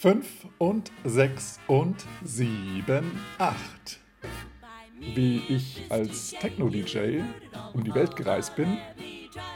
Fünf 0.00 0.46
und 0.58 0.92
sechs 1.02 1.58
und 1.66 1.96
sieben, 2.22 3.18
acht. 3.36 3.98
Wie 5.00 5.42
ich 5.48 5.86
als 5.88 6.36
Techno-DJ 6.40 7.22
um 7.74 7.82
die 7.82 7.92
Welt 7.92 8.14
gereist 8.14 8.54
bin. 8.54 8.78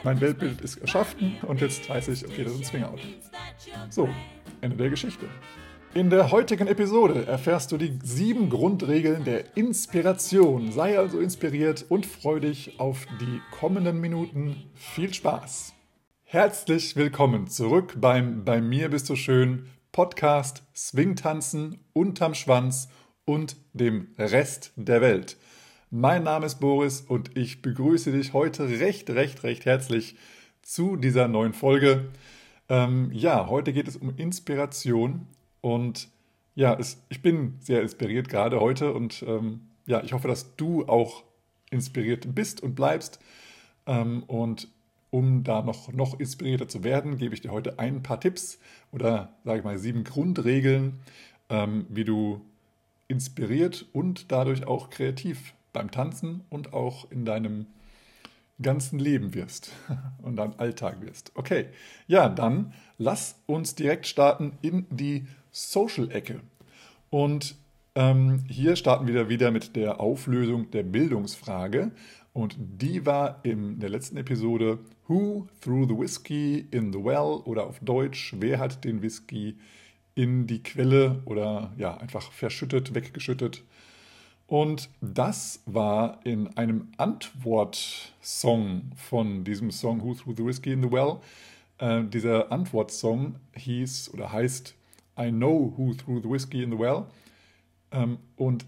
Mein 0.03 0.21
Weltbild 0.21 0.61
ist 0.61 0.79
erschaffen 0.79 1.37
und 1.47 1.61
jetzt 1.61 1.89
weiß 1.89 2.09
ich, 2.09 2.27
okay, 2.27 2.43
das 2.43 2.55
ist 2.55 2.59
ein 2.59 2.65
Swingout. 2.65 2.99
So, 3.89 4.09
Ende 4.63 4.79
der 4.79 4.91
Geschichte. 4.91 5.27
In 5.95 6.11
der 6.11 6.33
heutigen 6.33 6.67
Episode 6.67 7.25
erfährst 7.25 7.71
du 7.71 7.77
die 7.77 8.01
sieben 8.03 8.51
Grundregeln 8.51 9.23
der 9.23 9.57
Inspiration. 9.57 10.73
Sei 10.73 10.99
also 10.99 11.21
inspiriert 11.21 11.87
und 11.89 12.05
freu 12.05 12.41
dich 12.41 12.81
auf 12.81 13.07
die 13.21 13.41
kommenden 13.57 14.01
Minuten. 14.01 14.57
Viel 14.75 15.15
Spaß! 15.15 15.73
Herzlich 16.25 16.97
willkommen 16.97 17.47
zurück 17.47 17.95
beim 18.01 18.45
Bei 18.45 18.61
mir 18.61 18.89
bist 18.89 19.09
du 19.09 19.15
schön 19.15 19.69
Podcast 19.93 20.63
Swingtanzen 20.75 21.79
unterm 21.93 22.35
Schwanz 22.35 22.89
und 23.27 23.57
dem 23.75 24.09
Rest 24.19 24.73
der 24.77 25.03
Welt. 25.03 25.37
Mein 25.91 26.23
Name 26.23 26.47
ist 26.47 26.61
Boris 26.61 27.03
und 27.03 27.37
ich 27.37 27.61
begrüße 27.61 28.11
dich 28.11 28.33
heute 28.33 28.69
recht, 28.81 29.11
recht, 29.11 29.43
recht 29.43 29.67
herzlich 29.67 30.17
zu 30.63 30.97
dieser 30.97 31.29
neuen 31.29 31.53
Folge. 31.53 32.09
Ähm, 32.71 33.11
ja, 33.13 33.49
heute 33.49 33.75
geht 33.75 33.87
es 33.87 33.97
um 33.99 34.17
Inspiration 34.17 35.27
und 35.61 36.09
ja, 36.55 36.75
es, 36.79 37.03
ich 37.11 37.21
bin 37.21 37.59
sehr 37.61 37.83
inspiriert 37.83 38.31
gerade 38.31 38.61
heute 38.61 38.95
und 38.95 39.23
ähm, 39.29 39.69
ja, 39.85 40.03
ich 40.03 40.15
hoffe, 40.15 40.29
dass 40.29 40.57
du 40.57 40.87
auch 40.87 41.23
inspiriert 41.71 42.35
bist 42.35 42.63
und 42.63 42.75
bleibst. 42.75 43.19
Ähm, 43.87 44.23
und 44.23 44.69
um 45.13 45.45
da 45.45 45.61
noch, 45.61 45.93
noch 45.93 46.19
inspirierter 46.19 46.69
zu 46.69 46.83
werden, 46.83 47.19
gebe 47.19 47.35
ich 47.35 47.43
dir 47.43 47.53
heute 47.53 47.79
ein 47.79 48.03
paar 48.03 48.19
Tipps 48.19 48.59
oder 48.93 49.35
sage 49.45 49.59
ich 49.59 49.65
mal 49.65 49.79
sieben 49.79 50.05
Grundregeln, 50.05 51.01
ähm, 51.51 51.87
wie 51.91 52.05
du 52.05 52.41
inspiriert 53.09 53.85
und 53.93 54.33
dadurch 54.33 54.67
auch 54.67 54.89
kreativ 54.89 55.53
beim 55.75 55.91
Tanzen 55.91 56.45
und 56.49 56.73
auch 56.73 57.11
in 57.11 57.27
deinem 57.27 57.67
ganzen 58.63 58.99
Leben 58.99 59.35
wirst 59.35 59.73
und 60.23 60.37
deinem 60.37 60.55
Alltag 60.57 61.03
wirst. 61.03 61.33
Okay, 61.35 61.67
ja, 62.07 62.31
dann 62.31 62.73
lass 62.97 63.39
uns 63.45 63.75
direkt 63.75 64.07
starten 64.07 64.53
in 64.63 64.87
die 64.89 65.27
Social-Ecke. 65.51 66.41
Und 67.11 67.57
ähm, 67.95 68.45
hier 68.49 68.77
starten 68.77 69.07
wir 69.07 69.29
wieder 69.29 69.51
mit 69.51 69.77
der 69.77 70.01
Auflösung 70.01 70.71
der 70.71 70.85
Bildungsfrage. 70.85 71.91
Und 72.33 72.57
die 72.59 73.05
war 73.05 73.41
in 73.43 73.79
der 73.79 73.91
letzten 73.91 74.17
Episode 74.17 74.79
Who 75.07 75.49
threw 75.61 75.87
the 75.87 75.99
whiskey 75.99 76.67
in 76.71 76.93
the 76.93 76.99
well 76.99 77.43
oder 77.45 77.67
auf 77.67 77.79
Deutsch, 77.81 78.35
wer 78.39 78.59
hat 78.59 78.85
den 78.85 79.03
Whisky 79.03 79.59
in 80.15 80.47
die 80.47 80.63
Quelle 80.63 81.23
oder 81.27 81.73
ja, 81.77 81.97
einfach 81.99 82.33
verschüttet, 82.33 82.95
weggeschüttet. 82.95 83.63
Und 84.47 84.91
das 85.01 85.63
war 85.67 86.21
in 86.25 86.57
einem 86.57 86.89
Antwortsong 86.97 88.91
von 88.97 89.45
diesem 89.45 89.71
Song 89.71 90.03
Who 90.03 90.15
Threw 90.15 90.35
the 90.37 90.45
Whiskey 90.45 90.73
in 90.73 90.83
the 90.83 90.91
Well. 90.91 91.21
Äh, 91.79 92.05
dieser 92.05 92.53
Antwortsong 92.53 93.37
hieß 93.55 94.13
oder 94.13 94.33
heißt 94.33 94.75
I 95.19 95.31
Know 95.31 95.73
Who 95.77 95.95
Threw 95.95 96.21
the 96.21 96.31
Whiskey 96.31 96.63
in 96.63 96.71
the 96.71 96.79
Well. 96.79 97.05
Ähm, 97.93 98.19
und 98.37 98.67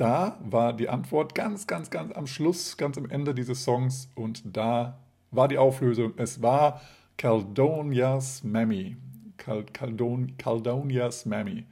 da 0.00 0.38
war 0.42 0.72
die 0.72 0.88
Antwort 0.88 1.34
ganz, 1.34 1.66
ganz, 1.66 1.90
ganz 1.90 2.12
am 2.12 2.26
Schluss, 2.26 2.78
ganz 2.78 2.96
am 2.96 3.10
Ende 3.10 3.34
dieses 3.34 3.64
Songs. 3.64 4.08
Und 4.14 4.42
da 4.56 4.98
war 5.30 5.46
die 5.46 5.58
Auflösung. 5.58 6.14
Es 6.16 6.40
war 6.40 6.80
Caldonias 7.18 8.42
Mammy. 8.42 8.96
Caldon, 9.36 10.36
Caldonias 10.38 11.26
Mammy. 11.26 11.66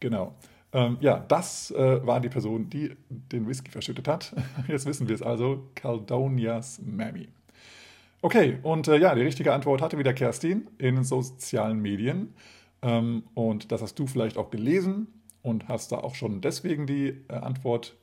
Genau. 0.00 0.34
Ähm, 0.72 0.96
ja, 1.00 1.18
das 1.28 1.72
äh, 1.72 2.06
war 2.06 2.20
die 2.20 2.30
Person, 2.30 2.70
die 2.70 2.96
den 3.10 3.46
Whisky 3.46 3.70
verschüttet 3.70 4.08
hat. 4.08 4.34
Jetzt 4.68 4.86
wissen 4.86 5.06
wir 5.06 5.14
es 5.14 5.22
also. 5.22 5.68
Caldonias 5.74 6.80
Mammy. 6.82 7.28
Okay, 8.22 8.58
und 8.62 8.88
äh, 8.88 8.96
ja, 8.96 9.14
die 9.14 9.22
richtige 9.22 9.52
Antwort 9.52 9.82
hatte 9.82 9.98
wieder 9.98 10.14
Kerstin 10.14 10.68
in 10.78 11.04
sozialen 11.04 11.80
Medien. 11.80 12.32
Ähm, 12.80 13.24
und 13.34 13.70
das 13.72 13.82
hast 13.82 13.98
du 13.98 14.06
vielleicht 14.06 14.38
auch 14.38 14.50
gelesen 14.50 15.08
und 15.44 15.68
hast 15.68 15.92
da 15.92 15.98
auch 15.98 16.14
schon 16.14 16.40
deswegen 16.40 16.86
die 16.86 17.08
äh, 17.28 17.34
Antwort 17.34 17.94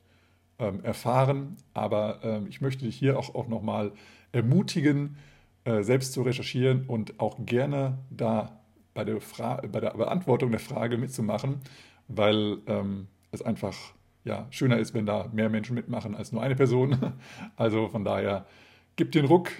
ähm, 0.60 0.82
erfahren. 0.84 1.56
Aber 1.74 2.20
ähm, 2.22 2.46
ich 2.48 2.60
möchte 2.60 2.84
dich 2.84 2.96
hier 2.96 3.18
auch, 3.18 3.34
auch 3.34 3.48
nochmal 3.48 3.92
ermutigen, 4.30 5.16
äh, 5.64 5.82
selbst 5.82 6.12
zu 6.12 6.22
recherchieren 6.22 6.86
und 6.86 7.18
auch 7.18 7.44
gerne 7.44 7.98
da 8.10 8.60
bei 8.94 9.04
der, 9.04 9.20
Fra 9.20 9.56
bei 9.56 9.80
der 9.80 9.90
Beantwortung 9.90 10.52
der 10.52 10.60
Frage 10.60 10.96
mitzumachen, 10.98 11.60
weil 12.06 12.58
ähm, 12.66 13.08
es 13.32 13.42
einfach 13.42 13.76
ja, 14.24 14.46
schöner 14.50 14.78
ist, 14.78 14.94
wenn 14.94 15.04
da 15.04 15.28
mehr 15.32 15.48
Menschen 15.48 15.74
mitmachen 15.74 16.14
als 16.14 16.30
nur 16.30 16.42
eine 16.42 16.54
Person. 16.54 16.96
Also 17.56 17.88
von 17.88 18.04
daher, 18.04 18.46
gib 18.94 19.10
den 19.10 19.24
Ruck 19.24 19.50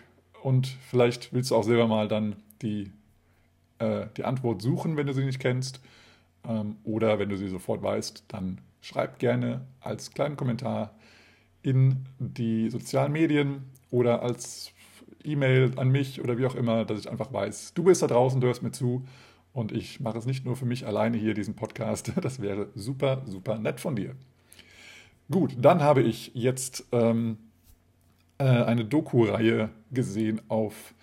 und 0.44 0.69
vielleicht 0.88 1.32
willst 1.32 1.50
du 1.50 1.56
auch 1.56 1.65
selber 1.65 1.88
mal 1.88 2.06
dann 2.06 2.37
die, 2.62 2.92
äh, 3.81 4.06
die 4.16 4.25
Antwort 4.25 4.62
suchen, 4.62 4.97
wenn 4.97 5.09
du 5.09 5.15
sie 5.15 5.25
nicht 5.25 5.41
kennst. 5.41 5.81
Ähm, 6.47 6.76
oder 6.84 7.19
wenn 7.19 7.28
du 7.28 7.36
sie 7.36 7.48
sofort 7.48 7.82
weißt, 7.82 8.25
dann 8.28 8.60
schreib 8.80 9.19
gerne 9.19 9.62
als 9.80 10.10
kleinen 10.10 10.36
Kommentar 10.36 10.94
in 11.62 12.04
die 12.19 12.69
sozialen 12.70 13.12
Medien 13.12 13.64
oder 13.91 14.22
als 14.22 14.72
E-Mail 15.25 15.72
an 15.76 15.91
mich 15.91 16.20
oder 16.20 16.38
wie 16.38 16.47
auch 16.47 16.56
immer, 16.56 16.84
dass 16.84 17.00
ich 17.00 17.10
einfach 17.10 17.32
weiß, 17.32 17.75
du 17.75 17.84
bist 17.84 18.03
da 18.03 18.08
draußen, 18.08 18.41
du 18.41 18.48
hörst 18.48 18.62
mir 18.62 18.72
zu 18.72 19.04
und 19.53 19.72
ich 19.72 20.00
mache 20.00 20.19
es 20.19 20.26
nicht 20.26 20.44
nur 20.44 20.56
für 20.56 20.64
mich 20.64 20.86
alleine 20.86 21.16
hier, 21.16 21.34
diesen 21.34 21.54
Podcast. 21.54 22.12
Das 22.20 22.41
wäre 22.41 22.69
super, 22.74 23.22
super 23.26 23.59
nett 23.59 23.80
von 23.80 23.97
dir. 23.97 24.14
Gut, 25.30 25.56
dann 25.59 25.80
habe 25.80 26.03
ich 26.03 26.32
jetzt 26.34 26.84
ähm, 26.92 27.38
äh, 28.38 28.44
eine 28.44 28.84
Doku-Reihe 28.84 29.70
gesehen 29.91 30.41
auf, 30.48 30.94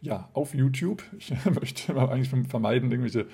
ja, 0.00 0.28
auf 0.34 0.54
YouTube. 0.54 1.02
Ich 1.18 1.32
möchte 1.60 1.96
eigentlich 1.96 2.48
vermeiden, 2.48 2.90
irgendwelche 2.90 3.26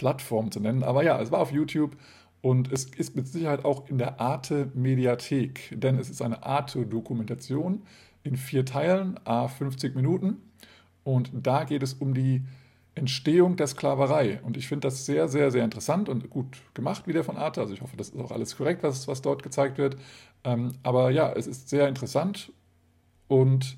Plattform 0.00 0.50
zu 0.50 0.60
nennen. 0.60 0.82
Aber 0.82 1.04
ja, 1.04 1.20
es 1.20 1.30
war 1.30 1.40
auf 1.40 1.52
YouTube 1.52 1.94
und 2.40 2.72
es 2.72 2.86
ist 2.86 3.16
mit 3.16 3.28
Sicherheit 3.28 3.66
auch 3.66 3.86
in 3.90 3.98
der 3.98 4.18
Arte 4.18 4.70
Mediathek, 4.72 5.74
denn 5.78 5.98
es 5.98 6.08
ist 6.08 6.22
eine 6.22 6.42
Arte-Dokumentation 6.42 7.82
in 8.22 8.36
vier 8.38 8.64
Teilen, 8.64 9.20
a 9.26 9.46
50 9.46 9.94
Minuten. 9.94 10.38
Und 11.04 11.30
da 11.34 11.64
geht 11.64 11.82
es 11.82 11.92
um 11.92 12.14
die 12.14 12.42
Entstehung 12.94 13.56
der 13.56 13.66
Sklaverei. 13.66 14.40
Und 14.42 14.56
ich 14.56 14.68
finde 14.68 14.88
das 14.88 15.04
sehr, 15.04 15.28
sehr, 15.28 15.50
sehr 15.50 15.64
interessant 15.64 16.08
und 16.08 16.30
gut 16.30 16.56
gemacht 16.72 17.06
wieder 17.06 17.24
von 17.24 17.36
Arte. 17.36 17.60
Also 17.60 17.74
ich 17.74 17.82
hoffe, 17.82 17.98
das 17.98 18.08
ist 18.08 18.18
auch 18.18 18.32
alles 18.32 18.56
korrekt, 18.56 18.82
was, 18.82 19.06
was 19.06 19.20
dort 19.20 19.42
gezeigt 19.42 19.76
wird. 19.76 19.98
Ähm, 20.44 20.72
aber 20.82 21.10
ja, 21.10 21.30
es 21.30 21.46
ist 21.46 21.68
sehr 21.68 21.88
interessant 21.88 22.52
und 23.28 23.76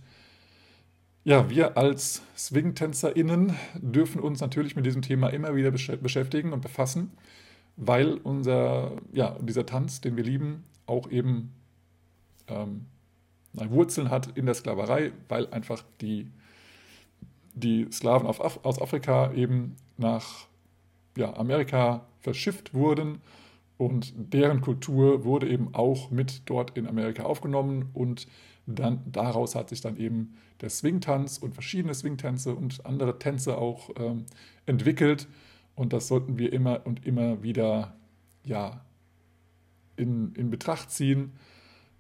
ja, 1.25 1.49
wir 1.49 1.77
als 1.77 2.23
Swing-TänzerInnen 2.37 3.55
dürfen 3.81 4.21
uns 4.21 4.41
natürlich 4.41 4.77
mit 4.77 4.87
diesem 4.87 5.03
Thema 5.03 5.29
immer 5.29 5.55
wieder 5.55 5.71
beschäftigen 5.71 6.53
und 6.53 6.63
befassen, 6.63 7.13
weil 7.77 8.15
unser, 8.15 8.93
ja, 9.13 9.37
dieser 9.41 9.67
Tanz, 9.67 10.01
den 10.01 10.17
wir 10.17 10.25
lieben, 10.25 10.65
auch 10.87 11.11
eben 11.11 11.53
ähm, 12.49 12.87
Wurzeln 13.53 14.11
hat 14.11 14.37
in 14.37 14.47
der 14.47 14.55
Sklaverei, 14.55 15.13
weil 15.29 15.47
einfach 15.49 15.85
die, 16.01 16.29
die 17.55 17.87
Sklaven 17.93 18.27
Af 18.27 18.41
aus 18.65 18.81
Afrika 18.81 19.33
eben 19.33 19.77
nach 19.97 20.47
ja, 21.17 21.37
Amerika 21.37 22.07
verschifft 22.21 22.75
wurden 22.75 23.21
und 23.77 24.13
deren 24.17 24.61
Kultur 24.61 25.25
wurde 25.25 25.49
eben 25.49 25.75
auch 25.75 26.11
mit 26.11 26.43
dort 26.47 26.77
in 26.77 26.87
Amerika 26.87 27.25
aufgenommen 27.25 27.91
und 27.95 28.27
dann, 28.67 29.03
daraus 29.11 29.55
hat 29.55 29.69
sich 29.69 29.81
dann 29.81 29.97
eben 29.97 30.35
der 30.61 30.71
Swingtanz 30.71 31.39
und 31.39 31.55
verschiedene 31.55 31.95
Swingtänze 31.95 32.55
und 32.55 32.87
andere 32.87 33.19
Tänze 33.19 33.59
auch 33.59 33.91
ähm, 33.97 34.27
entwickelt. 34.67 35.29
Und 35.75 35.93
das 35.93 36.09
sollten 36.09 36.39
wir 36.39 36.53
immer 36.53 36.87
und 36.87 37.05
immer 37.05 37.43
wieder 37.43 37.97
ja, 38.45 38.85
in, 39.97 40.35
in 40.35 40.51
Betracht 40.51 40.91
ziehen 40.91 41.33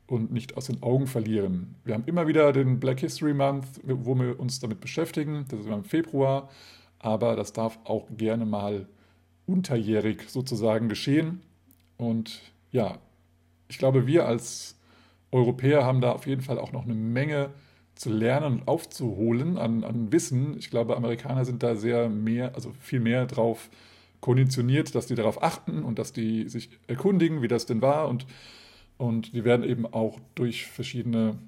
und 0.06 0.32
nicht 0.32 0.56
aus 0.56 0.66
den 0.66 0.82
Augen 0.82 1.06
verlieren. 1.06 1.74
Wir 1.84 1.94
haben 1.94 2.04
immer 2.06 2.26
wieder 2.26 2.52
den 2.52 2.78
Black 2.80 3.00
History 3.00 3.34
Month, 3.34 3.66
wo 3.82 4.14
wir 4.14 4.38
uns 4.38 4.60
damit 4.60 4.80
beschäftigen. 4.80 5.46
Das 5.48 5.60
ist 5.60 5.66
immer 5.66 5.76
im 5.76 5.84
Februar. 5.84 6.50
Aber 6.98 7.34
das 7.34 7.52
darf 7.52 7.78
auch 7.84 8.06
gerne 8.16 8.44
mal 8.46 8.86
unterjährig 9.46 10.28
sozusagen 10.28 10.88
geschehen. 10.88 11.40
Und 11.96 12.40
ja, 12.70 12.98
ich 13.68 13.78
glaube, 13.78 14.06
wir 14.06 14.26
als 14.26 14.78
Europäer 15.32 15.84
haben 15.84 16.00
da 16.00 16.12
auf 16.12 16.26
jeden 16.26 16.42
Fall 16.42 16.58
auch 16.58 16.72
noch 16.72 16.84
eine 16.84 16.94
Menge 16.94 17.50
zu 17.94 18.10
lernen 18.10 18.60
und 18.60 18.68
aufzuholen 18.68 19.58
an, 19.58 19.84
an 19.84 20.12
Wissen. 20.12 20.56
Ich 20.58 20.70
glaube, 20.70 20.96
Amerikaner 20.96 21.44
sind 21.44 21.62
da 21.62 21.74
sehr 21.74 22.08
mehr, 22.08 22.54
also 22.54 22.72
viel 22.80 23.00
mehr 23.00 23.26
drauf 23.26 23.70
konditioniert, 24.20 24.94
dass 24.94 25.06
die 25.06 25.14
darauf 25.14 25.42
achten 25.42 25.82
und 25.82 25.98
dass 25.98 26.12
die 26.12 26.48
sich 26.48 26.70
erkundigen, 26.86 27.42
wie 27.42 27.48
das 27.48 27.66
denn 27.66 27.82
war. 27.82 28.08
Und, 28.08 28.26
und 28.98 29.34
die 29.34 29.44
werden 29.44 29.64
eben 29.64 29.86
auch 29.86 30.20
durch 30.34 30.66
verschiedene 30.66 31.38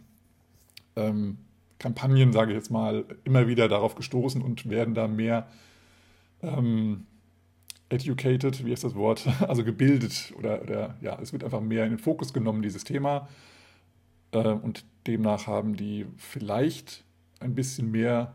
ähm, 0.96 1.38
Kampagnen, 1.78 2.32
sage 2.32 2.52
ich 2.52 2.56
jetzt 2.56 2.70
mal, 2.70 3.04
immer 3.24 3.46
wieder 3.46 3.68
darauf 3.68 3.94
gestoßen 3.94 4.42
und 4.42 4.68
werden 4.68 4.94
da 4.94 5.06
mehr 5.06 5.48
ähm, 6.42 7.06
educated, 7.88 8.64
wie 8.64 8.72
ist 8.72 8.84
das 8.84 8.94
Wort, 8.94 9.26
also 9.48 9.64
gebildet 9.64 10.32
oder, 10.38 10.62
oder 10.62 10.96
ja, 11.00 11.18
es 11.20 11.32
wird 11.32 11.44
einfach 11.44 11.60
mehr 11.60 11.84
in 11.84 11.90
den 11.90 11.98
Fokus 11.98 12.32
genommen, 12.32 12.62
dieses 12.62 12.84
Thema. 12.84 13.28
Äh, 14.34 14.48
und 14.62 14.84
demnach 15.06 15.46
haben 15.46 15.76
die 15.76 16.06
vielleicht 16.16 17.04
ein 17.40 17.54
bisschen 17.54 17.90
mehr 17.90 18.34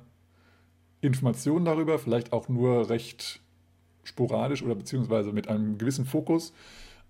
Informationen 1.02 1.66
darüber, 1.66 1.98
vielleicht 2.00 2.34
auch 2.34 2.50
nur 2.50 2.90
recht 2.90 3.42
sporadisch 4.04 4.64
oder 4.64 4.76
beziehungsweise 4.76 5.32
mit 5.32 5.48
einem 5.48 5.78
gewissen 5.78 6.06
Fokus. 6.06 6.54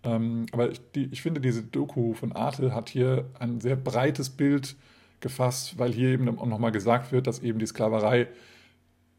Ähm, 0.04 0.46
aber 0.52 0.72
ich, 0.72 0.82
die, 0.96 1.06
ich 1.12 1.22
finde, 1.22 1.42
diese 1.42 1.64
Doku 1.64 2.14
von 2.14 2.32
Arte 2.32 2.74
hat 2.74 2.90
hier 2.90 3.30
ein 3.40 3.60
sehr 3.60 3.76
breites 3.76 4.30
Bild 4.30 4.76
gefasst, 5.20 5.78
weil 5.78 5.92
hier 5.92 6.10
eben 6.10 6.40
auch 6.40 6.46
nochmal 6.46 6.72
gesagt 6.72 7.12
wird, 7.12 7.28
dass 7.28 7.40
eben 7.40 7.60
die 7.60 7.66
Sklaverei 7.66 8.28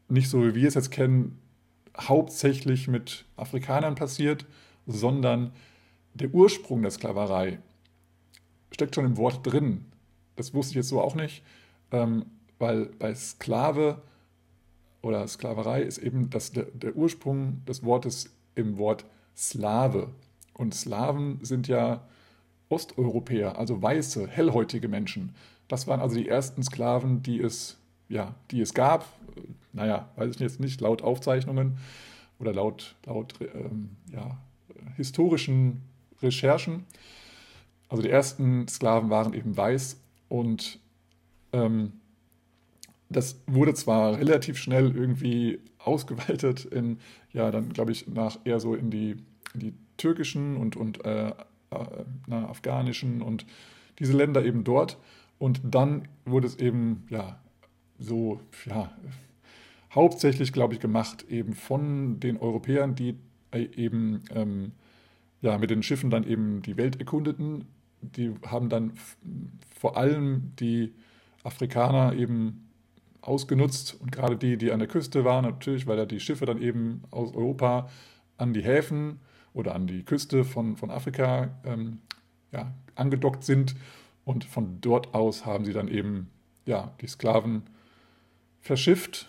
nicht 0.09 0.29
so, 0.29 0.43
wie 0.43 0.55
wir 0.55 0.67
es 0.67 0.73
jetzt 0.73 0.91
kennen, 0.91 1.37
hauptsächlich 1.99 2.87
mit 2.87 3.25
Afrikanern 3.35 3.95
passiert, 3.95 4.45
sondern 4.87 5.51
der 6.13 6.33
Ursprung 6.33 6.81
der 6.81 6.91
Sklaverei 6.91 7.59
steckt 8.71 8.95
schon 8.95 9.05
im 9.05 9.17
Wort 9.17 9.45
drin. 9.45 9.85
Das 10.35 10.53
wusste 10.53 10.71
ich 10.71 10.75
jetzt 10.77 10.89
so 10.89 11.01
auch 11.01 11.15
nicht, 11.15 11.43
ähm, 11.91 12.25
weil 12.59 12.85
bei 12.99 13.13
Sklave 13.13 14.01
oder 15.01 15.27
Sklaverei 15.27 15.81
ist 15.81 15.97
eben 15.97 16.29
das, 16.29 16.51
der, 16.51 16.65
der 16.65 16.95
Ursprung 16.95 17.63
des 17.65 17.83
Wortes 17.83 18.29
im 18.55 18.77
Wort 18.77 19.05
Slave. 19.35 20.09
Und 20.53 20.75
Slaven 20.75 21.39
sind 21.41 21.67
ja 21.67 22.05
Osteuropäer, 22.69 23.57
also 23.57 23.81
weiße, 23.81 24.27
hellhäutige 24.27 24.87
Menschen. 24.87 25.35
Das 25.67 25.87
waren 25.87 25.99
also 25.99 26.15
die 26.15 26.27
ersten 26.27 26.63
Sklaven, 26.63 27.23
die 27.23 27.39
es, 27.39 27.77
ja, 28.09 28.35
die 28.51 28.61
es 28.61 28.73
gab. 28.73 29.05
Naja, 29.73 30.09
weiß 30.15 30.35
ich 30.35 30.39
jetzt 30.39 30.59
nicht, 30.59 30.81
laut 30.81 31.01
Aufzeichnungen 31.01 31.77
oder 32.39 32.53
laut, 32.53 32.95
laut 33.05 33.35
ähm, 33.41 33.91
ja, 34.11 34.37
historischen 34.95 35.81
Recherchen. 36.21 36.85
Also 37.91 38.03
die 38.03 38.09
ersten 38.09 38.69
Sklaven 38.69 39.09
waren 39.09 39.33
eben 39.33 39.55
weiß 39.57 39.99
und 40.29 40.79
ähm, 41.51 41.91
das 43.09 43.41
wurde 43.47 43.73
zwar 43.73 44.17
relativ 44.17 44.57
schnell 44.57 44.95
irgendwie 44.95 45.59
ausgeweitet 45.77 46.63
in, 46.63 46.99
ja, 47.33 47.51
dann 47.51 47.73
glaube 47.73 47.91
ich, 47.91 48.07
nach 48.07 48.39
eher 48.45 48.61
so 48.61 48.75
in 48.75 48.91
die, 48.91 49.17
in 49.53 49.59
die 49.59 49.73
türkischen 49.97 50.55
und, 50.55 50.77
und 50.77 51.03
äh, 51.03 51.31
äh, 51.31 51.33
na, 52.27 52.47
afghanischen 52.47 53.21
und 53.21 53.45
diese 53.99 54.15
Länder 54.15 54.45
eben 54.45 54.63
dort. 54.63 54.97
Und 55.37 55.59
dann 55.63 56.07
wurde 56.23 56.47
es 56.47 56.55
eben, 56.59 57.03
ja, 57.09 57.41
so, 57.99 58.39
ja, 58.67 58.89
hauptsächlich, 59.93 60.53
glaube 60.53 60.75
ich, 60.75 60.79
gemacht 60.79 61.25
eben 61.29 61.55
von 61.55 62.21
den 62.21 62.37
Europäern, 62.37 62.95
die 62.95 63.15
äh, 63.51 63.67
eben, 63.75 64.23
ähm, 64.33 64.71
ja, 65.41 65.57
mit 65.57 65.71
den 65.71 65.83
Schiffen 65.83 66.09
dann 66.09 66.23
eben 66.23 66.61
die 66.61 66.77
Welt 66.77 66.97
erkundeten. 66.97 67.65
Die 68.01 68.33
haben 68.45 68.69
dann 68.69 68.93
vor 69.79 69.97
allem 69.97 70.53
die 70.59 70.93
Afrikaner 71.43 72.13
eben 72.13 72.67
ausgenutzt 73.21 73.97
und 73.99 74.11
gerade 74.11 74.35
die, 74.35 74.57
die 74.57 74.71
an 74.71 74.79
der 74.79 74.87
Küste 74.87 75.23
waren, 75.23 75.45
natürlich, 75.45 75.87
weil 75.87 75.97
ja 75.97 76.05
die 76.05 76.19
Schiffe 76.19 76.45
dann 76.45 76.61
eben 76.61 77.03
aus 77.11 77.33
Europa 77.33 77.89
an 78.37 78.53
die 78.53 78.63
Häfen 78.63 79.19
oder 79.53 79.75
an 79.75 79.87
die 79.87 80.03
Küste 80.03 80.43
von, 80.43 80.75
von 80.75 80.89
Afrika 80.89 81.49
ähm, 81.63 81.99
ja, 82.51 82.73
angedockt 82.95 83.43
sind 83.43 83.75
und 84.25 84.43
von 84.43 84.81
dort 84.81 85.13
aus 85.13 85.45
haben 85.45 85.65
sie 85.65 85.73
dann 85.73 85.87
eben 85.87 86.29
ja, 86.65 86.91
die 87.01 87.07
Sklaven 87.07 87.63
verschifft 88.59 89.27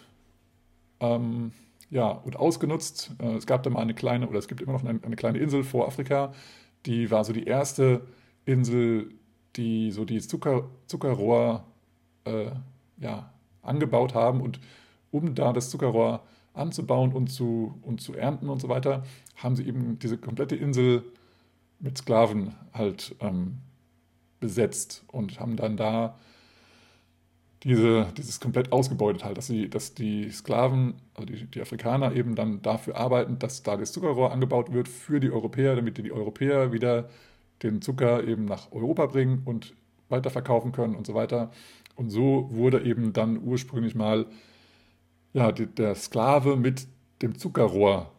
ähm, 1.00 1.52
ja, 1.90 2.10
und 2.10 2.36
ausgenutzt. 2.36 3.12
Äh, 3.18 3.34
es 3.34 3.46
gab 3.46 3.62
da 3.62 3.70
mal 3.70 3.80
eine 3.80 3.94
kleine, 3.94 4.28
oder 4.28 4.38
es 4.38 4.48
gibt 4.48 4.60
immer 4.60 4.72
noch 4.72 4.84
eine, 4.84 4.98
eine 5.02 5.16
kleine 5.16 5.38
Insel 5.38 5.64
vor 5.64 5.86
Afrika, 5.86 6.32
die 6.86 7.10
war 7.10 7.24
so 7.24 7.32
die 7.32 7.44
erste 7.44 8.02
Insel, 8.44 9.12
die 9.56 9.90
so 9.90 10.04
die 10.04 10.20
Zucker, 10.20 10.68
Zuckerrohr 10.86 11.64
äh, 12.24 12.50
ja, 12.98 13.32
angebaut 13.62 14.14
haben 14.14 14.40
und 14.40 14.60
um 15.10 15.34
da 15.34 15.52
das 15.52 15.70
Zuckerrohr 15.70 16.22
anzubauen 16.54 17.12
und 17.12 17.28
zu, 17.28 17.78
und 17.82 18.00
zu 18.00 18.14
ernten 18.14 18.48
und 18.48 18.60
so 18.60 18.68
weiter, 18.68 19.04
haben 19.36 19.56
sie 19.56 19.66
eben 19.66 19.98
diese 19.98 20.18
komplette 20.18 20.56
Insel 20.56 21.04
mit 21.78 21.98
Sklaven 21.98 22.54
halt 22.72 23.14
ähm, 23.20 23.58
besetzt 24.40 25.04
und 25.08 25.40
haben 25.40 25.56
dann 25.56 25.76
da 25.76 26.18
diese, 27.62 28.08
dieses 28.16 28.40
komplett 28.40 28.72
ausgebeutet 28.72 29.24
halt, 29.24 29.38
dass, 29.38 29.46
sie, 29.46 29.70
dass 29.70 29.94
die 29.94 30.30
Sklaven, 30.30 30.94
also 31.14 31.26
die, 31.26 31.46
die 31.46 31.60
Afrikaner 31.60 32.12
eben 32.12 32.34
dann 32.34 32.60
dafür 32.60 32.96
arbeiten, 32.96 33.38
dass 33.38 33.62
da 33.62 33.76
das 33.76 33.92
Zuckerrohr 33.92 34.32
angebaut 34.32 34.72
wird 34.72 34.88
für 34.88 35.20
die 35.20 35.30
Europäer, 35.30 35.76
damit 35.76 35.96
die 35.98 36.12
Europäer 36.12 36.72
wieder 36.72 37.08
den 37.62 37.82
Zucker 37.82 38.24
eben 38.24 38.44
nach 38.44 38.72
Europa 38.72 39.06
bringen 39.06 39.42
und 39.44 39.74
weiterverkaufen 40.08 40.72
können 40.72 40.94
und 40.94 41.06
so 41.06 41.14
weiter. 41.14 41.50
Und 41.96 42.10
so 42.10 42.48
wurde 42.50 42.84
eben 42.84 43.12
dann 43.12 43.42
ursprünglich 43.42 43.94
mal 43.94 44.26
ja, 45.32 45.52
die, 45.52 45.66
der 45.66 45.94
Sklave 45.94 46.56
mit 46.56 46.86
dem 47.22 47.38
Zuckerrohr 47.38 48.10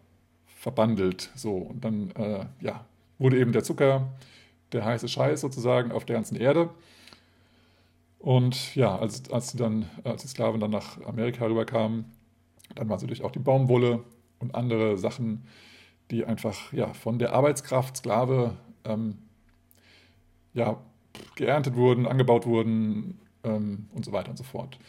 verbandelt. 0.45 1.31
So, 1.35 1.57
und 1.57 1.83
dann 1.83 2.11
äh, 2.11 2.45
ja, 2.61 2.85
wurde 3.19 3.37
eben 3.39 3.51
der 3.51 3.63
Zucker 3.63 4.09
der 4.71 4.85
heiße 4.85 5.07
Scheiß 5.07 5.41
sozusagen 5.41 5.91
auf 5.91 6.05
der 6.05 6.15
ganzen 6.15 6.35
Erde. 6.35 6.69
Und 8.19 8.75
ja, 8.75 8.97
als, 8.97 9.29
als, 9.31 9.51
die 9.51 9.57
dann, 9.57 9.89
als 10.03 10.21
die 10.21 10.29
Sklaven 10.29 10.59
dann 10.59 10.71
nach 10.71 10.99
Amerika 11.05 11.45
rüberkamen, 11.45 12.05
dann 12.75 12.89
war 12.89 12.95
es 12.95 13.01
natürlich 13.01 13.23
auch 13.23 13.31
die 13.31 13.39
Baumwolle 13.39 14.03
und 14.39 14.55
andere 14.55 14.97
Sachen, 14.97 15.45
die 16.09 16.25
einfach 16.25 16.71
ja, 16.73 16.93
von 16.93 17.19
der 17.19 17.33
Arbeitskraft 17.33 17.97
Sklave 17.97 18.55
ähm, 18.85 19.17
ja, 20.53 20.81
geerntet 21.35 21.75
wurden, 21.75 22.05
angebaut 22.05 22.45
wurden, 22.45 23.19
ähm, 23.43 23.87
und 23.93 24.05
so 24.05 24.11
weiter 24.11 24.29
und 24.29 24.37
so 24.37 24.43
fort. 24.43 24.79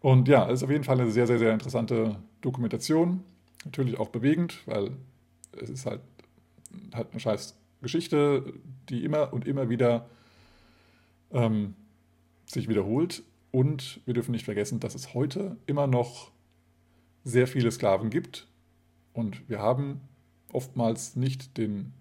Und 0.00 0.28
ja, 0.28 0.46
es 0.48 0.54
ist 0.54 0.62
auf 0.64 0.70
jeden 0.70 0.84
Fall 0.84 1.00
eine 1.00 1.10
sehr, 1.10 1.26
sehr, 1.26 1.38
sehr 1.38 1.52
interessante 1.52 2.16
Dokumentation. 2.40 3.22
Natürlich 3.64 3.98
auch 3.98 4.08
bewegend, 4.08 4.58
weil 4.66 4.90
es 5.60 5.70
ist 5.70 5.86
halt, 5.86 6.00
halt 6.92 7.08
eine 7.12 7.20
scheiß 7.20 7.56
Geschichte, 7.80 8.52
die 8.88 9.04
immer 9.04 9.32
und 9.32 9.46
immer 9.46 9.68
wieder 9.68 10.08
ähm, 11.30 11.74
sich 12.46 12.68
wiederholt. 12.68 13.22
Und 13.52 14.00
wir 14.04 14.14
dürfen 14.14 14.32
nicht 14.32 14.44
vergessen, 14.44 14.80
dass 14.80 14.94
es 14.94 15.14
heute 15.14 15.56
immer 15.66 15.86
noch 15.86 16.30
sehr 17.24 17.46
viele 17.46 17.70
Sklaven 17.70 18.10
gibt. 18.10 18.48
Und 19.12 19.48
wir 19.48 19.60
haben 19.60 20.00
oftmals 20.52 21.14
nicht 21.16 21.56
den 21.58 21.92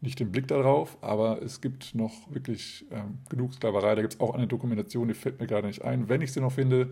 nicht 0.00 0.20
den 0.20 0.30
Blick 0.30 0.46
darauf, 0.46 0.96
aber 1.00 1.42
es 1.42 1.60
gibt 1.60 1.94
noch 1.94 2.32
wirklich 2.32 2.84
ähm, 2.90 3.18
genug 3.28 3.54
Sklaverei. 3.54 3.94
Da 3.94 4.02
gibt 4.02 4.14
es 4.14 4.20
auch 4.20 4.34
eine 4.34 4.46
Dokumentation, 4.46 5.08
die 5.08 5.14
fällt 5.14 5.40
mir 5.40 5.46
gerade 5.46 5.66
nicht 5.66 5.82
ein. 5.82 6.08
Wenn 6.08 6.22
ich 6.22 6.32
sie 6.32 6.40
noch 6.40 6.52
finde, 6.52 6.90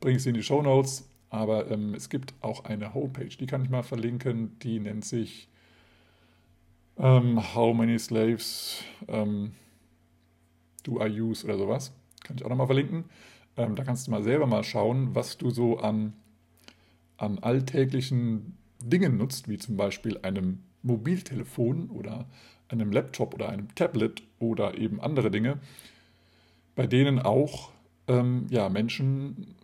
bringe 0.00 0.16
ich 0.16 0.22
sie 0.22 0.30
in 0.30 0.34
die 0.34 0.42
Show 0.42 0.62
Notes. 0.62 1.08
Aber 1.30 1.70
ähm, 1.70 1.94
es 1.94 2.08
gibt 2.08 2.34
auch 2.40 2.64
eine 2.64 2.92
Homepage, 2.92 3.28
die 3.28 3.46
kann 3.46 3.62
ich 3.62 3.70
mal 3.70 3.84
verlinken. 3.84 4.58
Die 4.60 4.80
nennt 4.80 5.04
sich 5.04 5.48
ähm, 6.98 7.54
How 7.54 7.74
Many 7.74 7.98
Slaves 7.98 8.82
ähm, 9.06 9.52
Do 10.82 11.00
I 11.04 11.20
Use 11.20 11.44
oder 11.44 11.56
sowas. 11.56 11.92
Kann 12.24 12.36
ich 12.36 12.44
auch 12.44 12.48
nochmal 12.48 12.66
verlinken. 12.66 13.04
Ähm, 13.56 13.76
da 13.76 13.84
kannst 13.84 14.06
du 14.06 14.10
mal 14.10 14.24
selber 14.24 14.46
mal 14.46 14.64
schauen, 14.64 15.14
was 15.14 15.38
du 15.38 15.50
so 15.50 15.78
an, 15.78 16.14
an 17.16 17.38
alltäglichen 17.38 18.56
Dingen 18.82 19.16
nutzt, 19.16 19.48
wie 19.48 19.58
zum 19.58 19.76
Beispiel 19.76 20.18
einem 20.18 20.64
Mobiltelefon 20.82 21.90
oder 21.90 22.26
einem 22.68 22.92
Laptop 22.92 23.34
oder 23.34 23.48
einem 23.48 23.74
Tablet 23.74 24.22
oder 24.38 24.78
eben 24.78 25.00
andere 25.00 25.30
Dinge, 25.30 25.58
bei 26.74 26.86
denen 26.86 27.18
auch 27.18 27.70
ähm, 28.08 28.46
ja, 28.50 28.68
Menschen, 28.68 29.54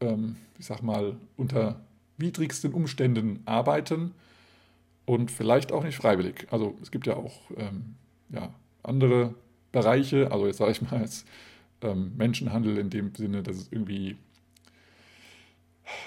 ähm, 0.00 0.36
ich 0.58 0.66
sag 0.66 0.82
mal, 0.82 1.16
unter 1.36 1.80
widrigsten 2.16 2.72
Umständen 2.72 3.40
arbeiten 3.46 4.12
und 5.06 5.30
vielleicht 5.30 5.72
auch 5.72 5.84
nicht 5.84 5.96
freiwillig. 5.96 6.46
Also 6.50 6.76
es 6.82 6.90
gibt 6.90 7.06
ja 7.06 7.16
auch 7.16 7.50
ähm, 7.56 7.94
ja, 8.30 8.52
andere 8.82 9.34
Bereiche, 9.72 10.30
also 10.32 10.46
jetzt 10.46 10.58
sage 10.58 10.72
ich 10.72 10.82
mal 10.82 11.00
jetzt 11.00 11.26
ähm, 11.82 12.12
Menschenhandel 12.16 12.78
in 12.78 12.90
dem 12.90 13.14
Sinne, 13.14 13.42
dass 13.42 13.56
es 13.56 13.72
irgendwie 13.72 14.16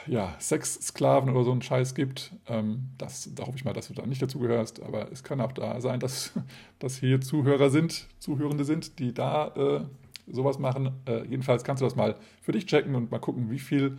ja, 0.08 0.36
Sexsklaven 0.40 1.30
oder 1.30 1.44
so 1.44 1.52
einen 1.52 1.62
Scheiß 1.62 1.96
gibt. 1.96 2.34
Ähm, 2.48 2.90
das, 2.98 3.30
da 3.34 3.46
hoffe 3.46 3.58
ich 3.58 3.66
mal, 3.66 3.74
dass 3.74 3.88
du 3.88 3.94
da 3.94 4.06
nicht 4.06 4.22
dazugehörst. 4.22 4.82
Aber 4.82 5.12
es 5.12 5.24
kann 5.24 5.42
auch 5.42 5.52
da 5.52 5.80
sein, 5.82 6.00
dass, 6.00 6.32
dass 6.80 6.98
hier 6.98 7.22
Zuhörer 7.22 7.70
sind, 7.70 8.08
Zuhörende 8.20 8.66
sind, 8.66 9.00
die 9.00 9.14
da 9.14 9.48
äh, 9.56 9.86
sowas 10.32 10.60
machen. 10.60 10.92
Äh, 11.06 11.26
jedenfalls 11.26 11.64
kannst 11.64 11.82
du 11.82 11.86
das 11.86 11.96
mal 11.96 12.16
für 12.42 12.52
dich 12.52 12.66
checken 12.66 12.96
und 12.96 13.12
mal 13.12 13.20
gucken, 13.20 13.50
wie 13.50 13.60
viel 13.60 13.98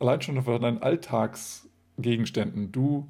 allein 0.00 0.20
schon 0.20 0.40
von 0.42 0.60
deinen 0.60 0.82
Alltagsgegenständen 0.82 2.72
du 2.72 3.08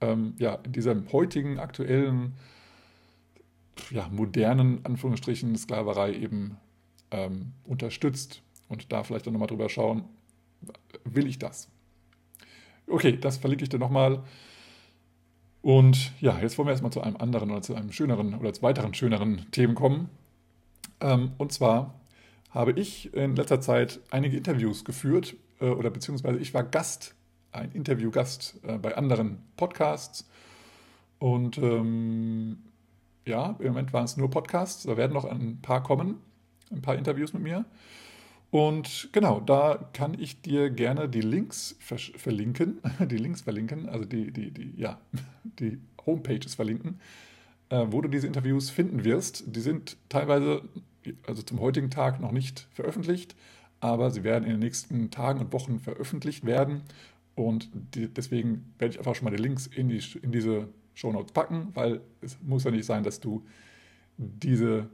ähm, 0.00 0.34
ja, 0.38 0.54
in 0.64 0.72
diesem 0.72 1.10
heutigen, 1.12 1.58
aktuellen, 1.58 2.34
ja, 3.90 4.08
modernen, 4.08 4.80
Anführungsstrichen, 4.84 5.56
Sklaverei 5.56 6.14
eben 6.14 6.56
ähm, 7.10 7.52
unterstützt. 7.64 8.42
Und 8.68 8.90
da 8.90 9.02
vielleicht 9.02 9.26
dann 9.26 9.34
nochmal 9.34 9.48
drüber 9.48 9.68
schauen, 9.68 10.04
will 11.04 11.26
ich 11.26 11.38
das? 11.38 11.68
Okay, 12.86 13.16
das 13.16 13.38
verlinke 13.38 13.64
ich 13.64 13.70
dir 13.70 13.78
nochmal. 13.78 14.22
Und 15.62 16.12
ja, 16.20 16.38
jetzt 16.40 16.58
wollen 16.58 16.66
wir 16.66 16.72
erstmal 16.72 16.92
zu 16.92 17.00
einem 17.00 17.16
anderen 17.16 17.50
oder 17.50 17.62
zu 17.62 17.74
einem 17.74 17.92
schöneren 17.92 18.34
oder 18.34 18.52
zu 18.52 18.62
weiteren 18.62 18.94
schöneren 18.94 19.46
Themen 19.52 19.74
kommen. 19.74 20.10
Ähm, 21.00 21.32
und 21.38 21.52
zwar 21.52 22.00
habe 22.50 22.72
ich 22.72 23.14
in 23.14 23.36
letzter 23.36 23.60
Zeit 23.60 24.00
einige 24.10 24.36
Interviews 24.36 24.84
geführt 24.84 25.36
äh, 25.60 25.66
oder 25.66 25.90
beziehungsweise 25.90 26.38
ich 26.38 26.52
war 26.52 26.64
Gast, 26.64 27.14
ein 27.52 27.70
Interviewgast 27.72 28.58
äh, 28.66 28.78
bei 28.78 28.96
anderen 28.96 29.38
Podcasts. 29.56 30.28
Und 31.18 31.58
ähm, 31.58 32.58
ja, 33.24 33.56
im 33.60 33.68
Moment 33.68 33.92
waren 33.92 34.04
es 34.04 34.16
nur 34.16 34.30
Podcasts, 34.30 34.82
da 34.82 34.96
werden 34.96 35.12
noch 35.12 35.24
ein 35.24 35.60
paar 35.62 35.82
kommen, 35.82 36.16
ein 36.72 36.82
paar 36.82 36.96
Interviews 36.96 37.32
mit 37.32 37.42
mir. 37.42 37.64
Und 38.52 39.08
genau, 39.12 39.40
da 39.40 39.88
kann 39.94 40.12
ich 40.12 40.42
dir 40.42 40.68
gerne 40.68 41.08
die 41.08 41.22
Links 41.22 41.74
verlinken, 41.80 42.82
die 43.00 43.16
Links 43.16 43.40
verlinken, 43.40 43.88
also 43.88 44.04
die, 44.04 44.30
die, 44.30 44.50
die, 44.50 44.74
ja, 44.76 45.00
die 45.58 45.78
Homepages 46.04 46.54
verlinken, 46.54 47.00
äh, 47.70 47.86
wo 47.88 48.02
du 48.02 48.10
diese 48.10 48.26
Interviews 48.26 48.68
finden 48.68 49.04
wirst. 49.04 49.56
Die 49.56 49.60
sind 49.60 49.96
teilweise, 50.10 50.68
also 51.26 51.40
zum 51.40 51.60
heutigen 51.60 51.88
Tag 51.88 52.20
noch 52.20 52.30
nicht 52.30 52.68
veröffentlicht, 52.72 53.34
aber 53.80 54.10
sie 54.10 54.22
werden 54.22 54.44
in 54.44 54.50
den 54.50 54.60
nächsten 54.60 55.10
Tagen 55.10 55.40
und 55.40 55.54
Wochen 55.54 55.80
veröffentlicht 55.80 56.44
werden. 56.44 56.82
Und 57.34 57.70
die, 57.94 58.12
deswegen 58.12 58.74
werde 58.78 58.92
ich 58.92 58.98
einfach 58.98 59.14
schon 59.14 59.24
mal 59.24 59.34
die 59.34 59.42
Links 59.42 59.66
in, 59.66 59.88
die, 59.88 60.02
in 60.20 60.30
diese 60.30 60.68
Shownotes 60.92 61.32
packen, 61.32 61.68
weil 61.72 62.02
es 62.20 62.36
muss 62.42 62.64
ja 62.64 62.70
nicht 62.70 62.84
sein, 62.84 63.02
dass 63.02 63.18
du 63.18 63.46
diese 64.18 64.90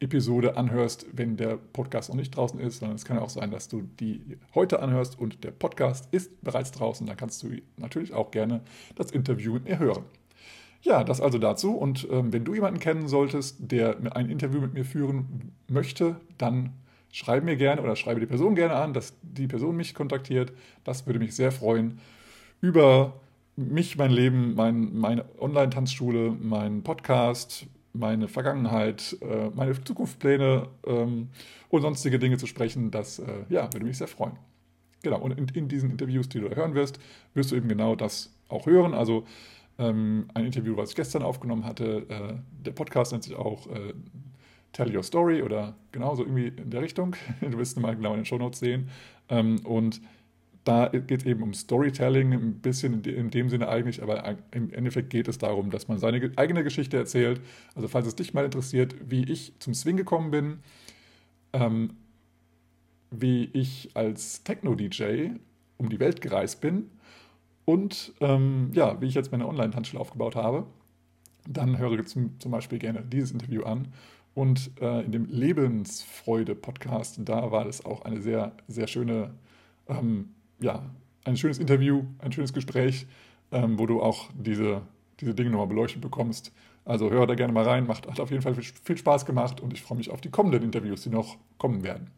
Episode 0.00 0.56
anhörst, 0.56 1.06
wenn 1.12 1.36
der 1.36 1.56
Podcast 1.56 2.08
noch 2.08 2.16
nicht 2.16 2.34
draußen 2.34 2.58
ist, 2.58 2.80
sondern 2.80 2.96
es 2.96 3.04
kann 3.04 3.18
auch 3.18 3.28
sein, 3.28 3.50
dass 3.50 3.68
du 3.68 3.82
die 4.00 4.38
heute 4.54 4.82
anhörst 4.82 5.18
und 5.18 5.44
der 5.44 5.50
Podcast 5.50 6.08
ist 6.10 6.42
bereits 6.42 6.72
draußen. 6.72 7.06
Dann 7.06 7.16
kannst 7.16 7.42
du 7.42 7.48
natürlich 7.76 8.14
auch 8.14 8.30
gerne 8.30 8.62
das 8.96 9.10
Interview 9.10 9.52
mit 9.52 9.64
mir 9.64 9.78
hören. 9.78 10.04
Ja, 10.82 11.04
das 11.04 11.20
also 11.20 11.38
dazu. 11.38 11.76
Und 11.76 12.08
ähm, 12.10 12.32
wenn 12.32 12.44
du 12.44 12.54
jemanden 12.54 12.80
kennen 12.80 13.08
solltest, 13.08 13.56
der 13.60 13.96
ein 14.16 14.30
Interview 14.30 14.60
mit 14.60 14.72
mir 14.72 14.86
führen 14.86 15.52
möchte, 15.68 16.16
dann 16.38 16.72
schreibe 17.12 17.44
mir 17.44 17.56
gerne 17.56 17.82
oder 17.82 17.96
schreibe 17.96 18.20
die 18.20 18.26
Person 18.26 18.54
gerne 18.54 18.76
an, 18.76 18.94
dass 18.94 19.14
die 19.22 19.46
Person 19.46 19.76
mich 19.76 19.94
kontaktiert. 19.94 20.52
Das 20.84 21.06
würde 21.06 21.18
mich 21.18 21.34
sehr 21.36 21.52
freuen. 21.52 21.98
Über 22.62 23.20
mich, 23.56 23.98
mein 23.98 24.10
Leben, 24.10 24.54
mein, 24.54 24.96
meine 24.96 25.24
Online-Tanzschule, 25.38 26.30
meinen 26.30 26.82
Podcast, 26.82 27.66
meine 27.92 28.28
Vergangenheit, 28.28 29.16
äh, 29.20 29.50
meine 29.54 29.82
Zukunftspläne 29.82 30.68
ähm, 30.86 31.28
und 31.68 31.82
sonstige 31.82 32.18
Dinge 32.18 32.38
zu 32.38 32.46
sprechen, 32.46 32.90
das 32.90 33.18
äh, 33.18 33.44
ja, 33.48 33.72
würde 33.72 33.86
mich 33.86 33.98
sehr 33.98 34.08
freuen. 34.08 34.36
Genau, 35.02 35.18
und 35.18 35.32
in, 35.32 35.48
in, 35.48 35.68
diesen 35.68 35.90
Interviews, 35.90 36.28
die 36.28 36.40
du 36.40 36.50
hören 36.54 36.74
wirst, 36.74 37.00
wirst 37.34 37.52
du 37.52 37.56
eben 37.56 37.68
genau 37.68 37.96
das 37.96 38.32
auch 38.48 38.66
hören. 38.66 38.94
Also 38.94 39.24
ähm, 39.78 40.28
ein 40.34 40.44
Interview, 40.44 40.76
was 40.76 40.90
ich 40.90 40.96
gestern 40.96 41.22
aufgenommen 41.22 41.64
hatte, 41.64 42.06
äh, 42.08 42.34
der 42.64 42.72
Podcast 42.72 43.12
nennt 43.12 43.24
sich 43.24 43.34
auch 43.34 43.66
äh, 43.68 43.94
Tell 44.72 44.94
Your 44.94 45.02
Story 45.02 45.42
oder 45.42 45.74
genauso 45.90 46.22
irgendwie 46.22 46.48
in 46.48 46.70
der 46.70 46.82
Richtung. 46.82 47.16
Du 47.40 47.58
wirst 47.58 47.76
es 47.76 47.82
mal 47.82 47.96
genau 47.96 48.10
in 48.10 48.20
den 48.20 48.24
Show 48.26 48.38
Notes 48.38 48.60
sehen. 48.60 48.90
Ähm, 49.28 49.60
und 49.64 50.00
da 50.64 50.88
geht 50.88 51.20
es 51.20 51.26
eben 51.26 51.42
um 51.42 51.54
Storytelling, 51.54 52.32
ein 52.32 52.54
bisschen 52.60 53.02
in 53.04 53.30
dem 53.30 53.48
Sinne 53.48 53.68
eigentlich, 53.68 54.02
aber 54.02 54.36
im 54.50 54.72
Endeffekt 54.72 55.10
geht 55.10 55.26
es 55.28 55.38
darum, 55.38 55.70
dass 55.70 55.88
man 55.88 55.98
seine 55.98 56.32
eigene 56.36 56.62
Geschichte 56.62 56.96
erzählt. 56.96 57.40
Also 57.74 57.88
falls 57.88 58.06
es 58.06 58.14
dich 58.14 58.34
mal 58.34 58.44
interessiert, 58.44 58.94
wie 59.08 59.24
ich 59.24 59.54
zum 59.58 59.74
Swing 59.74 59.96
gekommen 59.96 60.30
bin, 60.30 60.58
ähm, 61.52 61.94
wie 63.10 63.50
ich 63.52 63.90
als 63.94 64.44
Techno-DJ 64.44 65.30
um 65.78 65.88
die 65.88 65.98
Welt 65.98 66.20
gereist 66.20 66.60
bin 66.60 66.90
und 67.64 68.12
ähm, 68.20 68.70
ja, 68.72 69.00
wie 69.00 69.06
ich 69.06 69.14
jetzt 69.14 69.32
meine 69.32 69.48
Online-Tanzschule 69.48 70.00
aufgebaut 70.00 70.36
habe, 70.36 70.66
dann 71.48 71.78
höre 71.78 72.04
zum, 72.04 72.38
zum 72.38 72.50
Beispiel 72.50 72.78
gerne 72.78 73.02
dieses 73.02 73.32
Interview 73.32 73.62
an. 73.62 73.88
Und 74.34 74.70
äh, 74.80 75.04
in 75.04 75.12
dem 75.12 75.26
Lebensfreude-Podcast, 75.26 77.20
da 77.24 77.50
war 77.50 77.64
das 77.64 77.84
auch 77.84 78.02
eine 78.02 78.20
sehr, 78.20 78.52
sehr 78.68 78.86
schöne 78.86 79.34
ähm, 79.88 80.30
ja, 80.60 80.82
ein 81.24 81.36
schönes 81.36 81.58
Interview, 81.58 82.04
ein 82.18 82.32
schönes 82.32 82.52
Gespräch, 82.52 83.06
ähm, 83.52 83.78
wo 83.78 83.86
du 83.86 84.02
auch 84.02 84.28
diese, 84.34 84.82
diese 85.20 85.34
Dinge 85.34 85.50
nochmal 85.50 85.66
beleuchtet 85.66 86.00
bekommst. 86.00 86.52
Also 86.84 87.10
hör 87.10 87.26
da 87.26 87.34
gerne 87.34 87.52
mal 87.52 87.64
rein, 87.64 87.86
macht, 87.86 88.08
hat 88.08 88.20
auf 88.20 88.30
jeden 88.30 88.42
Fall 88.42 88.54
viel 88.54 88.96
Spaß 88.96 89.26
gemacht 89.26 89.60
und 89.60 89.72
ich 89.72 89.82
freue 89.82 89.98
mich 89.98 90.10
auf 90.10 90.20
die 90.20 90.30
kommenden 90.30 90.62
Interviews, 90.62 91.02
die 91.02 91.10
noch 91.10 91.36
kommen 91.58 91.82
werden. 91.82 92.10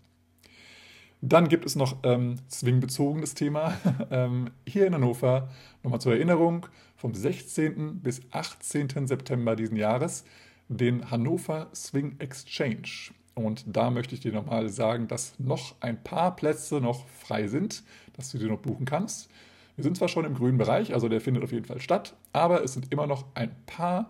Dann 1.21 1.49
gibt 1.49 1.65
es 1.65 1.77
noch 1.77 1.97
ähm, 2.03 2.37
Swing-bezogenes 2.51 3.35
Thema. 3.35 3.75
ähm, 4.11 4.51
hier 4.67 4.87
in 4.87 4.95
Hannover, 4.95 5.49
nochmal 5.83 6.01
zur 6.01 6.13
Erinnerung, 6.13 6.67
vom 6.97 7.15
16. 7.15 8.01
bis 8.01 8.23
18. 8.33 9.07
September 9.07 9.55
diesen 9.57 9.77
Jahres 9.77 10.25
den 10.69 11.11
Hannover 11.11 11.69
Swing 11.75 12.17
Exchange. 12.19 13.13
Und 13.35 13.65
da 13.67 13.91
möchte 13.91 14.15
ich 14.15 14.21
dir 14.21 14.33
nochmal 14.33 14.69
sagen, 14.69 15.09
dass 15.09 15.39
noch 15.39 15.75
ein 15.81 16.03
paar 16.03 16.37
Plätze 16.37 16.81
noch 16.81 17.07
frei 17.09 17.49
sind, 17.49 17.83
dass 18.15 18.31
du 18.31 18.39
sie 18.39 18.47
noch 18.47 18.59
buchen 18.59 18.85
kannst. 18.85 19.31
Wir 19.77 19.85
sind 19.85 19.97
zwar 19.97 20.09
schon 20.09 20.27
im 20.27 20.35
grünen 20.35 20.59
Bereich, 20.59 20.93
also 20.93 21.09
der 21.09 21.21
findet 21.21 21.43
auf 21.43 21.53
jeden 21.53 21.65
Fall 21.65 21.81
statt, 21.81 22.15
aber 22.35 22.63
es 22.63 22.75
sind 22.75 22.93
immer 22.93 23.07
noch 23.07 23.25
ein 23.35 23.55
paar 23.65 24.09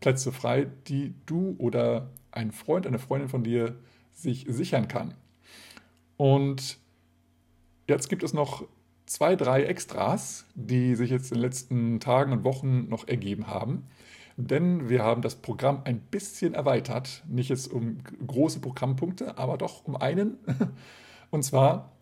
Plätze 0.00 0.30
frei, 0.30 0.68
die 0.86 1.14
du 1.26 1.56
oder 1.58 2.08
ein 2.30 2.52
Freund, 2.52 2.86
eine 2.86 3.00
Freundin 3.00 3.28
von 3.28 3.42
dir 3.42 3.74
sich 4.12 4.46
sichern 4.48 4.86
kann. 4.86 5.14
Und 6.16 6.78
jetzt 7.88 8.08
gibt 8.08 8.22
es 8.22 8.32
noch 8.32 8.64
zwei, 9.06 9.34
drei 9.34 9.64
Extras, 9.64 10.44
die 10.54 10.94
sich 10.94 11.10
jetzt 11.10 11.32
in 11.32 11.38
den 11.38 11.42
letzten 11.42 11.98
Tagen 11.98 12.32
und 12.32 12.44
Wochen 12.44 12.88
noch 12.88 13.08
ergeben 13.08 13.48
haben 13.48 13.88
denn 14.36 14.88
wir 14.88 15.02
haben 15.02 15.22
das 15.22 15.36
Programm 15.36 15.82
ein 15.84 16.00
bisschen 16.00 16.54
erweitert. 16.54 17.22
Nicht 17.28 17.50
jetzt 17.50 17.70
um 17.72 17.98
große 18.26 18.60
Programmpunkte, 18.60 19.38
aber 19.38 19.58
doch 19.58 19.84
um 19.84 19.96
einen. 19.96 20.38
Und 21.30 21.42
zwar 21.44 21.92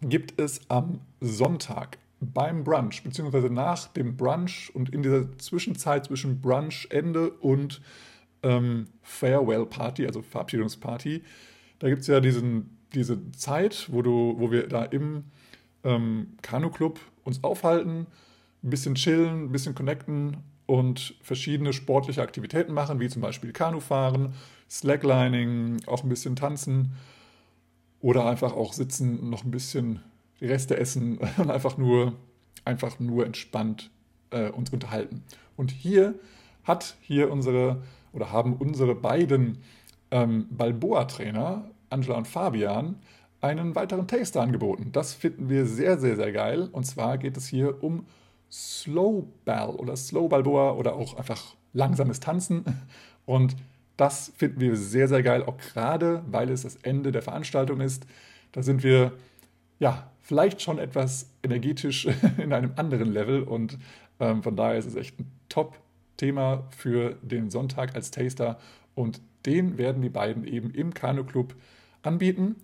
gibt 0.00 0.40
es 0.40 0.60
am 0.68 1.00
Sonntag 1.20 1.98
beim 2.20 2.64
Brunch, 2.64 3.02
beziehungsweise 3.02 3.50
nach 3.50 3.88
dem 3.88 4.16
Brunch 4.16 4.70
und 4.74 4.90
in 4.90 5.02
dieser 5.02 5.38
Zwischenzeit 5.38 6.06
zwischen 6.06 6.40
Brunchende 6.40 7.30
und 7.30 7.80
ähm, 8.42 8.86
Farewell 9.02 9.66
Party, 9.66 10.06
also 10.06 10.22
Verabschiedungsparty, 10.22 11.22
da 11.78 11.88
gibt 11.88 12.02
es 12.02 12.08
ja 12.08 12.20
diesen, 12.20 12.78
diese 12.94 13.30
Zeit, 13.32 13.88
wo, 13.90 14.02
du, 14.02 14.34
wo 14.38 14.50
wir 14.50 14.68
da 14.68 14.84
im 14.84 15.24
ähm, 15.84 16.36
Kanu-Club 16.42 16.98
uns 17.24 17.42
aufhalten, 17.44 18.06
ein 18.64 18.70
bisschen 18.70 18.96
chillen, 18.96 19.44
ein 19.44 19.52
bisschen 19.52 19.74
connecten 19.74 20.38
und 20.68 21.14
verschiedene 21.22 21.72
sportliche 21.72 22.20
Aktivitäten 22.20 22.74
machen, 22.74 23.00
wie 23.00 23.08
zum 23.08 23.22
Beispiel 23.22 23.52
Kanufahren, 23.52 24.34
Slacklining, 24.68 25.78
auch 25.86 26.02
ein 26.02 26.10
bisschen 26.10 26.36
tanzen 26.36 26.92
oder 28.00 28.26
einfach 28.26 28.52
auch 28.52 28.74
sitzen, 28.74 29.30
noch 29.30 29.44
ein 29.44 29.50
bisschen 29.50 30.00
die 30.40 30.44
Reste 30.44 30.76
essen 30.76 31.20
und 31.38 31.50
einfach 31.50 31.78
nur, 31.78 32.12
einfach 32.66 33.00
nur 33.00 33.24
entspannt 33.24 33.90
äh, 34.28 34.50
uns 34.50 34.68
unterhalten. 34.68 35.24
Und 35.56 35.70
hier 35.70 36.16
hat 36.64 36.96
hier 37.00 37.32
unsere 37.32 37.80
oder 38.12 38.30
haben 38.30 38.52
unsere 38.52 38.94
beiden 38.94 39.62
ähm, 40.10 40.48
Balboa-Trainer, 40.50 41.64
Angela 41.88 42.18
und 42.18 42.28
Fabian, 42.28 42.96
einen 43.40 43.74
weiteren 43.74 44.06
Taster 44.06 44.42
angeboten. 44.42 44.90
Das 44.92 45.14
finden 45.14 45.48
wir 45.48 45.64
sehr, 45.64 45.96
sehr, 45.96 46.16
sehr 46.16 46.32
geil. 46.32 46.68
Und 46.72 46.84
zwar 46.84 47.16
geht 47.16 47.38
es 47.38 47.48
hier 47.48 47.82
um 47.82 48.04
Slow 48.50 49.26
Ball 49.44 49.70
oder 49.70 49.96
Slow 49.96 50.28
Balboa 50.28 50.72
oder 50.72 50.94
auch 50.94 51.14
einfach 51.14 51.54
langsames 51.72 52.20
Tanzen. 52.20 52.64
Und 53.26 53.56
das 53.96 54.32
finden 54.36 54.60
wir 54.60 54.76
sehr, 54.76 55.08
sehr 55.08 55.22
geil, 55.22 55.42
auch 55.42 55.58
gerade 55.58 56.22
weil 56.30 56.50
es 56.50 56.62
das 56.62 56.76
Ende 56.76 57.12
der 57.12 57.22
Veranstaltung 57.22 57.80
ist. 57.80 58.06
Da 58.52 58.62
sind 58.62 58.82
wir 58.82 59.12
ja 59.78 60.10
vielleicht 60.22 60.62
schon 60.62 60.78
etwas 60.78 61.30
energetisch 61.42 62.06
in 62.38 62.52
einem 62.52 62.72
anderen 62.76 63.12
Level 63.12 63.42
und 63.42 63.78
ähm, 64.20 64.42
von 64.42 64.56
daher 64.56 64.78
ist 64.78 64.86
es 64.86 64.94
echt 64.94 65.18
ein 65.18 65.30
Top-Thema 65.48 66.68
für 66.76 67.16
den 67.22 67.50
Sonntag 67.50 67.94
als 67.94 68.10
Taster 68.10 68.58
und 68.94 69.20
den 69.46 69.78
werden 69.78 70.02
die 70.02 70.08
beiden 70.08 70.46
eben 70.46 70.70
im 70.70 70.94
Kanu 70.94 71.24
Club 71.24 71.54
anbieten. 72.02 72.56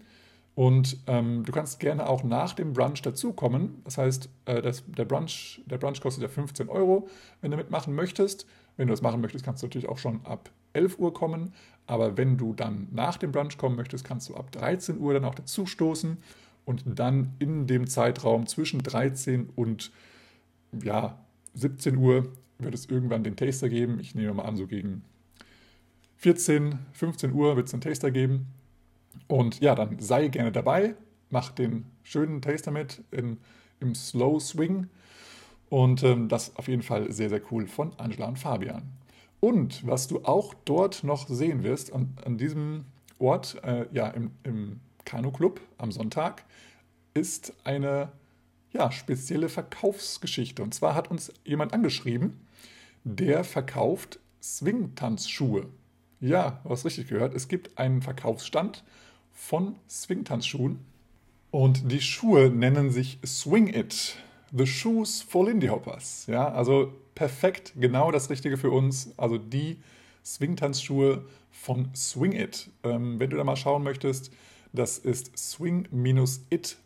Und 0.55 0.99
ähm, 1.09 1.45
du 1.45 1.51
kannst 1.51 1.81
gerne 1.81 2.09
auch 2.09 2.23
nach 2.23 2.55
dem 2.55 2.73
Brunch 2.73 3.03
dazukommen. 3.03 3.83
Das 3.85 3.99
heißt, 3.99 4.29
äh, 4.45 4.63
das, 4.63 4.85
der, 4.87 5.05
Brunch, 5.05 5.61
der 5.67 5.79
Brunch 5.79 6.01
kostet 6.01 6.23
ja 6.23 6.29
15 6.29 6.69
Euro, 6.69 7.09
wenn 7.41 7.51
du 7.51 7.57
mitmachen 7.57 7.95
möchtest. 7.95 8.47
Wenn 8.77 8.87
du 8.87 8.93
das 8.93 9.03
machen 9.03 9.21
möchtest, 9.21 9.45
kannst 9.45 9.63
du 9.63 9.67
natürlich 9.67 9.89
auch 9.89 9.99
schon 9.99 10.25
ab 10.25 10.51
11 10.73 10.99
Uhr 10.99 11.13
kommen. 11.13 11.53
Aber 11.87 12.17
wenn 12.17 12.37
du 12.37 12.55
dann 12.55 12.89
nach 12.93 13.17
dem 13.17 13.33
Brunch 13.33 13.59
kommen 13.59 13.77
möchtest, 13.77 14.05
kannst 14.05 14.29
du 14.29 14.37
ab 14.37 14.53
13 14.53 14.99
Uhr 14.99 15.15
dann 15.15 15.25
auch 15.25 15.35
dazu 15.35 15.67
stoßen 15.67 16.19
und 16.65 16.85
dann 16.87 17.35
in 17.41 17.67
dem 17.67 17.87
Zeitraum 17.87 18.47
zwischen 18.47 18.83
13 18.83 19.51
und 19.55 19.91
ja, 20.83 21.19
17 21.55 21.97
Uhr 21.97 22.29
wird 22.59 22.75
es 22.75 22.87
irgendwann 22.87 23.25
den 23.25 23.37
Taster 23.37 23.69
geben. 23.69 23.99
Ich 24.01 24.15
nehme 24.15 24.35
mal 24.35 24.45
an, 24.45 24.57
so 24.57 24.67
gegen 24.67 25.05
14, 26.17 26.79
15 26.93 27.33
Uhr 27.33 27.57
wird 27.57 27.69
es 27.69 27.75
einen 27.75 27.83
Taster 27.83 28.11
geben. 28.11 28.47
Und 29.29 29.61
ja, 29.61 29.75
dann 29.75 29.99
sei 29.99 30.29
gerne 30.29 30.53
dabei, 30.53 30.95
mach 31.31 31.51
den 31.51 31.87
schönen 32.03 32.43
Taster 32.43 32.71
mit 32.71 33.03
in, 33.11 33.39
im 33.81 33.95
Slow 33.95 34.41
Swing 34.41 34.89
Und 35.71 36.03
ähm, 36.03 36.29
das 36.29 36.55
auf 36.57 36.69
jeden 36.69 36.83
Fall 36.83 37.11
sehr, 37.13 37.29
sehr 37.29 37.41
cool 37.51 37.67
von 37.67 37.93
Angela 37.99 38.29
und 38.29 38.39
Fabian. 38.39 38.83
Und 39.41 39.87
was 39.87 40.07
du 40.09 40.25
auch 40.25 40.55
dort 40.65 41.05
noch 41.05 41.29
sehen 41.29 41.63
wirst, 41.65 41.93
an, 41.93 42.17
an 42.25 42.39
diesem 42.39 42.85
Ort, 43.19 43.63
äh, 43.65 43.87
ja, 43.93 44.09
im, 44.09 44.31
im 44.43 44.81
Kanu-Club 45.05 45.61
am 45.79 45.93
Sonntag, 45.93 46.45
ist 47.15 47.53
eine 47.65 48.13
ja, 48.73 48.91
spezielle 48.91 49.49
Verkaufsgeschichte. 49.49 50.63
Und 50.63 50.75
zwar 50.75 50.95
hat 50.95 51.11
uns 51.11 51.33
jemand 51.45 51.73
angeschrieben, 51.73 52.41
der 53.05 53.45
verkauft 53.45 54.19
Swing-Tanzschuhe. 54.43 55.67
Ja, 56.21 56.61
du 56.65 56.71
hast 56.71 56.85
richtig 56.85 57.09
gehört. 57.09 57.35
Es 57.35 57.49
gibt 57.49 57.79
einen 57.79 58.03
Verkaufsstand 58.03 58.85
von 59.35 59.77
Swing-Tanzschuhen. 59.91 60.79
Und 61.51 61.93
die 61.93 62.01
Schuhe 62.01 62.49
nennen 62.51 62.91
sich 62.91 63.19
Swing 63.25 63.69
It. 63.69 64.17
The 64.57 64.67
Shoes 64.67 65.21
for 65.23 65.47
Lindy 65.47 65.67
Hoppers. 65.67 66.27
Ja, 66.27 66.49
also 66.49 66.93
perfekt, 67.15 67.75
genau 67.77 68.11
das 68.11 68.31
Richtige 68.31 68.57
für 68.57 68.71
uns. 68.71 69.13
Also 69.17 69.37
die 69.37 69.79
Swing-Tanzschuhe 70.25 71.25
von 71.51 71.91
Swing 71.95 72.33
It. 72.33 72.71
Ähm, 72.83 73.21
wenn 73.21 73.31
du 73.31 73.37
da 73.37 73.45
mal 73.45 73.57
schauen 73.57 73.83
möchtest, 73.83 74.33
das 74.73 74.99
ist 74.99 75.37
swing-it.eu. 75.37 76.79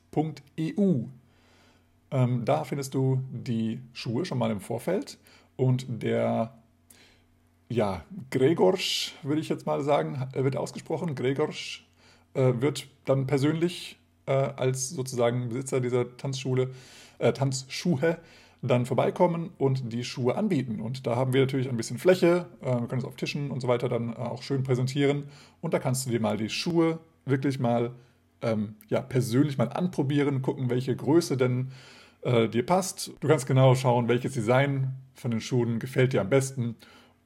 Ähm, 2.11 2.45
da 2.45 2.65
findest 2.65 2.95
du 2.95 3.23
die 3.31 3.81
Schuhe 3.93 4.25
schon 4.25 4.39
mal 4.39 4.51
im 4.51 4.61
Vorfeld 4.61 5.19
und 5.57 5.87
der 5.89 6.55
ja, 7.71 8.03
Gregorsch, 8.31 9.15
würde 9.23 9.41
ich 9.43 9.49
jetzt 9.51 9.67
mal 9.67 9.83
sagen, 9.83 10.27
wird 10.33 10.57
ausgesprochen. 10.57 11.15
Gregorsch 11.15 11.88
äh, 12.39 12.61
wird 12.61 12.87
dann 13.05 13.27
persönlich 13.27 13.99
äh, 14.27 14.33
als 14.33 14.91
sozusagen 14.91 15.49
Besitzer 15.49 15.81
dieser 15.81 16.17
Tanzschule, 16.17 16.71
äh, 17.19 17.33
Tanzschuhe 17.33 18.19
dann 18.63 18.87
vorbeikommen 18.87 19.51
und 19.59 19.93
die 19.93 20.05
Schuhe 20.05 20.37
anbieten. 20.37 20.81
Und 20.81 21.07
da 21.07 21.17
haben 21.17 21.33
wir 21.33 21.41
natürlich 21.41 21.69
ein 21.69 21.77
bisschen 21.77 21.99
Fläche. 21.99 22.47
Äh, 22.61 22.81
wir 22.81 22.87
können 22.87 23.01
es 23.01 23.05
auf 23.05 23.17
Tischen 23.17 23.51
und 23.51 23.61
so 23.61 23.69
weiter 23.69 23.89
dann 23.89 24.13
äh, 24.13 24.17
auch 24.17 24.43
schön 24.43 24.63
präsentieren. 24.63 25.25
Und 25.61 25.75
da 25.75 25.79
kannst 25.79 26.07
du 26.07 26.11
dir 26.11 26.21
mal 26.21 26.37
die 26.37 26.49
Schuhe 26.49 27.01
wirklich 27.25 27.59
mal 27.59 27.93
ähm, 28.41 28.77
ja, 28.89 29.01
persönlich 29.01 29.59
mal 29.59 29.69
anprobieren, 29.69 30.43
gucken, 30.43 30.71
welche 30.71 30.95
Größe 30.95 31.37
denn 31.37 31.73
äh, 32.23 32.49
dir 32.49 32.65
passt. 32.65 33.13
Du 33.21 33.29
kannst 33.29 33.47
genau 33.47 33.75
schauen, 33.75 34.09
welches 34.09 34.33
Design 34.33 34.95
von 35.15 35.33
den 35.33 35.41
Schuhen 35.41 35.81
gefällt 35.81 36.13
dir 36.13 36.21
am 36.21 36.31
besten 36.31 36.77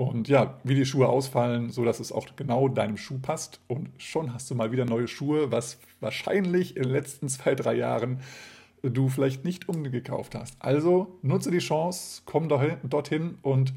und 0.02 0.28
ja, 0.28 0.58
wie 0.64 0.74
die 0.74 0.86
Schuhe 0.86 1.08
ausfallen, 1.08 1.70
sodass 1.70 2.00
es 2.00 2.12
auch 2.12 2.26
genau 2.36 2.68
deinem 2.68 2.96
Schuh 2.96 3.18
passt. 3.18 3.60
Und 3.68 3.90
schon 3.98 4.32
hast 4.34 4.50
du 4.50 4.54
mal 4.54 4.72
wieder 4.72 4.84
neue 4.84 5.08
Schuhe, 5.08 5.50
was 5.50 5.78
wahrscheinlich 6.00 6.76
in 6.76 6.84
den 6.84 6.92
letzten 6.92 7.28
zwei, 7.28 7.54
drei 7.54 7.74
Jahren 7.74 8.20
du 8.82 9.08
vielleicht 9.08 9.44
nicht 9.44 9.68
umgekauft 9.68 10.34
hast. 10.34 10.56
Also 10.58 11.18
nutze 11.22 11.50
die 11.50 11.58
Chance, 11.58 12.22
komm 12.24 12.48
dorthin 12.48 13.38
und 13.42 13.72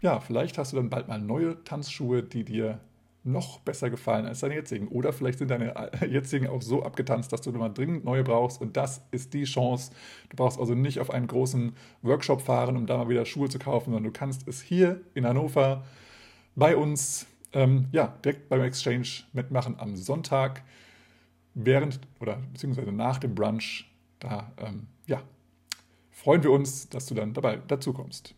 ja, 0.00 0.20
vielleicht 0.20 0.58
hast 0.58 0.72
du 0.72 0.76
dann 0.76 0.90
bald 0.90 1.08
mal 1.08 1.20
neue 1.20 1.62
Tanzschuhe, 1.64 2.22
die 2.22 2.44
dir 2.44 2.80
noch 3.24 3.58
besser 3.60 3.90
gefallen 3.90 4.26
als 4.26 4.40
deine 4.40 4.54
jetzigen. 4.54 4.88
Oder 4.88 5.12
vielleicht 5.12 5.38
sind 5.38 5.50
deine 5.50 5.90
jetzigen 6.08 6.46
auch 6.46 6.62
so 6.62 6.82
abgetanzt, 6.82 7.32
dass 7.32 7.40
du 7.40 7.50
mal 7.52 7.70
dringend 7.70 8.04
neue 8.04 8.22
brauchst. 8.22 8.60
Und 8.60 8.76
das 8.76 9.02
ist 9.10 9.34
die 9.34 9.44
Chance. 9.44 9.92
Du 10.28 10.36
brauchst 10.36 10.60
also 10.60 10.74
nicht 10.74 11.00
auf 11.00 11.10
einen 11.10 11.26
großen 11.26 11.72
Workshop 12.02 12.42
fahren, 12.42 12.76
um 12.76 12.86
da 12.86 12.98
mal 12.98 13.08
wieder 13.08 13.24
Schuhe 13.24 13.48
zu 13.48 13.58
kaufen, 13.58 13.86
sondern 13.86 14.04
du 14.04 14.12
kannst 14.12 14.46
es 14.46 14.60
hier 14.60 15.00
in 15.14 15.26
Hannover 15.26 15.84
bei 16.54 16.76
uns 16.76 17.26
ähm, 17.54 17.86
ja, 17.92 18.14
direkt 18.24 18.48
beim 18.48 18.60
Exchange 18.60 19.08
mitmachen 19.32 19.76
am 19.78 19.96
Sonntag, 19.96 20.62
während 21.54 22.00
oder 22.20 22.36
beziehungsweise 22.52 22.92
nach 22.92 23.18
dem 23.18 23.34
Brunch. 23.34 23.90
Da 24.18 24.52
ähm, 24.58 24.88
ja, 25.06 25.22
freuen 26.10 26.42
wir 26.42 26.50
uns, 26.50 26.88
dass 26.88 27.06
du 27.06 27.14
dann 27.14 27.32
dabei 27.32 27.60
dazu 27.68 27.92
kommst. 27.92 28.34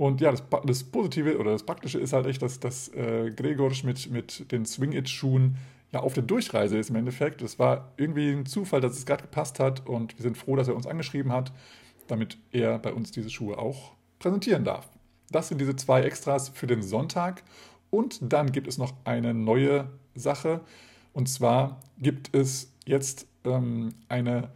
Und 0.00 0.22
ja, 0.22 0.30
das, 0.30 0.42
das, 0.64 0.82
Positive 0.82 1.36
oder 1.36 1.52
das 1.52 1.62
Praktische 1.62 1.98
ist 1.98 2.14
halt 2.14 2.24
echt, 2.24 2.40
dass, 2.40 2.58
dass 2.58 2.88
äh, 2.94 3.30
Gregorsch 3.36 3.84
mit, 3.84 4.10
mit 4.10 4.50
den 4.50 4.64
Swing-It-Schuhen 4.64 5.58
ja 5.92 6.00
auf 6.00 6.14
der 6.14 6.22
Durchreise 6.22 6.78
ist 6.78 6.88
im 6.88 6.96
Endeffekt. 6.96 7.42
Es 7.42 7.58
war 7.58 7.92
irgendwie 7.98 8.30
ein 8.30 8.46
Zufall, 8.46 8.80
dass 8.80 8.96
es 8.96 9.04
gerade 9.04 9.20
gepasst 9.20 9.60
hat 9.60 9.86
und 9.86 10.16
wir 10.16 10.22
sind 10.22 10.38
froh, 10.38 10.56
dass 10.56 10.68
er 10.68 10.74
uns 10.74 10.86
angeschrieben 10.86 11.32
hat, 11.32 11.52
damit 12.06 12.38
er 12.50 12.78
bei 12.78 12.94
uns 12.94 13.10
diese 13.10 13.28
Schuhe 13.28 13.58
auch 13.58 13.92
präsentieren 14.20 14.64
darf. 14.64 14.88
Das 15.30 15.48
sind 15.48 15.60
diese 15.60 15.76
zwei 15.76 16.00
Extras 16.00 16.48
für 16.48 16.66
den 16.66 16.82
Sonntag. 16.82 17.42
Und 17.90 18.20
dann 18.22 18.52
gibt 18.52 18.68
es 18.68 18.78
noch 18.78 18.94
eine 19.04 19.34
neue 19.34 19.90
Sache. 20.14 20.62
Und 21.12 21.28
zwar 21.28 21.78
gibt 21.98 22.34
es 22.34 22.72
jetzt 22.86 23.26
ähm, 23.44 23.90
eine 24.08 24.48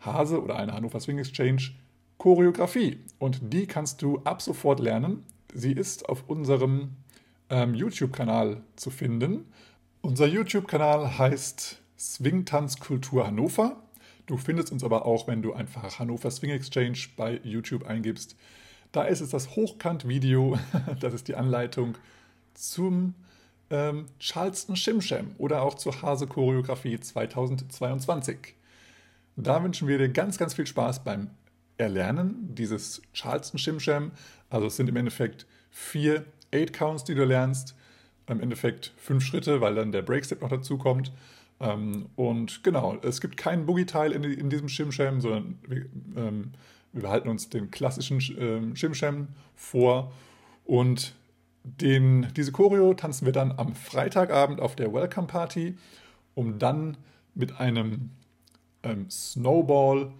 Hase 0.00 0.42
oder 0.42 0.56
eine 0.56 0.72
Hannover 0.72 0.98
Swing 0.98 1.18
Exchange 1.18 1.72
Choreografie. 2.18 2.98
Und 3.18 3.52
die 3.52 3.66
kannst 3.66 4.02
du 4.02 4.18
ab 4.24 4.42
sofort 4.42 4.80
lernen. 4.80 5.24
Sie 5.54 5.72
ist 5.72 6.08
auf 6.08 6.24
unserem 6.28 6.90
ähm, 7.48 7.74
YouTube-Kanal 7.74 8.62
zu 8.76 8.90
finden. 8.90 9.46
Unser 10.02 10.26
YouTube-Kanal 10.26 11.18
heißt 11.18 11.80
Swing-Tanzkultur 11.98 13.26
Hannover. 13.26 13.76
Du 14.26 14.36
findest 14.36 14.72
uns 14.72 14.84
aber 14.84 15.06
auch, 15.06 15.26
wenn 15.26 15.42
du 15.42 15.54
einfach 15.54 15.98
Hannover 15.98 16.30
Swing 16.30 16.50
Exchange 16.50 16.98
bei 17.16 17.40
YouTube 17.42 17.86
eingibst. 17.86 18.36
Da 18.92 19.04
ist 19.04 19.20
es 19.20 19.30
das 19.30 19.56
Hochkant-Video, 19.56 20.58
das 21.00 21.14
ist 21.14 21.28
die 21.28 21.34
Anleitung 21.34 21.96
zum 22.54 23.14
ähm, 23.70 24.06
Charleston 24.18 24.76
Shimsham 24.76 25.34
oder 25.38 25.62
auch 25.62 25.74
zur 25.74 26.00
Hase-Choreografie 26.00 26.98
2022. 27.00 28.54
Da 29.36 29.62
wünschen 29.62 29.88
wir 29.88 29.98
dir 29.98 30.08
ganz, 30.08 30.38
ganz 30.38 30.54
viel 30.54 30.66
Spaß 30.66 31.04
beim 31.04 31.30
erlernen, 31.78 32.54
dieses 32.54 33.00
Charleston 33.12 33.58
Shimsham. 33.58 34.12
Also 34.50 34.66
es 34.66 34.76
sind 34.76 34.88
im 34.88 34.96
Endeffekt 34.96 35.46
vier 35.70 36.24
Eight 36.52 36.72
Counts, 36.72 37.04
die 37.04 37.14
du 37.14 37.24
lernst. 37.24 37.74
Im 38.26 38.40
Endeffekt 38.40 38.92
fünf 38.98 39.24
Schritte, 39.24 39.62
weil 39.62 39.74
dann 39.74 39.90
der 39.90 40.02
Breakstep 40.02 40.42
noch 40.42 40.50
dazu 40.50 40.76
kommt. 40.76 41.12
Ähm, 41.60 42.06
und 42.14 42.62
genau, 42.62 42.98
es 43.02 43.20
gibt 43.20 43.36
keinen 43.36 43.64
Boogie-Teil 43.64 44.12
in, 44.12 44.22
in, 44.24 44.50
diesem 44.50 44.68
Shimsham, 44.68 45.20
sondern 45.20 45.58
wir, 45.66 45.86
ähm, 46.16 46.52
wir 46.92 47.02
behalten 47.02 47.28
uns 47.28 47.48
den 47.48 47.70
klassischen 47.70 48.20
ähm, 48.38 48.76
Shimsham 48.76 49.28
vor. 49.54 50.12
Und 50.64 51.14
den, 51.64 52.28
diese 52.36 52.52
Choreo 52.52 52.94
tanzen 52.94 53.24
wir 53.24 53.32
dann 53.32 53.52
am 53.52 53.74
Freitagabend 53.74 54.60
auf 54.60 54.76
der 54.76 54.92
Welcome 54.92 55.26
Party, 55.26 55.76
um 56.34 56.58
dann 56.58 56.96
mit 57.34 57.58
einem 57.58 58.10
ähm, 58.82 59.08
Snowball 59.10 60.12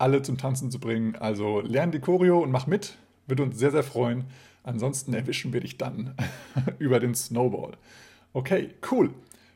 alle 0.00 0.22
zum 0.22 0.38
Tanzen 0.38 0.70
zu 0.70 0.78
bringen. 0.78 1.16
Also 1.16 1.60
lern 1.60 1.92
die 1.92 2.00
Choreo 2.00 2.40
und 2.40 2.50
mach 2.50 2.66
mit. 2.66 2.96
Würde 3.26 3.42
uns 3.42 3.58
sehr, 3.58 3.70
sehr 3.70 3.82
freuen. 3.82 4.24
Ansonsten 4.62 5.14
erwischen 5.14 5.52
wir 5.52 5.60
dich 5.60 5.78
dann 5.78 6.14
über 6.78 7.00
den 7.00 7.14
Snowball. 7.14 7.72
Okay, 8.32 8.70
cool. 8.90 9.10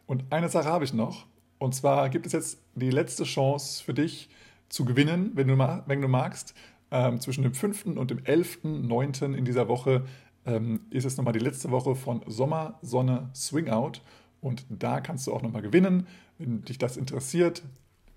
Und 0.06 0.24
eine 0.30 0.48
Sache 0.48 0.68
habe 0.68 0.84
ich 0.84 0.92
noch. 0.92 1.26
Und 1.58 1.74
zwar 1.74 2.08
gibt 2.08 2.26
es 2.26 2.32
jetzt 2.32 2.58
die 2.74 2.90
letzte 2.90 3.24
Chance 3.24 3.82
für 3.82 3.94
dich 3.94 4.28
zu 4.68 4.84
gewinnen, 4.84 5.32
wenn 5.34 5.48
du, 5.48 5.58
wenn 5.86 6.02
du 6.02 6.08
magst. 6.08 6.54
Ähm, 6.90 7.20
zwischen 7.20 7.42
dem 7.42 7.54
5. 7.54 7.86
und 7.86 8.10
dem 8.10 8.18
11.9. 8.18 9.34
in 9.34 9.44
dieser 9.44 9.68
Woche 9.68 10.04
ähm, 10.46 10.80
ist 10.90 11.04
es 11.04 11.16
nochmal 11.16 11.32
die 11.32 11.38
letzte 11.38 11.70
Woche 11.70 11.94
von 11.94 12.22
Sommer, 12.26 12.78
Sonne, 12.82 13.30
Swing 13.34 13.70
Out. 13.70 14.02
Und 14.40 14.66
da 14.68 15.00
kannst 15.00 15.26
du 15.26 15.32
auch 15.32 15.42
nochmal 15.42 15.62
gewinnen. 15.62 16.06
Wenn 16.38 16.64
dich 16.64 16.78
das 16.78 16.96
interessiert, 16.96 17.62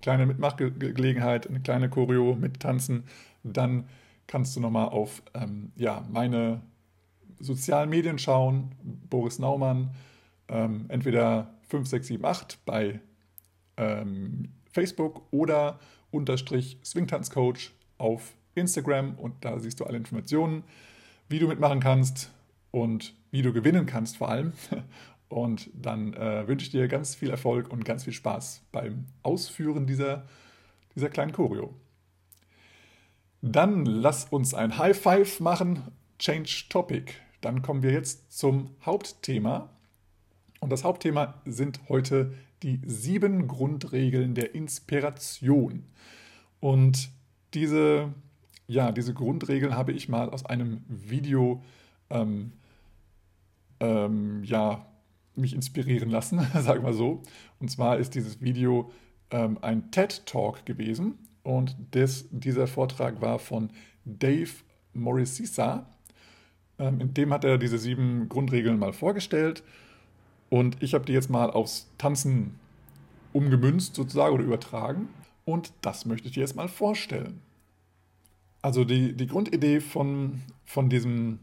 kleine 0.02 0.26
Mitmachgelegenheit, 0.26 1.48
eine 1.48 1.60
kleine 1.60 1.88
Choreo 1.88 2.34
mit 2.34 2.60
Tanzen, 2.60 3.04
dann 3.42 3.84
kannst 4.26 4.54
du 4.56 4.60
nochmal 4.60 4.88
auf 4.88 5.22
ähm, 5.34 5.72
ja, 5.76 6.06
meine 6.10 6.60
sozialen 7.40 7.90
Medien 7.90 8.18
schauen, 8.18 8.74
Boris 9.08 9.38
Naumann, 9.38 9.90
ähm, 10.48 10.86
entweder 10.88 11.54
5678 11.68 12.58
bei 12.64 13.00
ähm, 13.76 14.48
Facebook 14.72 15.22
oder 15.30 15.78
unterstrich 16.10 16.78
Swingtanzcoach 16.84 17.72
auf 17.98 18.34
Instagram 18.54 19.14
und 19.14 19.44
da 19.44 19.58
siehst 19.58 19.80
du 19.80 19.84
alle 19.84 19.98
Informationen, 19.98 20.64
wie 21.28 21.38
du 21.38 21.48
mitmachen 21.48 21.80
kannst 21.80 22.30
und 22.70 23.14
wie 23.30 23.42
du 23.42 23.52
gewinnen 23.52 23.86
kannst 23.86 24.16
vor 24.16 24.28
allem. 24.30 24.52
Und 25.28 25.70
dann 25.74 26.14
äh, 26.14 26.48
wünsche 26.48 26.64
ich 26.64 26.70
dir 26.70 26.88
ganz 26.88 27.14
viel 27.14 27.30
Erfolg 27.30 27.70
und 27.70 27.84
ganz 27.84 28.04
viel 28.04 28.12
Spaß 28.12 28.62
beim 28.72 29.06
Ausführen 29.22 29.86
dieser, 29.86 30.26
dieser 30.94 31.10
kleinen 31.10 31.32
Choreo. 31.32 31.74
Dann 33.42 33.84
lass 33.84 34.24
uns 34.24 34.54
ein 34.54 34.78
High 34.78 34.98
Five 34.98 35.40
machen. 35.40 35.82
Change 36.18 36.64
Topic. 36.68 37.12
Dann 37.40 37.62
kommen 37.62 37.82
wir 37.82 37.92
jetzt 37.92 38.32
zum 38.36 38.70
Hauptthema. 38.84 39.70
Und 40.60 40.70
das 40.70 40.82
Hauptthema 40.82 41.34
sind 41.44 41.80
heute 41.88 42.34
die 42.62 42.80
sieben 42.84 43.46
Grundregeln 43.46 44.34
der 44.34 44.54
Inspiration. 44.54 45.84
Und 46.58 47.10
diese, 47.54 48.12
ja, 48.66 48.90
diese 48.90 49.14
Grundregeln 49.14 49.76
habe 49.76 49.92
ich 49.92 50.08
mal 50.08 50.30
aus 50.30 50.44
einem 50.44 50.82
Video 50.88 51.62
ähm, 52.10 52.52
ähm, 53.78 54.42
ja, 54.42 54.84
mich 55.38 55.54
inspirieren 55.54 56.10
lassen, 56.10 56.40
sagen 56.60 56.84
wir 56.84 56.92
so. 56.92 57.22
Und 57.60 57.70
zwar 57.70 57.98
ist 57.98 58.14
dieses 58.14 58.40
Video 58.40 58.90
ähm, 59.30 59.58
ein 59.62 59.90
TED-Talk 59.90 60.66
gewesen. 60.66 61.18
und 61.42 61.76
des, 61.94 62.28
dieser 62.30 62.66
Vortrag 62.66 63.20
war 63.20 63.38
von 63.38 63.70
Dave 64.04 64.50
Morissisa. 64.92 65.86
Ähm, 66.78 67.00
in 67.00 67.14
dem 67.14 67.32
hat 67.32 67.44
er 67.44 67.58
diese 67.58 67.78
sieben 67.78 68.28
Grundregeln 68.28 68.78
mal 68.78 68.92
vorgestellt 68.92 69.62
und 70.50 70.82
ich 70.82 70.94
habe 70.94 71.04
die 71.04 71.12
jetzt 71.12 71.30
mal 71.30 71.50
aufs 71.50 71.88
Tanzen 71.98 72.54
umgemünzt 73.32 73.94
sozusagen 73.94 74.34
oder 74.34 74.44
übertragen 74.44 75.08
und 75.44 75.72
das 75.82 76.06
möchte 76.06 76.28
ich 76.28 76.34
dir 76.34 76.40
jetzt 76.40 76.56
mal 76.56 76.68
vorstellen. 76.68 77.40
Also 78.62 78.84
die, 78.84 79.14
die 79.14 79.26
Grundidee 79.26 79.80
von, 79.80 80.42
von, 80.64 80.88
diesem, 80.88 81.38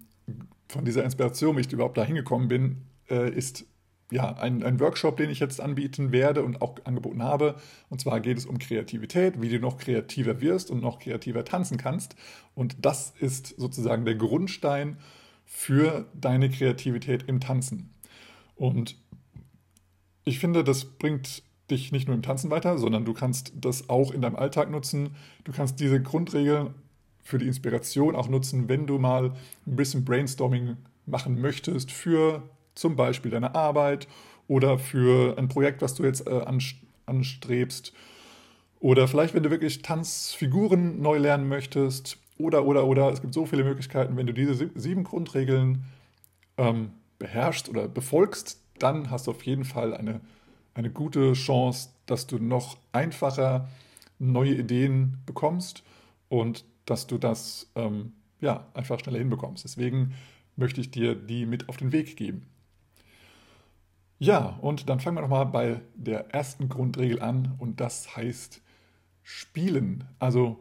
von 0.67 0.85
dieser 0.85 1.03
Inspiration, 1.03 1.55
wie 1.55 1.61
ich 1.61 1.71
überhaupt 1.71 1.97
da 1.97 2.03
hingekommen 2.03 2.47
bin, 2.47 2.77
äh, 3.09 3.29
ist 3.29 3.65
ja, 4.11 4.35
ein, 4.37 4.63
ein 4.63 4.79
Workshop, 4.79 5.17
den 5.17 5.29
ich 5.29 5.39
jetzt 5.39 5.59
anbieten 5.59 6.11
werde 6.11 6.43
und 6.43 6.61
auch 6.61 6.75
angeboten 6.83 7.23
habe. 7.23 7.55
Und 7.89 8.01
zwar 8.01 8.19
geht 8.19 8.37
es 8.37 8.45
um 8.45 8.59
Kreativität, 8.59 9.41
wie 9.41 9.49
du 9.49 9.59
noch 9.59 9.77
kreativer 9.77 10.41
wirst 10.41 10.69
und 10.69 10.81
noch 10.81 10.99
kreativer 10.99 11.43
tanzen 11.43 11.77
kannst. 11.77 12.15
Und 12.53 12.85
das 12.85 13.13
ist 13.19 13.55
sozusagen 13.57 14.05
der 14.05 14.15
Grundstein 14.15 14.97
für 15.45 16.07
deine 16.13 16.49
Kreativität 16.49 17.23
im 17.27 17.39
Tanzen. 17.39 17.91
Und 18.55 18.95
ich 20.23 20.39
finde, 20.39 20.63
das 20.63 20.85
bringt 20.85 21.43
dich 21.71 21.91
nicht 21.91 22.07
nur 22.07 22.15
im 22.15 22.21
Tanzen 22.21 22.51
weiter, 22.51 22.77
sondern 22.77 23.05
du 23.05 23.13
kannst 23.13 23.53
das 23.55 23.89
auch 23.89 24.11
in 24.11 24.21
deinem 24.21 24.35
Alltag 24.35 24.69
nutzen. 24.69 25.15
Du 25.43 25.51
kannst 25.51 25.79
diese 25.79 26.01
Grundregeln 26.01 26.75
für 27.23 27.39
die 27.39 27.47
Inspiration 27.47 28.15
auch 28.15 28.29
nutzen, 28.29 28.69
wenn 28.69 28.85
du 28.85 28.99
mal 28.99 29.33
ein 29.65 29.75
bisschen 29.75 30.05
Brainstorming 30.05 30.77
machen 31.07 31.41
möchtest 31.41 31.91
für 31.91 32.43
zum 32.75 32.95
Beispiel 32.95 33.31
deine 33.31 33.55
Arbeit 33.55 34.07
oder 34.47 34.77
für 34.77 35.37
ein 35.37 35.47
Projekt, 35.47 35.81
was 35.81 35.95
du 35.95 36.03
jetzt 36.03 36.27
äh, 36.27 36.45
anstrebst. 37.05 37.93
Oder 38.79 39.07
vielleicht, 39.07 39.33
wenn 39.33 39.43
du 39.43 39.49
wirklich 39.49 39.81
Tanzfiguren 39.81 41.01
neu 41.01 41.17
lernen 41.17 41.47
möchtest. 41.47 42.17
Oder, 42.37 42.65
oder, 42.65 42.85
oder. 42.85 43.11
Es 43.11 43.21
gibt 43.21 43.33
so 43.33 43.45
viele 43.45 43.63
Möglichkeiten. 43.63 44.17
Wenn 44.17 44.27
du 44.27 44.33
diese 44.33 44.69
sieben 44.75 45.03
Grundregeln 45.03 45.85
ähm, 46.57 46.91
beherrschst 47.17 47.69
oder 47.69 47.87
befolgst, 47.87 48.61
dann 48.77 49.09
hast 49.09 49.27
du 49.27 49.31
auf 49.31 49.43
jeden 49.43 49.63
Fall 49.63 49.95
eine, 49.95 50.19
eine 50.73 50.89
gute 50.89 51.33
Chance, 51.33 51.89
dass 52.05 52.27
du 52.27 52.37
noch 52.37 52.77
einfacher 52.91 53.69
neue 54.19 54.53
Ideen 54.53 55.17
bekommst 55.25 55.83
und 56.29 56.65
dass 56.85 57.07
du 57.07 57.17
das 57.17 57.71
ähm, 57.75 58.13
ja, 58.41 58.67
einfach 58.73 58.99
schneller 58.99 59.19
hinbekommst. 59.19 59.63
Deswegen 59.63 60.13
möchte 60.55 60.81
ich 60.81 60.91
dir 60.91 61.15
die 61.15 61.45
mit 61.45 61.69
auf 61.69 61.77
den 61.77 61.91
Weg 61.91 62.15
geben. 62.17 62.45
Ja, 64.17 64.57
und 64.61 64.89
dann 64.89 64.99
fangen 64.99 65.17
wir 65.17 65.21
nochmal 65.21 65.45
bei 65.45 65.81
der 65.95 66.33
ersten 66.33 66.69
Grundregel 66.69 67.21
an 67.21 67.55
und 67.57 67.81
das 67.81 68.15
heißt 68.15 68.61
Spielen. 69.23 70.05
Also 70.19 70.59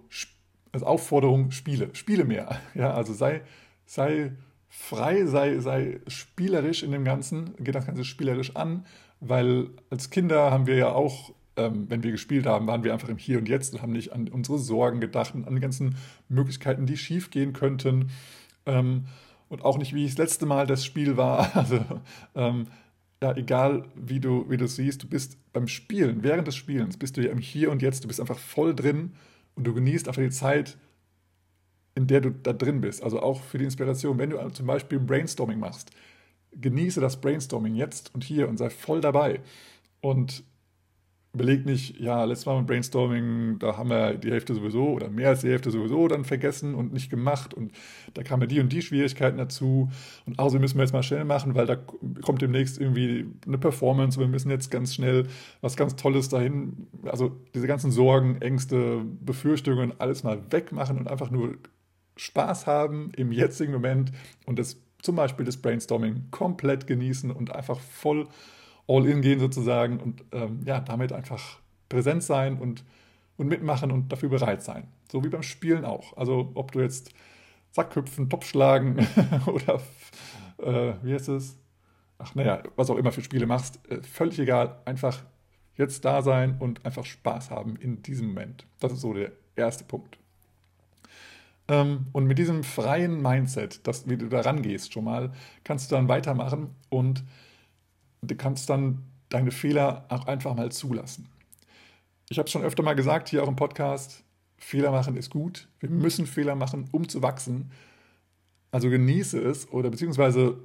als 0.73 0.83
Aufforderung, 0.83 1.51
spiele. 1.51 1.91
Spiele 1.95 2.25
mehr. 2.25 2.61
Ja, 2.75 2.93
also 2.95 3.13
sei, 3.13 3.43
sei 3.87 4.33
frei, 4.69 5.25
sei, 5.27 5.61
sei 5.61 6.01
spielerisch 6.09 6.83
in 6.83 6.91
dem 6.91 7.05
Ganzen, 7.05 7.55
geht 7.59 7.77
das 7.77 7.87
Ganze 7.87 8.05
spielerisch 8.05 8.57
an, 8.57 8.85
weil 9.21 9.69
als 9.91 10.11
Kinder 10.11 10.51
haben 10.51 10.67
wir 10.67 10.77
ja 10.77 10.89
auch, 10.89 11.33
ähm, 11.57 11.89
wenn 11.89 12.03
wir 12.03 12.11
gespielt 12.11 12.47
haben, 12.47 12.67
waren 12.67 12.83
wir 12.83 12.93
einfach 12.93 13.09
im 13.09 13.19
Hier 13.19 13.39
und 13.39 13.49
Jetzt 13.49 13.73
und 13.73 13.83
haben 13.83 13.93
nicht 13.93 14.13
an 14.13 14.27
unsere 14.29 14.59
Sorgen 14.59 15.01
gedacht 15.01 15.35
und 15.35 15.47
an 15.47 15.55
die 15.55 15.61
ganzen 15.61 15.97
Möglichkeiten, 16.29 16.87
die 16.87 16.97
schief 16.97 17.31
gehen 17.31 17.53
könnten. 17.53 18.11
Ähm, 18.67 19.07
und 19.49 19.65
auch 19.65 19.79
nicht, 19.79 19.95
wie 19.95 20.07
das 20.07 20.19
letzte 20.19 20.47
Mal 20.47 20.67
das 20.67 20.85
Spiel 20.85 21.17
war. 21.17 21.55
Also 21.55 21.85
ähm, 22.35 22.67
ja, 23.23 23.37
egal 23.37 23.89
wie 23.95 24.21
du, 24.21 24.49
wie 24.51 24.57
du 24.57 24.67
siehst, 24.67 25.03
du 25.03 25.09
bist 25.09 25.39
beim 25.53 25.69
Spielen, 25.69 26.23
während 26.23 26.47
des 26.47 26.57
Spielens, 26.57 26.97
bist 26.97 27.17
du 27.17 27.23
ja 27.23 27.31
im 27.31 27.39
Hier 27.39 27.71
und 27.71 27.83
Jetzt, 27.83 28.05
du 28.05 28.09
bist 28.09 28.21
einfach 28.21 28.39
voll 28.39 28.75
drin 28.75 29.13
und 29.55 29.65
du 29.65 29.75
genießt 29.75 30.09
einfach 30.09 30.23
die 30.23 30.31
Zeit, 30.31 30.77
in 31.95 32.07
der 32.07 32.21
du 32.21 32.31
da 32.31 32.53
drin 32.53 32.81
bist. 32.81 33.03
Also 33.03 33.21
auch 33.21 33.41
für 33.43 33.59
die 33.59 33.65
Inspiration, 33.65 34.19
wenn 34.19 34.31
du 34.31 34.49
zum 34.51 34.67
Beispiel 34.67 34.99
Brainstorming 34.99 35.59
machst, 35.59 35.91
genieße 36.53 37.01
das 37.01 37.21
Brainstorming 37.21 37.75
jetzt 37.75 38.15
und 38.15 38.25
hier 38.25 38.49
und 38.49 38.57
sei 38.57 38.71
voll 38.71 39.01
dabei. 39.01 39.41
Und 40.01 40.45
überleg 41.35 41.67
nicht, 41.67 41.99
ja, 41.99 42.25
letztes 42.25 42.47
Mal 42.47 42.59
mit 42.59 42.69
Brainstorming, 42.69 43.59
da 43.59 43.77
haben 43.77 43.91
wir 43.91 44.15
die 44.15 44.31
Hälfte 44.31 44.55
sowieso 44.55 44.91
oder 44.91 45.11
mehr 45.11 45.31
als 45.31 45.41
die 45.41 45.49
Hälfte 45.49 45.73
sowieso 45.73 46.07
dann 46.07 46.25
vergessen 46.25 46.77
und 46.77 46.93
nicht 46.93 47.11
gemacht 47.11 47.53
und 47.53 47.73
da 48.15 48.23
kamen 48.23 48.49
die 48.49 48.61
und 48.61 48.73
die 48.73 48.83
Schwierigkeiten 48.83 49.37
dazu. 49.37 49.91
Und 50.27 50.39
also 50.39 50.61
müssen 50.61 50.77
wir 50.77 50.85
jetzt 50.85 50.93
mal 50.93 51.03
schnell 51.03 51.25
machen, 51.25 51.57
weil 51.57 51.67
da 51.67 51.77
kommt 52.23 52.41
demnächst 52.41 52.81
irgendwie 52.81 53.27
eine 53.47 53.59
Performance, 53.59 54.19
wir 54.21 54.29
müssen 54.29 54.49
jetzt 54.49 54.71
ganz 54.71 54.95
schnell 54.95 55.27
was 55.61 55.77
ganz 55.77 55.97
Tolles 55.97 56.29
dahin, 56.29 56.87
also 57.05 57.37
diese 57.53 57.67
ganzen 57.67 57.91
Sorgen, 57.91 58.41
Ängste, 58.41 59.03
Befürchtungen, 59.21 59.93
alles 59.99 60.23
mal 60.23 60.41
wegmachen 60.51 60.99
und 60.99 61.09
einfach 61.09 61.31
nur 61.33 61.57
Spaß 62.17 62.69
haben 62.69 63.11
im 63.17 63.33
jetzigen 63.33 63.73
Moment 63.73 64.13
und 64.47 64.61
das 64.61 64.77
zum 65.03 65.17
Beispiel 65.17 65.45
das 65.45 65.57
Brainstorming 65.57 66.29
komplett 66.31 66.87
genießen 66.87 67.31
und 67.33 67.55
einfach 67.55 67.81
voll 67.81 68.29
all 68.87 69.07
in 69.07 69.23
gehen 69.23 69.41
sozusagen 69.41 69.99
und 69.99 70.25
ähm, 70.33 70.61
ja, 70.65 70.81
damit 70.81 71.13
einfach 71.13 71.59
präsent 71.89 72.23
sein 72.23 72.59
und, 72.59 72.85
und 73.37 73.49
mitmachen 73.49 73.91
und 73.91 74.13
dafür 74.13 74.29
bereit 74.29 74.63
sein. 74.63 74.89
So 75.11 75.25
wie 75.25 75.29
beim 75.29 75.43
Spielen 75.43 75.85
auch. 75.85 76.17
Also 76.17 76.51
ob 76.55 76.73
du 76.73 76.81
jetzt 76.81 77.11
Sackhüpfen, 77.73 78.29
Topfschlagen 78.29 79.07
oder 79.47 79.81
äh, 80.59 80.95
wie 81.03 81.15
heißt 81.15 81.29
es? 81.29 81.57
Ach 82.19 82.35
naja, 82.35 82.63
was 82.77 82.91
auch 82.91 82.97
immer 82.97 83.13
für 83.13 83.23
Spiele 83.23 83.47
machst, 83.47 83.81
äh, 83.91 84.03
völlig 84.03 84.39
egal. 84.39 84.81
Einfach 84.85 85.23
jetzt 85.77 86.05
da 86.05 86.23
sein 86.23 86.57
und 86.59 86.85
einfach 86.87 87.05
Spaß 87.05 87.51
haben 87.51 87.77
in 87.77 88.03
diesem 88.03 88.29
Moment. 88.29 88.67
Das 88.81 88.93
ist 88.93 89.01
so 89.01 89.13
der 89.13 89.33
erste 89.57 89.85
Punkt. 89.85 90.19
Ähm, 91.67 92.07
und 92.13 92.27
mit 92.27 92.39
diesem 92.39 92.63
freien 92.63 93.23
Mindset, 93.23 93.87
dass, 93.87 94.09
wie 94.09 94.17
du 94.17 94.29
da 94.29 94.41
rangehst 94.41 94.93
schon 94.93 95.05
mal, 95.05 95.33
kannst 95.65 95.91
du 95.91 95.97
dann 95.97 96.09
weitermachen 96.09 96.71
und 96.91 97.25
du 98.31 98.37
kannst 98.37 98.71
dann 98.71 99.03
deine 99.29 99.51
Fehler 99.51 100.07
auch 100.09 100.27
einfach 100.27 100.55
mal 100.55 100.71
zulassen. 100.71 101.29
Ich 102.29 102.39
habe 102.39 102.47
es 102.47 102.53
schon 102.53 102.63
öfter 102.63 102.83
mal 102.83 102.95
gesagt, 102.95 103.29
hier 103.29 103.43
auch 103.43 103.49
im 103.49 103.57
Podcast, 103.57 104.23
Fehler 104.57 104.91
machen 104.91 105.17
ist 105.17 105.31
gut. 105.31 105.69
Wir 105.81 105.91
müssen 105.91 106.27
Fehler 106.27 106.55
machen, 106.55 106.89
um 106.93 107.09
zu 107.09 107.23
wachsen. 107.23 107.71
Also 108.71 108.89
genieße 108.89 109.39
es 109.39 109.71
oder 109.71 109.91
beziehungsweise 109.91 110.57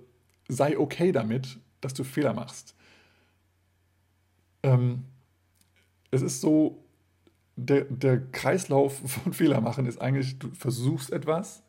sei 0.48 0.78
okay 0.78 1.12
damit, 1.12 1.58
dass 1.82 1.94
du 1.94 2.04
Fehler 2.04 2.34
machst. 2.34 2.76
Ähm, 4.64 5.06
es 6.12 6.22
ist 6.22 6.42
so, 6.42 6.84
der, 7.56 7.86
der 7.86 8.20
Kreislauf 8.32 9.00
von 9.06 9.34
Fehler 9.34 9.62
machen 9.62 9.86
ist 9.86 10.02
eigentlich, 10.02 10.40
du 10.40 10.50
versuchst 10.52 11.12
etwas, 11.12 11.64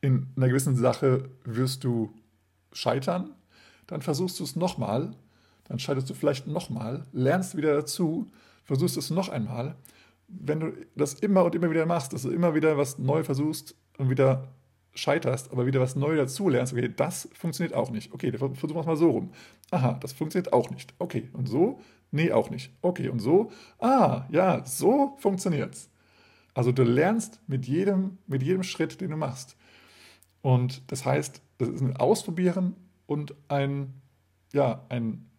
in 0.00 0.28
einer 0.36 0.48
gewissen 0.48 0.76
Sache 0.76 1.30
wirst 1.44 1.84
du 1.84 2.12
scheitern 2.72 3.30
dann 3.86 4.02
versuchst 4.02 4.38
du 4.40 4.44
es 4.44 4.56
nochmal, 4.56 5.14
dann 5.64 5.78
scheiterst 5.78 6.08
du 6.10 6.14
vielleicht 6.14 6.46
nochmal, 6.46 7.06
lernst 7.12 7.56
wieder 7.56 7.74
dazu, 7.74 8.26
versuchst 8.64 8.96
es 8.96 9.10
noch 9.10 9.28
einmal. 9.28 9.76
Wenn 10.28 10.60
du 10.60 10.72
das 10.96 11.14
immer 11.14 11.44
und 11.44 11.54
immer 11.54 11.70
wieder 11.70 11.86
machst, 11.86 12.12
dass 12.12 12.22
du 12.22 12.30
immer 12.30 12.54
wieder 12.54 12.76
was 12.76 12.98
neu 12.98 13.22
versuchst 13.24 13.76
und 13.98 14.10
wieder 14.10 14.48
scheiterst, 14.94 15.52
aber 15.52 15.66
wieder 15.66 15.80
was 15.80 15.94
Neues 15.94 16.18
dazu 16.18 16.48
lernst, 16.48 16.72
okay, 16.72 16.92
das 16.94 17.28
funktioniert 17.34 17.74
auch 17.74 17.90
nicht. 17.90 18.12
Okay, 18.12 18.30
dann 18.30 18.54
versuchen 18.54 18.76
wir 18.76 18.80
es 18.80 18.86
mal 18.86 18.96
so 18.96 19.10
rum. 19.10 19.30
Aha, 19.70 19.98
das 20.00 20.12
funktioniert 20.12 20.52
auch 20.52 20.70
nicht. 20.70 20.94
Okay, 20.98 21.28
und 21.32 21.48
so? 21.48 21.80
Nee, 22.10 22.32
auch 22.32 22.50
nicht. 22.50 22.72
Okay, 22.82 23.08
und 23.08 23.18
so? 23.20 23.50
Ah, 23.78 24.24
ja, 24.30 24.64
so 24.64 25.16
funktioniert's. 25.18 25.90
Also 26.54 26.72
du 26.72 26.84
lernst 26.84 27.40
mit 27.46 27.66
jedem, 27.66 28.18
mit 28.26 28.42
jedem 28.42 28.62
Schritt, 28.62 29.00
den 29.00 29.10
du 29.10 29.16
machst. 29.16 29.56
Und 30.40 30.90
das 30.90 31.04
heißt, 31.04 31.42
das 31.58 31.68
ist 31.68 31.82
ein 31.82 31.96
Ausprobieren 31.96 32.74
und 33.06 33.34
ein, 33.48 33.94
ja, 34.52 34.84
ein 34.88 35.30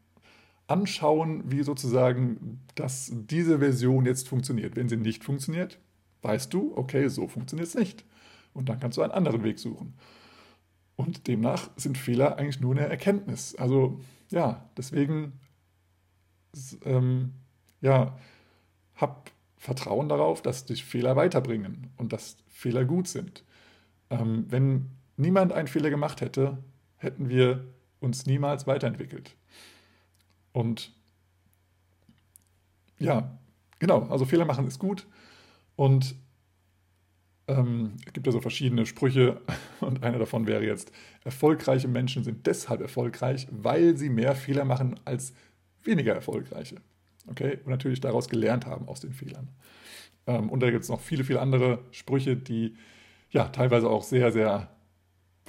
Anschauen, 0.67 1.49
wie 1.51 1.63
sozusagen 1.63 2.61
dass 2.75 3.11
diese 3.11 3.59
Version 3.59 4.05
jetzt 4.05 4.27
funktioniert. 4.27 4.75
Wenn 4.75 4.89
sie 4.89 4.97
nicht 4.97 5.23
funktioniert, 5.23 5.79
weißt 6.21 6.53
du, 6.53 6.73
okay, 6.75 7.07
so 7.07 7.27
funktioniert 7.27 7.67
es 7.67 7.75
nicht. 7.75 8.05
Und 8.53 8.69
dann 8.69 8.79
kannst 8.79 8.97
du 8.97 9.01
einen 9.01 9.11
anderen 9.11 9.43
Weg 9.43 9.59
suchen. 9.59 9.95
Und 10.95 11.27
demnach 11.27 11.69
sind 11.75 11.97
Fehler 11.97 12.37
eigentlich 12.37 12.59
nur 12.59 12.75
eine 12.75 12.87
Erkenntnis. 12.87 13.55
Also 13.55 13.99
ja, 14.31 14.69
deswegen 14.75 15.33
ähm, 16.83 17.33
ja, 17.81 18.17
hab 18.95 19.31
Vertrauen 19.57 20.09
darauf, 20.09 20.41
dass 20.41 20.65
dich 20.65 20.85
Fehler 20.85 21.15
weiterbringen 21.15 21.91
und 21.97 22.13
dass 22.13 22.37
Fehler 22.47 22.85
gut 22.85 23.07
sind. 23.07 23.43
Ähm, 24.09 24.45
wenn 24.49 24.91
niemand 25.17 25.51
einen 25.51 25.67
Fehler 25.67 25.89
gemacht 25.89 26.21
hätte, 26.21 26.57
hätten 26.97 27.29
wir 27.29 27.65
uns 27.99 28.25
niemals 28.25 28.67
weiterentwickelt. 28.67 29.35
Und 30.51 30.93
ja, 32.99 33.37
genau, 33.79 34.07
also 34.09 34.25
Fehler 34.25 34.45
machen 34.45 34.67
ist 34.67 34.79
gut. 34.79 35.07
Und 35.75 36.15
ähm, 37.47 37.93
es 38.05 38.13
gibt 38.13 38.25
ja 38.25 38.33
so 38.33 38.41
verschiedene 38.41 38.85
Sprüche 38.85 39.41
und 39.79 40.03
einer 40.03 40.19
davon 40.19 40.47
wäre 40.47 40.65
jetzt, 40.65 40.91
erfolgreiche 41.23 41.87
Menschen 41.87 42.23
sind 42.23 42.45
deshalb 42.47 42.81
erfolgreich, 42.81 43.47
weil 43.51 43.97
sie 43.97 44.09
mehr 44.09 44.35
Fehler 44.35 44.65
machen 44.65 44.99
als 45.05 45.33
weniger 45.83 46.13
erfolgreiche. 46.13 46.77
Okay? 47.27 47.59
Und 47.63 47.69
natürlich 47.69 48.01
daraus 48.01 48.29
gelernt 48.29 48.65
haben 48.65 48.87
aus 48.87 48.99
den 48.99 49.13
Fehlern. 49.13 49.49
Ähm, 50.25 50.49
und 50.49 50.61
da 50.61 50.71
gibt 50.71 50.83
es 50.83 50.89
noch 50.89 51.01
viele, 51.01 51.23
viele 51.23 51.41
andere 51.41 51.79
Sprüche, 51.91 52.35
die 52.35 52.75
ja 53.29 53.47
teilweise 53.49 53.89
auch 53.89 54.03
sehr, 54.03 54.31
sehr 54.31 54.69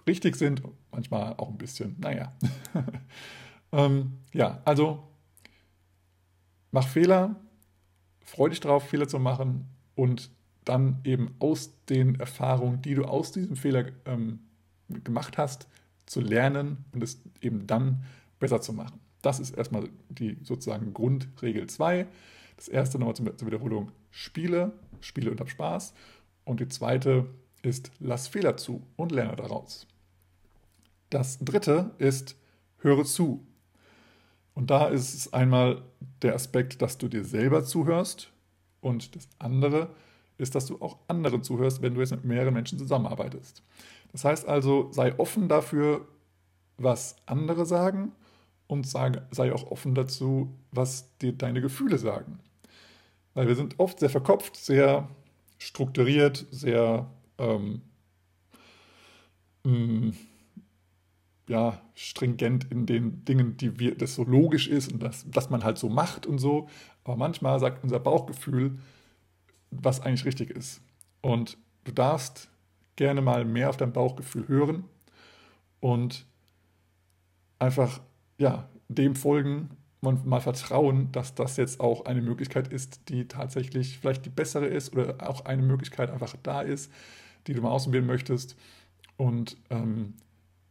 richtig 0.08 0.36
sind, 0.36 0.62
manchmal 0.90 1.34
auch 1.34 1.48
ein 1.48 1.58
bisschen, 1.58 1.96
naja. 2.00 2.32
ähm, 3.72 4.14
ja, 4.32 4.60
also 4.64 5.04
mach 6.72 6.88
Fehler, 6.88 7.36
freu 8.24 8.48
dich 8.48 8.60
drauf, 8.60 8.88
Fehler 8.88 9.08
zu 9.08 9.18
machen 9.18 9.68
und 9.94 10.30
dann 10.64 11.00
eben 11.04 11.34
aus 11.38 11.84
den 11.86 12.16
Erfahrungen, 12.16 12.82
die 12.82 12.94
du 12.94 13.04
aus 13.04 13.32
diesem 13.32 13.56
Fehler 13.56 13.86
ähm, 14.04 14.40
gemacht 14.88 15.38
hast, 15.38 15.68
zu 16.06 16.20
lernen 16.20 16.84
und 16.92 17.02
es 17.02 17.20
eben 17.40 17.66
dann 17.66 18.04
besser 18.38 18.60
zu 18.60 18.72
machen. 18.72 19.00
Das 19.22 19.40
ist 19.40 19.56
erstmal 19.56 19.88
die 20.08 20.38
sozusagen 20.42 20.92
Grundregel 20.94 21.66
2. 21.66 22.06
Das 22.56 22.68
erste 22.68 22.98
nochmal 22.98 23.14
zur 23.14 23.46
Wiederholung, 23.46 23.92
spiele, 24.10 24.72
spiele 25.00 25.30
und 25.30 25.40
hab 25.40 25.48
Spaß. 25.48 25.94
Und 26.44 26.60
die 26.60 26.68
zweite 26.68 27.26
ist, 27.62 27.90
lass 27.98 28.28
Fehler 28.28 28.56
zu 28.56 28.82
und 28.96 29.12
lerne 29.12 29.36
daraus. 29.36 29.86
Das 31.10 31.38
dritte 31.38 31.92
ist, 31.98 32.36
höre 32.78 33.04
zu. 33.04 33.46
Und 34.54 34.70
da 34.70 34.88
ist 34.88 35.14
es 35.14 35.32
einmal 35.32 35.82
der 36.22 36.34
Aspekt, 36.34 36.82
dass 36.82 36.98
du 36.98 37.08
dir 37.08 37.24
selber 37.24 37.64
zuhörst 37.64 38.32
und 38.80 39.14
das 39.14 39.28
andere 39.38 39.94
ist, 40.36 40.54
dass 40.54 40.66
du 40.66 40.80
auch 40.80 40.98
anderen 41.08 41.42
zuhörst, 41.42 41.82
wenn 41.82 41.94
du 41.94 42.00
jetzt 42.00 42.10
mit 42.10 42.24
mehreren 42.24 42.54
Menschen 42.54 42.78
zusammenarbeitest. 42.78 43.62
Das 44.12 44.24
heißt 44.24 44.48
also, 44.48 44.90
sei 44.92 45.18
offen 45.18 45.48
dafür, 45.48 46.06
was 46.76 47.16
andere 47.26 47.66
sagen 47.66 48.12
und 48.66 48.86
sei 48.86 49.52
auch 49.52 49.70
offen 49.70 49.94
dazu, 49.94 50.54
was 50.70 51.16
dir 51.18 51.32
deine 51.32 51.60
Gefühle 51.60 51.98
sagen. 51.98 52.38
Weil 53.34 53.48
wir 53.48 53.56
sind 53.56 53.78
oft 53.78 54.00
sehr 54.00 54.10
verkopft, 54.10 54.56
sehr 54.56 55.08
strukturiert, 55.58 56.46
sehr 56.50 57.10
ähm, 57.38 57.82
mm, 59.64 60.10
ja, 61.48 61.80
stringent 61.94 62.70
in 62.70 62.86
den 62.86 63.24
Dingen, 63.24 63.56
die 63.56 63.78
wir, 63.78 63.96
das 63.96 64.14
so 64.14 64.24
logisch 64.24 64.68
ist 64.68 64.92
und 64.92 65.02
das, 65.02 65.28
dass 65.30 65.50
man 65.50 65.64
halt 65.64 65.78
so 65.78 65.88
macht 65.88 66.26
und 66.26 66.38
so. 66.38 66.68
Aber 67.04 67.16
manchmal 67.16 67.58
sagt 67.58 67.82
unser 67.82 67.98
Bauchgefühl, 67.98 68.78
was 69.70 70.00
eigentlich 70.00 70.24
richtig 70.24 70.50
ist. 70.50 70.80
Und 71.22 71.56
du 71.84 71.92
darfst 71.92 72.50
gerne 72.96 73.22
mal 73.22 73.44
mehr 73.44 73.70
auf 73.70 73.76
dein 73.76 73.92
Bauchgefühl 73.92 74.46
hören 74.48 74.84
und 75.80 76.26
einfach 77.58 78.00
ja, 78.38 78.68
dem 78.88 79.16
folgen 79.16 79.70
und 80.00 80.26
mal 80.26 80.40
vertrauen, 80.40 81.10
dass 81.12 81.34
das 81.34 81.56
jetzt 81.56 81.80
auch 81.80 82.04
eine 82.04 82.22
Möglichkeit 82.22 82.68
ist, 82.68 83.08
die 83.08 83.26
tatsächlich 83.26 83.98
vielleicht 83.98 84.24
die 84.26 84.30
bessere 84.30 84.66
ist 84.66 84.92
oder 84.94 85.28
auch 85.28 85.44
eine 85.44 85.62
Möglichkeit 85.62 86.10
einfach 86.10 86.34
da 86.42 86.60
ist, 86.60 86.92
die 87.46 87.54
du 87.54 87.62
mal 87.62 87.70
ausprobieren 87.70 88.06
möchtest. 88.06 88.56
Und 89.16 89.56
ähm, 89.70 90.14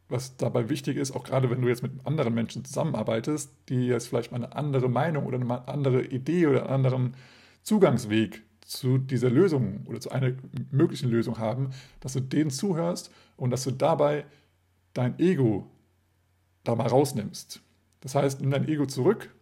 was 0.08 0.36
dabei 0.36 0.68
wichtig 0.70 0.96
ist, 0.96 1.12
auch 1.12 1.24
gerade 1.24 1.50
wenn 1.50 1.60
du 1.60 1.68
jetzt 1.68 1.82
mit 1.82 1.92
anderen 2.04 2.34
Menschen 2.34 2.64
zusammenarbeitest, 2.64 3.52
die 3.68 3.86
jetzt 3.86 4.08
vielleicht 4.08 4.32
mal 4.32 4.38
eine 4.42 4.56
andere 4.56 4.88
Meinung 4.88 5.26
oder 5.26 5.38
eine 5.38 5.68
andere 5.68 6.04
Idee 6.04 6.46
oder 6.46 6.62
einen 6.62 6.70
anderen 6.70 7.14
Zugangsweg 7.62 8.42
zu 8.62 8.98
dieser 8.98 9.30
Lösung 9.30 9.86
oder 9.86 10.00
zu 10.00 10.10
einer 10.10 10.32
möglichen 10.70 11.10
Lösung 11.10 11.38
haben, 11.38 11.70
dass 12.00 12.14
du 12.14 12.20
denen 12.20 12.50
zuhörst 12.50 13.10
und 13.36 13.50
dass 13.50 13.64
du 13.64 13.70
dabei 13.70 14.24
dein 14.94 15.18
Ego 15.18 15.70
da 16.64 16.74
mal 16.74 16.86
rausnimmst. 16.86 17.60
Das 18.00 18.14
heißt, 18.14 18.40
nimm 18.40 18.50
dein 18.50 18.68
Ego 18.68 18.86
zurück 18.86 19.34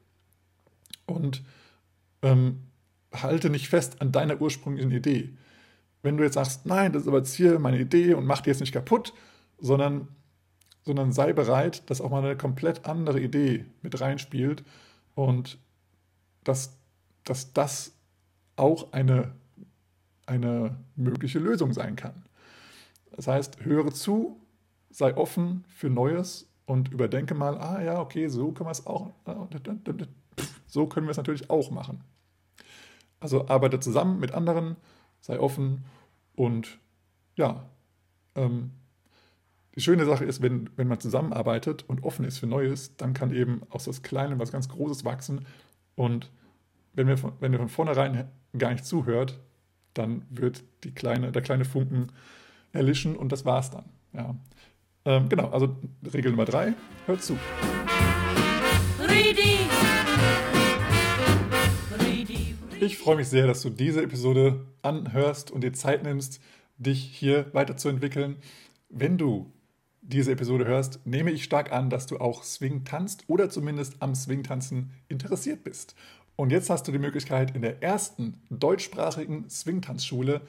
und 1.06 1.42
ähm, 2.22 2.62
halte 3.12 3.50
nicht 3.50 3.68
fest 3.68 4.00
an 4.00 4.12
deiner 4.12 4.40
ursprünglichen 4.40 4.90
Idee. 4.90 5.30
Wenn 6.02 6.16
du 6.16 6.24
jetzt 6.24 6.34
sagst, 6.34 6.66
nein, 6.66 6.92
das 6.92 7.02
ist 7.02 7.08
aber 7.08 7.18
jetzt 7.18 7.34
hier 7.34 7.58
meine 7.58 7.80
Idee 7.80 8.14
und 8.14 8.26
mach 8.26 8.40
die 8.40 8.50
jetzt 8.50 8.60
nicht 8.60 8.72
kaputt, 8.72 9.12
sondern, 9.58 10.08
sondern 10.86 11.10
sei 11.12 11.32
bereit, 11.32 11.90
dass 11.90 12.00
auch 12.00 12.10
mal 12.10 12.24
eine 12.24 12.36
komplett 12.36 12.86
andere 12.86 13.20
Idee 13.20 13.66
mit 13.82 14.00
reinspielt 14.00 14.64
und 15.16 15.58
dass, 16.44 16.78
dass 17.24 17.52
das 17.52 17.92
auch 18.54 18.92
eine, 18.92 19.34
eine 20.26 20.76
mögliche 20.94 21.40
Lösung 21.40 21.72
sein 21.72 21.96
kann. 21.96 22.22
Das 23.10 23.26
heißt, 23.26 23.64
höre 23.64 23.92
zu, 23.92 24.40
sei 24.88 25.16
offen 25.16 25.64
für 25.68 25.90
Neues 25.90 26.48
und 26.66 26.92
überdenke 26.92 27.34
mal, 27.34 27.58
ah 27.58 27.82
ja, 27.82 28.00
okay, 28.00 28.28
so 28.28 28.52
können 28.52 28.68
wir 28.68 28.72
es 28.72 28.86
auch, 28.86 29.10
so 30.68 30.86
können 30.86 31.08
wir 31.08 31.10
es 31.10 31.16
natürlich 31.16 31.50
auch 31.50 31.72
machen. 31.72 32.04
Also 33.18 33.48
arbeite 33.48 33.80
zusammen 33.80 34.20
mit 34.20 34.32
anderen, 34.32 34.76
sei 35.20 35.40
offen 35.40 35.84
und 36.36 36.78
ja, 37.34 37.68
ähm, 38.36 38.70
die 39.76 39.82
schöne 39.82 40.06
Sache 40.06 40.24
ist, 40.24 40.40
wenn, 40.40 40.70
wenn 40.76 40.88
man 40.88 41.00
zusammenarbeitet 41.00 41.84
und 41.86 42.02
offen 42.02 42.24
ist 42.24 42.38
für 42.38 42.46
Neues, 42.46 42.96
dann 42.96 43.12
kann 43.12 43.30
eben 43.30 43.60
aus 43.68 43.84
das 43.84 44.02
Kleine 44.02 44.38
was 44.38 44.50
ganz 44.50 44.70
Großes 44.70 45.04
wachsen. 45.04 45.44
Und 45.94 46.30
wenn 46.94 47.06
wir, 47.06 47.18
von, 47.18 47.32
wenn 47.40 47.52
wir 47.52 47.58
von 47.58 47.68
vornherein 47.68 48.28
gar 48.56 48.72
nicht 48.72 48.86
zuhört, 48.86 49.38
dann 49.92 50.22
wird 50.30 50.64
die 50.82 50.92
kleine, 50.92 51.30
der 51.30 51.42
kleine 51.42 51.66
Funken 51.66 52.10
erlischen 52.72 53.16
und 53.16 53.32
das 53.32 53.44
war's 53.44 53.70
dann. 53.70 53.84
Ja. 54.14 54.34
Ähm, 55.04 55.28
genau, 55.28 55.50
also 55.50 55.76
Regel 56.12 56.30
Nummer 56.30 56.46
drei, 56.46 56.72
hört 57.04 57.22
zu. 57.22 57.38
Ich 62.80 62.98
freue 62.98 63.16
mich 63.16 63.28
sehr, 63.28 63.46
dass 63.46 63.62
du 63.62 63.70
diese 63.70 64.02
Episode 64.02 64.66
anhörst 64.80 65.50
und 65.50 65.62
dir 65.64 65.72
Zeit 65.74 66.02
nimmst, 66.02 66.40
dich 66.78 67.02
hier 67.02 67.46
weiterzuentwickeln. 67.52 68.36
Wenn 68.88 69.18
du 69.18 69.52
diese 70.08 70.32
Episode 70.32 70.66
hörst, 70.66 71.04
nehme 71.04 71.30
ich 71.32 71.44
stark 71.44 71.72
an, 71.72 71.90
dass 71.90 72.06
du 72.06 72.18
auch 72.18 72.42
Swing 72.42 72.84
tanzt 72.84 73.24
oder 73.26 73.50
zumindest 73.50 74.00
am 74.00 74.14
Swing 74.14 74.42
tanzen 74.42 74.92
interessiert 75.08 75.64
bist. 75.64 75.94
Und 76.36 76.52
jetzt 76.52 76.70
hast 76.70 76.86
du 76.86 76.92
die 76.92 76.98
Möglichkeit, 76.98 77.56
in 77.56 77.62
der 77.62 77.82
ersten 77.82 78.34
deutschsprachigen 78.50 79.48
Swing-Tanzschule 79.48 80.42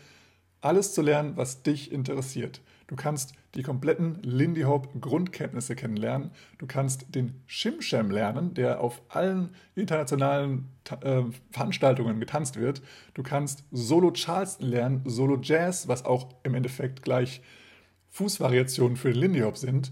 alles 0.61 0.93
zu 0.93 1.01
lernen, 1.01 1.37
was 1.37 1.63
dich 1.63 1.91
interessiert. 1.91 2.61
Du 2.87 2.95
kannst 2.95 3.33
die 3.55 3.63
kompletten 3.63 4.19
Lindy 4.21 4.61
Hop 4.61 4.89
Grundkenntnisse 5.01 5.75
kennenlernen. 5.75 6.31
Du 6.57 6.67
kannst 6.67 7.15
den 7.15 7.41
Shimsham 7.45 8.11
lernen, 8.11 8.53
der 8.53 8.79
auf 8.81 9.01
allen 9.09 9.49
internationalen 9.75 10.69
äh, 11.01 11.23
Veranstaltungen 11.51 12.19
getanzt 12.19 12.57
wird. 12.57 12.81
Du 13.13 13.23
kannst 13.23 13.63
Solo 13.71 14.11
Charleston 14.11 14.67
lernen, 14.67 15.01
Solo 15.05 15.37
Jazz, 15.41 15.87
was 15.87 16.05
auch 16.05 16.29
im 16.43 16.53
Endeffekt 16.53 17.01
gleich 17.01 17.41
Fußvariationen 18.17 18.97
für 18.97 19.11
den 19.11 19.21
Lindy 19.21 19.41
Hop 19.41 19.57
sind. 19.57 19.91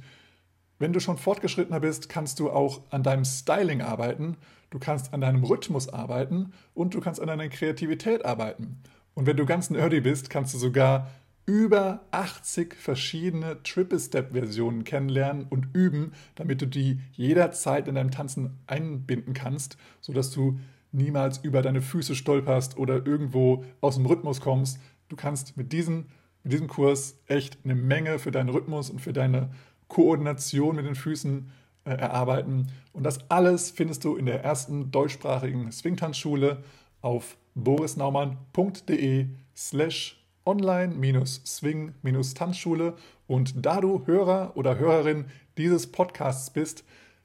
Wenn 0.79 0.93
du 0.93 0.99
schon 0.99 1.17
fortgeschrittener 1.17 1.79
bist, 1.79 2.09
kannst 2.09 2.39
du 2.39 2.49
auch 2.49 2.81
an 2.89 3.03
deinem 3.03 3.23
Styling 3.23 3.81
arbeiten, 3.81 4.37
du 4.71 4.79
kannst 4.79 5.13
an 5.13 5.21
deinem 5.21 5.43
Rhythmus 5.43 5.89
arbeiten 5.89 6.51
und 6.73 6.95
du 6.95 7.01
kannst 7.01 7.21
an 7.21 7.27
deiner 7.27 7.47
Kreativität 7.49 8.25
arbeiten. 8.25 8.81
Und 9.13 9.27
wenn 9.27 9.37
du 9.37 9.45
ganz 9.45 9.69
nerdy 9.69 10.01
bist, 10.01 10.29
kannst 10.29 10.53
du 10.55 10.57
sogar 10.57 11.11
über 11.45 12.01
80 12.09 12.73
verschiedene 12.75 13.61
Triple-Step-Versionen 13.61 14.83
kennenlernen 14.83 15.45
und 15.47 15.67
üben, 15.73 16.13
damit 16.33 16.61
du 16.63 16.65
die 16.65 16.99
jederzeit 17.13 17.87
in 17.87 17.95
deinem 17.95 18.09
Tanzen 18.09 18.57
einbinden 18.65 19.35
kannst, 19.35 19.77
sodass 20.01 20.31
du 20.31 20.59
niemals 20.91 21.37
über 21.37 21.61
deine 21.61 21.83
Füße 21.83 22.15
stolperst 22.15 22.77
oder 22.77 23.05
irgendwo 23.05 23.63
aus 23.81 23.95
dem 23.95 24.07
Rhythmus 24.07 24.41
kommst. 24.41 24.79
Du 25.09 25.15
kannst 25.15 25.55
mit 25.55 25.71
diesem, 25.71 26.07
mit 26.45 26.53
diesem 26.53 26.67
Kurs 26.67 27.17
echt 27.25 27.57
eine 27.63 27.73
Menge 27.73 28.19
für 28.19 28.29
deinen 28.31 28.49
Rhythmus 28.49 28.91
und 28.91 29.01
für 29.01 29.13
deine 29.13 29.49
Koordination 29.87 30.75
mit 30.75 30.85
den 30.85 30.93
Füßen 30.93 31.49
äh, 31.85 31.89
erarbeiten. 31.89 32.67
Und 32.93 33.01
das 33.03 33.31
alles 33.31 33.71
findest 33.71 34.03
du 34.03 34.15
in 34.15 34.27
der 34.27 34.43
ersten 34.43 34.91
deutschsprachigen 34.91 35.71
Swingtanzschule 35.71 36.63
auf 37.01 37.35
borisnaumann.de 37.55 39.25
slash 39.55 40.23
online-swing-tanzschule. 40.45 42.93
Und 43.25 43.65
da 43.65 43.81
du 43.81 44.05
Hörer 44.05 44.51
oder 44.53 44.77
Hörerin 44.77 45.25
dieses 45.57 45.91
Podcasts 45.91 46.51
bist, 46.51 46.83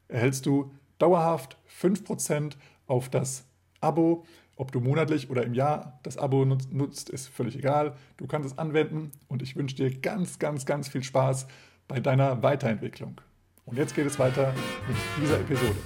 erhältst 0.08 0.46
du 0.46 0.72
dauerhaft 0.98 1.58
5% 1.78 2.54
auf 2.86 3.10
das 3.10 3.44
Abo. 3.82 4.24
Ob 4.60 4.72
du 4.72 4.80
monatlich 4.80 5.30
oder 5.30 5.42
im 5.42 5.54
Jahr 5.54 5.98
das 6.02 6.18
Abo 6.18 6.44
nutzt, 6.44 7.08
ist 7.08 7.28
völlig 7.28 7.56
egal. 7.56 7.94
Du 8.18 8.26
kannst 8.26 8.52
es 8.52 8.58
anwenden 8.58 9.10
und 9.26 9.40
ich 9.40 9.56
wünsche 9.56 9.74
dir 9.74 9.90
ganz, 9.90 10.38
ganz, 10.38 10.66
ganz 10.66 10.86
viel 10.86 11.02
Spaß 11.02 11.46
bei 11.88 11.98
deiner 11.98 12.42
Weiterentwicklung. 12.42 13.22
Und 13.64 13.78
jetzt 13.78 13.94
geht 13.94 14.04
es 14.04 14.18
weiter 14.18 14.52
mit 14.86 14.98
dieser 15.18 15.40
Episode. 15.40 15.76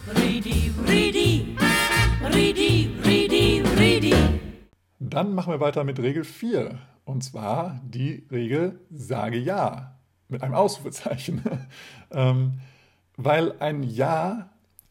Dann 4.98 5.34
machen 5.36 5.52
wir 5.52 5.60
weiter 5.60 5.84
mit 5.84 6.00
Regel 6.00 6.24
4. 6.24 6.76
Und 7.04 7.22
zwar 7.22 7.80
die 7.84 8.26
Regel 8.32 8.80
sage 8.90 9.38
ja 9.38 10.00
mit 10.28 10.42
einem 10.42 10.54
Ausrufezeichen. 10.54 11.44
ähm, 12.10 12.54
weil 13.16 13.54
ein 13.60 13.84
Ja 13.84 14.50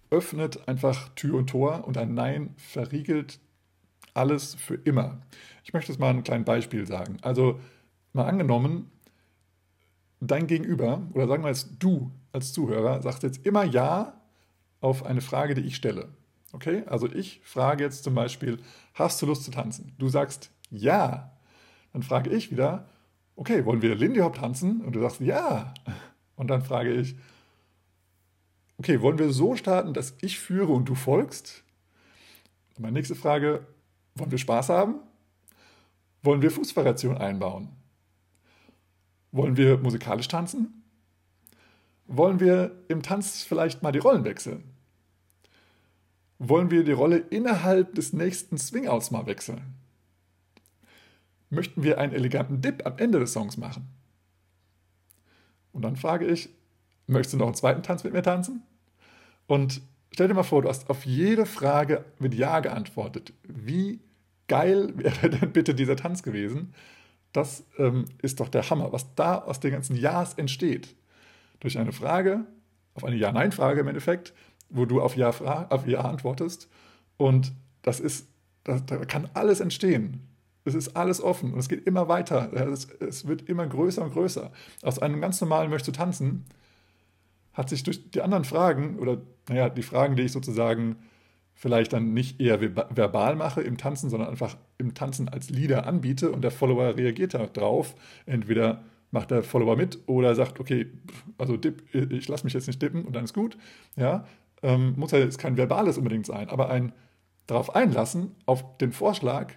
öffnet 0.10 0.70
einfach 0.70 1.10
Tür 1.16 1.40
und 1.40 1.50
Tor 1.50 1.86
und 1.86 1.98
ein 1.98 2.14
Nein 2.14 2.54
verriegelt 2.56 3.42
alles 4.14 4.56
für 4.56 4.76
immer. 4.76 5.22
Ich 5.64 5.74
möchte 5.74 5.92
es 5.92 6.00
mal 6.00 6.10
ein 6.10 6.24
kleines 6.24 6.46
Beispiel 6.46 6.86
sagen. 6.86 7.18
Also 7.22 7.60
mal 8.14 8.26
angenommen, 8.26 8.92
dein 10.20 10.48
Gegenüber, 10.48 11.02
oder 11.14 11.28
sagen 11.28 11.44
wir 11.44 11.50
jetzt 11.50 11.70
du 11.80 12.12
als 12.32 12.54
Zuhörer, 12.54 13.02
sagst 13.02 13.24
jetzt 13.24 13.46
immer 13.46 13.64
Ja 13.64 14.22
auf 14.82 15.06
eine 15.06 15.22
Frage, 15.22 15.54
die 15.54 15.62
ich 15.62 15.76
stelle. 15.76 16.10
Okay? 16.52 16.84
Also 16.88 17.12
ich 17.12 17.42
frage 17.44 17.84
jetzt 17.84 18.04
zum 18.04 18.16
Beispiel, 18.16 18.60
hast 18.94 19.22
du 19.22 19.26
Lust 19.26 19.44
zu 19.44 19.52
tanzen? 19.52 19.94
Du 19.98 20.10
sagst 20.10 20.52
Ja. 20.70 21.32
Dann 21.92 22.04
frage 22.04 22.32
ich 22.32 22.52
wieder, 22.52 22.90
okay, 23.36 23.66
wollen 23.66 23.82
wir 23.82 23.96
Lindy 23.96 24.20
Hop 24.20 24.36
tanzen? 24.36 24.82
Und 24.82 24.96
du 24.96 25.02
sagst 25.02 25.20
Ja. 25.20 25.74
Und 26.36 26.48
dann 26.48 26.64
frage 26.64 26.94
ich, 26.94 27.16
okay, 28.78 29.02
wollen 29.02 29.20
wir 29.20 29.32
so 29.32 29.56
starten, 29.56 29.94
dass 29.94 30.16
ich 30.22 30.40
führe 30.40 30.72
und 30.72 30.90
du 30.90 30.96
folgst? 30.96 31.64
Meine 32.80 32.94
nächste 32.94 33.16
Frage, 33.16 33.66
wollen 34.16 34.32
wir 34.32 34.38
Spaß 34.38 34.70
haben? 34.70 34.96
Wollen 36.22 36.42
wir 36.42 36.52
Fußvariation 36.52 37.18
einbauen? 37.18 37.70
Wollen 39.32 39.58
wir 39.58 39.78
musikalisch 39.78 40.28
tanzen? 40.28 40.84
Wollen 42.08 42.40
wir 42.40 42.84
im 42.88 43.02
Tanz 43.02 43.44
vielleicht 43.44 43.82
mal 43.82 43.92
die 43.92 44.00
Rollen 44.00 44.24
wechseln? 44.24 44.64
Wollen 46.38 46.72
wir 46.72 46.84
die 46.84 46.92
Rolle 46.92 47.18
innerhalb 47.18 47.96
des 47.96 48.14
nächsten 48.14 48.58
Swing-Outs 48.58 49.12
mal 49.12 49.26
wechseln? 49.26 49.76
Möchten 51.50 51.84
wir 51.84 51.98
einen 52.00 52.14
eleganten 52.14 52.62
Dip 52.62 52.86
am 52.86 52.98
Ende 52.98 53.20
des 53.20 53.34
Songs 53.34 53.58
machen? 53.58 53.88
Und 55.72 55.82
dann 55.82 55.96
frage 55.96 56.26
ich, 56.26 56.50
möchtest 57.08 57.34
du 57.34 57.38
noch 57.38 57.48
einen 57.48 57.56
zweiten 57.56 57.84
Tanz 57.84 58.04
mit 58.04 58.14
mir 58.14 58.24
tanzen? 58.24 58.64
Und 59.48 59.82
stell 60.14 60.28
dir 60.28 60.34
mal 60.34 60.44
vor, 60.44 60.62
du 60.62 60.70
hast 60.70 60.90
auf 60.90 61.06
jede 61.06 61.46
Frage 61.46 62.06
mit 62.20 62.34
Ja 62.34 62.60
geantwortet. 62.60 63.34
Wie 63.44 64.00
geil 64.48 64.94
wäre 64.96 65.30
denn 65.30 65.52
bitte 65.52 65.76
dieser 65.76 65.96
Tanz 65.96 66.24
gewesen? 66.24 66.74
Das 67.34 67.66
ähm, 67.78 68.06
ist 68.22 68.40
doch 68.40 68.50
der 68.50 68.70
Hammer, 68.70 68.94
was 68.94 69.16
da 69.16 69.40
aus 69.40 69.60
den 69.60 69.72
ganzen 69.72 69.96
Ja's 69.96 70.36
entsteht. 70.36 70.96
Durch 71.60 71.78
eine 71.78 71.92
Frage, 71.92 72.46
auf 72.94 73.04
eine 73.04 73.16
Ja-Nein-Frage 73.16 73.82
im 73.82 73.88
Endeffekt, 73.88 74.34
wo 74.70 74.86
du 74.86 75.02
auf 75.02 75.18
Ja, 75.18 75.30
auf 75.30 75.88
ja 75.88 76.02
antwortest. 76.02 76.70
Und 77.18 77.54
das 77.82 78.00
ist, 78.00 78.28
da, 78.64 78.80
da 78.80 78.98
kann 79.06 79.30
alles 79.34 79.60
entstehen. 79.60 80.28
Es 80.66 80.76
ist 80.76 80.96
alles 80.96 81.22
offen 81.22 81.54
und 81.54 81.60
es 81.60 81.68
geht 81.68 81.86
immer 81.86 82.08
weiter. 82.08 82.54
Es, 82.54 82.88
es, 83.00 83.28
wird 83.28 83.50
immer 83.50 83.68
größer 83.68 84.02
und 84.02 84.14
größer. 84.14 84.52
Aus 84.82 85.00
einem 85.00 85.20
ganz 85.20 85.42
normalen 85.42 85.70
Möchtest 85.70 85.96
du 85.96 86.00
tanzen 86.00 86.46
hat 87.54 87.70
sich 87.70 87.84
durch 87.84 88.12
die 88.12 88.22
anderen 88.22 88.46
Fragen 88.46 89.00
oder 89.00 89.22
naja, 89.50 89.70
die 89.70 89.84
Fragen, 89.84 90.16
die 90.16 90.24
ich 90.24 90.32
sozusagen 90.32 90.98
vielleicht 91.54 91.94
dann 91.94 92.14
nicht 92.14 92.42
eher 92.42 92.60
verbal 92.62 93.36
mache 93.36 93.62
im 93.62 93.78
Tanzen, 93.78 94.10
sondern 94.10 94.30
einfach 94.30 94.58
im 94.78 94.96
Tanzen 94.96 95.30
als 95.30 95.50
Leader 95.50 95.86
anbiete 95.86 96.32
und 96.32 96.42
der 96.42 96.52
Follower 96.52 96.98
reagiert 96.98 97.34
darauf. 97.34 97.96
Entweder 98.26 98.84
macht 99.12 99.30
der 99.30 99.44
Follower 99.44 99.76
mit 99.76 100.00
oder 100.08 100.34
sagt, 100.34 100.60
okay, 100.60 100.88
also 101.38 101.56
dip, 101.56 101.84
ich 101.94 102.28
lasse 102.28 102.44
mich 102.44 102.54
jetzt 102.54 102.68
nicht 102.68 102.82
dippen 102.82 103.06
und 103.06 103.16
dann 103.16 103.24
ist 103.24 103.34
gut. 103.34 103.58
Ja, 103.96 104.26
ähm, 104.64 104.94
muss 104.98 105.12
ja 105.12 105.20
jetzt 105.20 105.38
kein 105.38 105.58
verbales 105.58 105.98
unbedingt 105.98 106.26
sein, 106.26 106.50
aber 106.50 106.70
ein 106.70 106.94
darauf 107.46 107.76
einlassen, 107.76 108.32
auf 108.46 108.78
den 108.78 108.92
Vorschlag, 108.92 109.54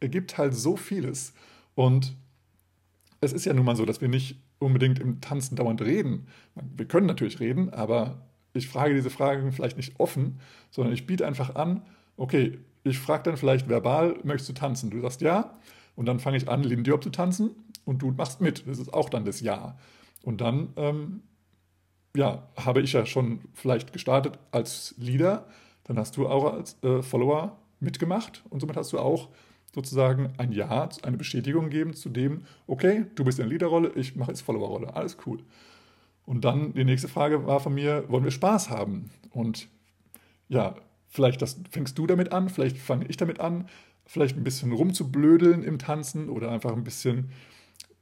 ergibt 0.00 0.38
halt 0.38 0.54
so 0.54 0.76
vieles. 0.76 1.34
Und 1.74 2.16
es 3.20 3.32
ist 3.32 3.44
ja 3.44 3.52
nun 3.52 3.64
mal 3.64 3.76
so, 3.76 3.84
dass 3.84 4.00
wir 4.00 4.08
nicht 4.08 4.40
unbedingt 4.58 4.98
im 4.98 5.20
Tanzen 5.20 5.56
dauernd 5.56 5.82
reden. 5.82 6.26
Wir 6.76 6.86
können 6.86 7.06
natürlich 7.06 7.40
reden, 7.40 7.70
aber 7.70 8.26
ich 8.52 8.68
frage 8.68 8.94
diese 8.94 9.10
Fragen 9.10 9.52
vielleicht 9.52 9.76
nicht 9.76 10.00
offen, 10.00 10.40
sondern 10.70 10.94
ich 10.94 11.06
biete 11.06 11.26
einfach 11.26 11.54
an, 11.54 11.82
okay, 12.16 12.58
ich 12.84 12.98
frage 12.98 13.24
dann 13.24 13.36
vielleicht 13.36 13.68
verbal, 13.68 14.16
möchtest 14.22 14.48
du 14.50 14.52
tanzen? 14.54 14.90
Du 14.90 15.00
sagst 15.00 15.20
ja 15.20 15.58
und 15.96 16.06
dann 16.06 16.20
fange 16.20 16.36
ich 16.36 16.48
an, 16.48 16.64
Hop 16.90 17.02
zu 17.02 17.10
tanzen 17.10 17.50
und 17.84 18.02
du 18.02 18.12
machst 18.12 18.40
mit. 18.40 18.66
Das 18.66 18.78
ist 18.78 18.92
auch 18.94 19.08
dann 19.08 19.24
das 19.24 19.40
Ja. 19.40 19.76
Und 20.22 20.40
dann, 20.40 20.68
ähm, 20.76 21.22
ja, 22.16 22.48
habe 22.56 22.80
ich 22.80 22.92
ja 22.92 23.06
schon 23.06 23.40
vielleicht 23.52 23.92
gestartet 23.92 24.38
als 24.50 24.94
Leader, 24.98 25.46
dann 25.84 25.98
hast 25.98 26.16
du 26.16 26.26
auch 26.26 26.52
als 26.52 26.82
äh, 26.82 27.02
Follower 27.02 27.58
mitgemacht 27.78 28.42
und 28.50 28.60
somit 28.60 28.76
hast 28.76 28.92
du 28.92 28.98
auch 28.98 29.28
sozusagen 29.74 30.32
ein 30.38 30.52
Ja, 30.52 30.88
eine 31.02 31.16
Bestätigung 31.16 31.68
geben 31.68 31.94
zu 31.94 32.08
dem, 32.08 32.44
okay, 32.66 33.06
du 33.14 33.24
bist 33.24 33.38
in 33.38 33.44
der 33.44 33.52
Leaderrolle, 33.52 33.92
ich 33.94 34.16
mache 34.16 34.30
jetzt 34.30 34.40
Followerrolle, 34.40 34.94
alles 34.94 35.18
cool. 35.26 35.38
Und 36.24 36.44
dann 36.44 36.72
die 36.74 36.84
nächste 36.84 37.08
Frage 37.08 37.46
war 37.46 37.60
von 37.60 37.74
mir, 37.74 38.04
wollen 38.08 38.24
wir 38.24 38.30
Spaß 38.30 38.70
haben? 38.70 39.10
Und 39.30 39.68
ja, 40.48 40.74
vielleicht 41.08 41.40
das, 41.42 41.60
fängst 41.70 41.96
du 41.98 42.06
damit 42.06 42.32
an, 42.32 42.48
vielleicht 42.48 42.78
fange 42.78 43.06
ich 43.06 43.16
damit 43.16 43.40
an, 43.40 43.68
vielleicht 44.06 44.36
ein 44.36 44.44
bisschen 44.44 44.72
rumzublödeln 44.72 45.62
im 45.62 45.78
Tanzen 45.78 46.28
oder 46.28 46.50
einfach 46.50 46.72
ein 46.72 46.84
bisschen 46.84 47.30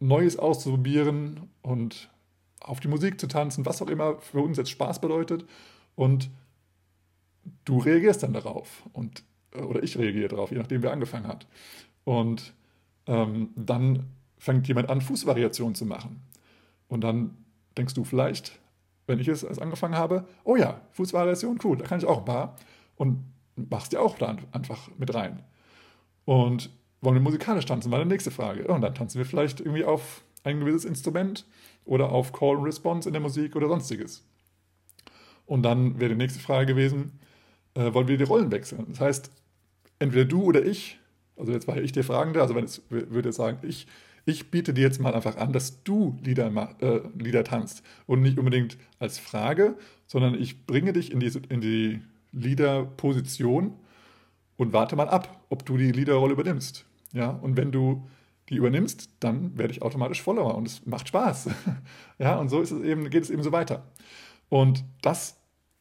Neues 0.00 0.38
auszuprobieren 0.38 1.48
und 1.62 2.10
auf 2.60 2.80
die 2.80 2.88
Musik 2.88 3.20
zu 3.20 3.26
tanzen, 3.26 3.66
was 3.66 3.82
auch 3.82 3.88
immer 3.88 4.20
für 4.20 4.40
uns 4.40 4.58
jetzt 4.58 4.70
Spaß 4.70 5.00
bedeutet. 5.00 5.44
Und 5.94 6.30
du 7.64 7.78
reagierst 7.78 8.22
dann 8.22 8.32
darauf. 8.32 8.82
Und 8.92 9.22
oder 9.62 9.82
ich 9.82 9.98
reagiere 9.98 10.28
darauf, 10.28 10.50
je 10.50 10.58
nachdem, 10.58 10.82
wer 10.82 10.92
angefangen 10.92 11.26
hat. 11.26 11.46
Und 12.04 12.54
ähm, 13.06 13.50
dann 13.56 14.06
fängt 14.38 14.68
jemand 14.68 14.90
an, 14.90 15.00
Fußvariationen 15.00 15.74
zu 15.74 15.86
machen. 15.86 16.22
Und 16.88 17.02
dann 17.02 17.36
denkst 17.76 17.94
du 17.94 18.04
vielleicht, 18.04 18.58
wenn 19.06 19.18
ich 19.18 19.28
es 19.28 19.44
angefangen 19.58 19.96
habe, 19.96 20.26
oh 20.44 20.56
ja, 20.56 20.80
Fußvariation, 20.92 21.58
cool, 21.64 21.76
da 21.76 21.84
kann 21.84 21.98
ich 21.98 22.06
auch 22.06 22.18
ein 22.18 22.24
paar. 22.24 22.56
Und 22.96 23.24
machst 23.56 23.92
dir 23.92 24.00
auch 24.00 24.18
da 24.18 24.36
einfach 24.52 24.88
mit 24.98 25.14
rein. 25.14 25.42
Und 26.24 26.70
wollen 27.00 27.16
wir 27.16 27.22
musikalisch 27.22 27.66
tanzen? 27.66 27.92
War 27.92 28.02
die 28.02 28.08
nächste 28.08 28.30
Frage. 28.30 28.66
Und 28.66 28.80
dann 28.80 28.94
tanzen 28.94 29.18
wir 29.18 29.26
vielleicht 29.26 29.60
irgendwie 29.60 29.84
auf 29.84 30.24
ein 30.42 30.60
gewisses 30.60 30.84
Instrument 30.84 31.46
oder 31.84 32.10
auf 32.10 32.32
Call 32.32 32.56
and 32.56 32.66
Response 32.66 33.08
in 33.08 33.12
der 33.12 33.22
Musik 33.22 33.56
oder 33.56 33.68
sonstiges. 33.68 34.24
Und 35.46 35.62
dann 35.62 36.00
wäre 36.00 36.10
die 36.10 36.16
nächste 36.16 36.40
Frage 36.40 36.66
gewesen, 36.66 37.18
äh, 37.74 37.92
wollen 37.92 38.08
wir 38.08 38.16
die 38.16 38.24
Rollen 38.24 38.50
wechseln? 38.50 38.86
Das 38.88 39.00
heißt, 39.00 39.30
entweder 39.98 40.24
du 40.24 40.42
oder 40.42 40.64
ich, 40.64 40.98
also 41.36 41.52
jetzt 41.52 41.66
war 41.68 41.76
ich 41.76 41.92
der 41.92 42.04
Fragende, 42.04 42.40
also 42.40 42.54
wenn 42.54 42.64
es 42.64 42.82
würde 42.88 43.32
sagen, 43.32 43.58
ich, 43.62 43.86
ich 44.26 44.50
biete 44.50 44.72
dir 44.72 44.82
jetzt 44.82 45.00
mal 45.00 45.14
einfach 45.14 45.36
an, 45.36 45.52
dass 45.52 45.82
du 45.82 46.16
Lieder, 46.22 46.50
äh, 46.80 47.00
Lieder 47.18 47.44
tanzt 47.44 47.82
und 48.06 48.22
nicht 48.22 48.38
unbedingt 48.38 48.78
als 48.98 49.18
Frage, 49.18 49.76
sondern 50.06 50.34
ich 50.34 50.66
bringe 50.66 50.92
dich 50.92 51.12
in 51.12 51.20
die, 51.20 51.32
in 51.48 51.60
die 51.60 52.00
Liederposition 52.32 53.74
und 54.56 54.72
warte 54.72 54.96
mal 54.96 55.08
ab, 55.08 55.44
ob 55.48 55.66
du 55.66 55.76
die 55.76 55.92
Liederrolle 55.92 56.32
übernimmst. 56.32 56.86
Ja, 57.12 57.30
und 57.30 57.56
wenn 57.56 57.72
du 57.72 58.08
die 58.48 58.56
übernimmst, 58.56 59.08
dann 59.20 59.56
werde 59.56 59.72
ich 59.72 59.82
automatisch 59.82 60.22
Follower 60.22 60.54
und 60.54 60.66
es 60.66 60.84
macht 60.86 61.08
Spaß. 61.08 61.50
ja, 62.18 62.36
und 62.36 62.48
so 62.48 62.60
ist 62.60 62.70
es 62.70 62.82
eben, 62.82 63.08
geht 63.10 63.22
es 63.22 63.30
eben 63.30 63.42
so 63.42 63.52
weiter. 63.52 63.90
Und 64.48 64.84
das 65.02 65.36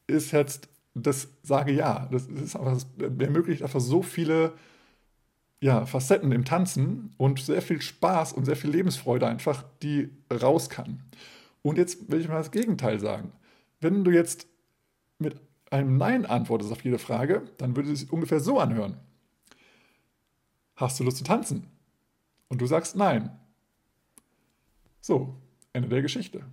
ist 0.06 0.32
jetzt 0.32 0.68
das 0.94 1.28
sage 1.42 1.72
ja. 1.72 2.08
Das, 2.10 2.26
ist 2.26 2.56
einfach, 2.56 2.72
das 2.72 2.86
ermöglicht 2.98 3.62
einfach 3.62 3.80
so 3.80 4.02
viele 4.02 4.54
ja, 5.60 5.86
Facetten 5.86 6.32
im 6.32 6.44
Tanzen 6.44 7.14
und 7.16 7.40
sehr 7.40 7.62
viel 7.62 7.80
Spaß 7.80 8.32
und 8.32 8.44
sehr 8.44 8.56
viel 8.56 8.70
Lebensfreude 8.70 9.26
einfach, 9.26 9.64
die 9.82 10.10
raus 10.30 10.68
kann. 10.68 11.02
Und 11.62 11.78
jetzt 11.78 12.10
will 12.10 12.20
ich 12.20 12.28
mal 12.28 12.36
das 12.36 12.50
Gegenteil 12.50 13.00
sagen. 13.00 13.32
Wenn 13.80 14.04
du 14.04 14.10
jetzt 14.10 14.46
mit 15.18 15.40
einem 15.70 15.96
Nein 15.96 16.26
antwortest 16.26 16.70
auf 16.70 16.84
jede 16.84 16.98
Frage, 16.98 17.42
dann 17.56 17.74
würde 17.76 17.90
es 17.90 18.00
sich 18.00 18.12
ungefähr 18.12 18.40
so 18.40 18.60
anhören. 18.60 18.98
Hast 20.76 21.00
du 21.00 21.04
Lust 21.04 21.18
zu 21.18 21.24
tanzen? 21.24 21.66
Und 22.48 22.60
du 22.60 22.66
sagst 22.66 22.96
Nein. 22.96 23.30
So, 25.00 25.34
Ende 25.72 25.88
der 25.88 26.02
Geschichte. 26.02 26.44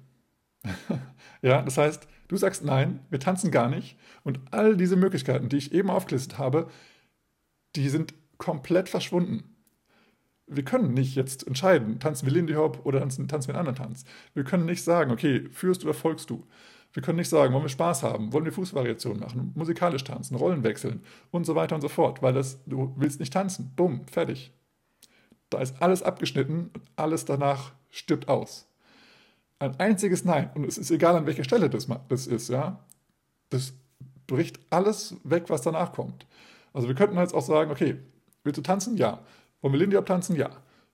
ja, 1.41 1.61
das 1.61 1.77
heißt, 1.77 2.07
Du 2.31 2.37
sagst 2.37 2.63
nein, 2.63 3.01
wir 3.09 3.19
tanzen 3.19 3.51
gar 3.51 3.67
nicht. 3.67 3.97
Und 4.23 4.39
all 4.51 4.77
diese 4.77 4.95
Möglichkeiten, 4.95 5.49
die 5.49 5.57
ich 5.57 5.73
eben 5.73 5.89
aufgelistet 5.89 6.37
habe, 6.37 6.69
die 7.75 7.89
sind 7.89 8.13
komplett 8.37 8.87
verschwunden. 8.87 9.57
Wir 10.47 10.63
können 10.63 10.93
nicht 10.93 11.15
jetzt 11.15 11.45
entscheiden, 11.45 11.99
tanzen 11.99 12.25
wir 12.25 12.33
Lindy 12.33 12.53
Hop 12.53 12.85
oder 12.85 13.01
tanzen, 13.01 13.27
tanzen 13.27 13.49
wir 13.49 13.55
einen 13.55 13.67
anderen 13.67 13.85
Tanz. 13.85 14.05
Wir 14.33 14.45
können 14.45 14.63
nicht 14.63 14.81
sagen, 14.81 15.11
okay, 15.11 15.49
führst 15.51 15.83
oder 15.83 15.93
folgst 15.93 16.29
du. 16.29 16.47
Wir 16.93 17.03
können 17.03 17.17
nicht 17.17 17.27
sagen, 17.27 17.53
wollen 17.53 17.65
wir 17.65 17.69
Spaß 17.69 18.01
haben, 18.03 18.31
wollen 18.31 18.45
wir 18.45 18.53
Fußvariationen 18.53 19.19
machen, 19.19 19.51
musikalisch 19.55 20.05
tanzen, 20.05 20.35
Rollen 20.35 20.63
wechseln 20.63 21.03
und 21.31 21.45
so 21.45 21.55
weiter 21.55 21.75
und 21.75 21.81
so 21.81 21.89
fort, 21.89 22.21
weil 22.21 22.33
das, 22.33 22.63
du 22.63 22.93
willst 22.95 23.19
nicht 23.19 23.33
tanzen. 23.33 23.73
Bumm, 23.75 24.07
fertig. 24.07 24.53
Da 25.49 25.59
ist 25.59 25.81
alles 25.81 26.01
abgeschnitten 26.01 26.69
und 26.73 26.83
alles 26.95 27.25
danach 27.25 27.73
stirbt 27.89 28.29
aus 28.29 28.70
ein 29.61 29.79
einziges 29.79 30.25
Nein, 30.25 30.49
und 30.55 30.65
es 30.65 30.77
ist 30.77 30.89
egal, 30.91 31.15
an 31.15 31.25
welcher 31.25 31.43
Stelle 31.43 31.69
das, 31.69 31.87
das 32.09 32.27
ist, 32.27 32.49
ja, 32.49 32.79
das 33.49 33.73
bricht 34.27 34.59
alles 34.69 35.15
weg, 35.23 35.45
was 35.49 35.61
danach 35.61 35.93
kommt. 35.93 36.25
Also 36.73 36.87
wir 36.87 36.95
könnten 36.95 37.17
jetzt 37.17 37.33
auch 37.33 37.43
sagen, 37.43 37.69
okay, 37.69 37.97
willst 38.43 38.57
du 38.57 38.61
tanzen? 38.63 38.97
Ja. 38.97 39.19
Wollen 39.61 39.73
wir 39.73 39.79
Lindy 39.79 39.97
abtanzen? 39.97 40.35
Ja. 40.35 40.49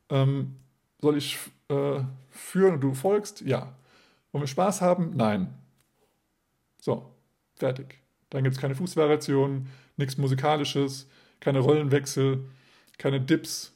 Ähm, 0.09 0.55
soll 0.99 1.17
ich 1.17 1.37
äh, 1.69 2.01
führen 2.29 2.75
und 2.75 2.81
du 2.81 2.93
folgst? 2.93 3.41
Ja. 3.41 3.73
Wollen 4.31 4.43
wir 4.43 4.47
Spaß 4.47 4.81
haben? 4.81 5.13
Nein. 5.15 5.53
So, 6.81 7.13
fertig. 7.55 8.01
Dann 8.29 8.43
gibt 8.43 8.55
es 8.55 8.61
keine 8.61 8.75
Fußvariationen, 8.75 9.67
nichts 9.95 10.17
Musikalisches, 10.17 11.07
keine 11.39 11.59
Rollenwechsel, 11.59 12.43
keine 12.97 13.21
Dips, 13.21 13.71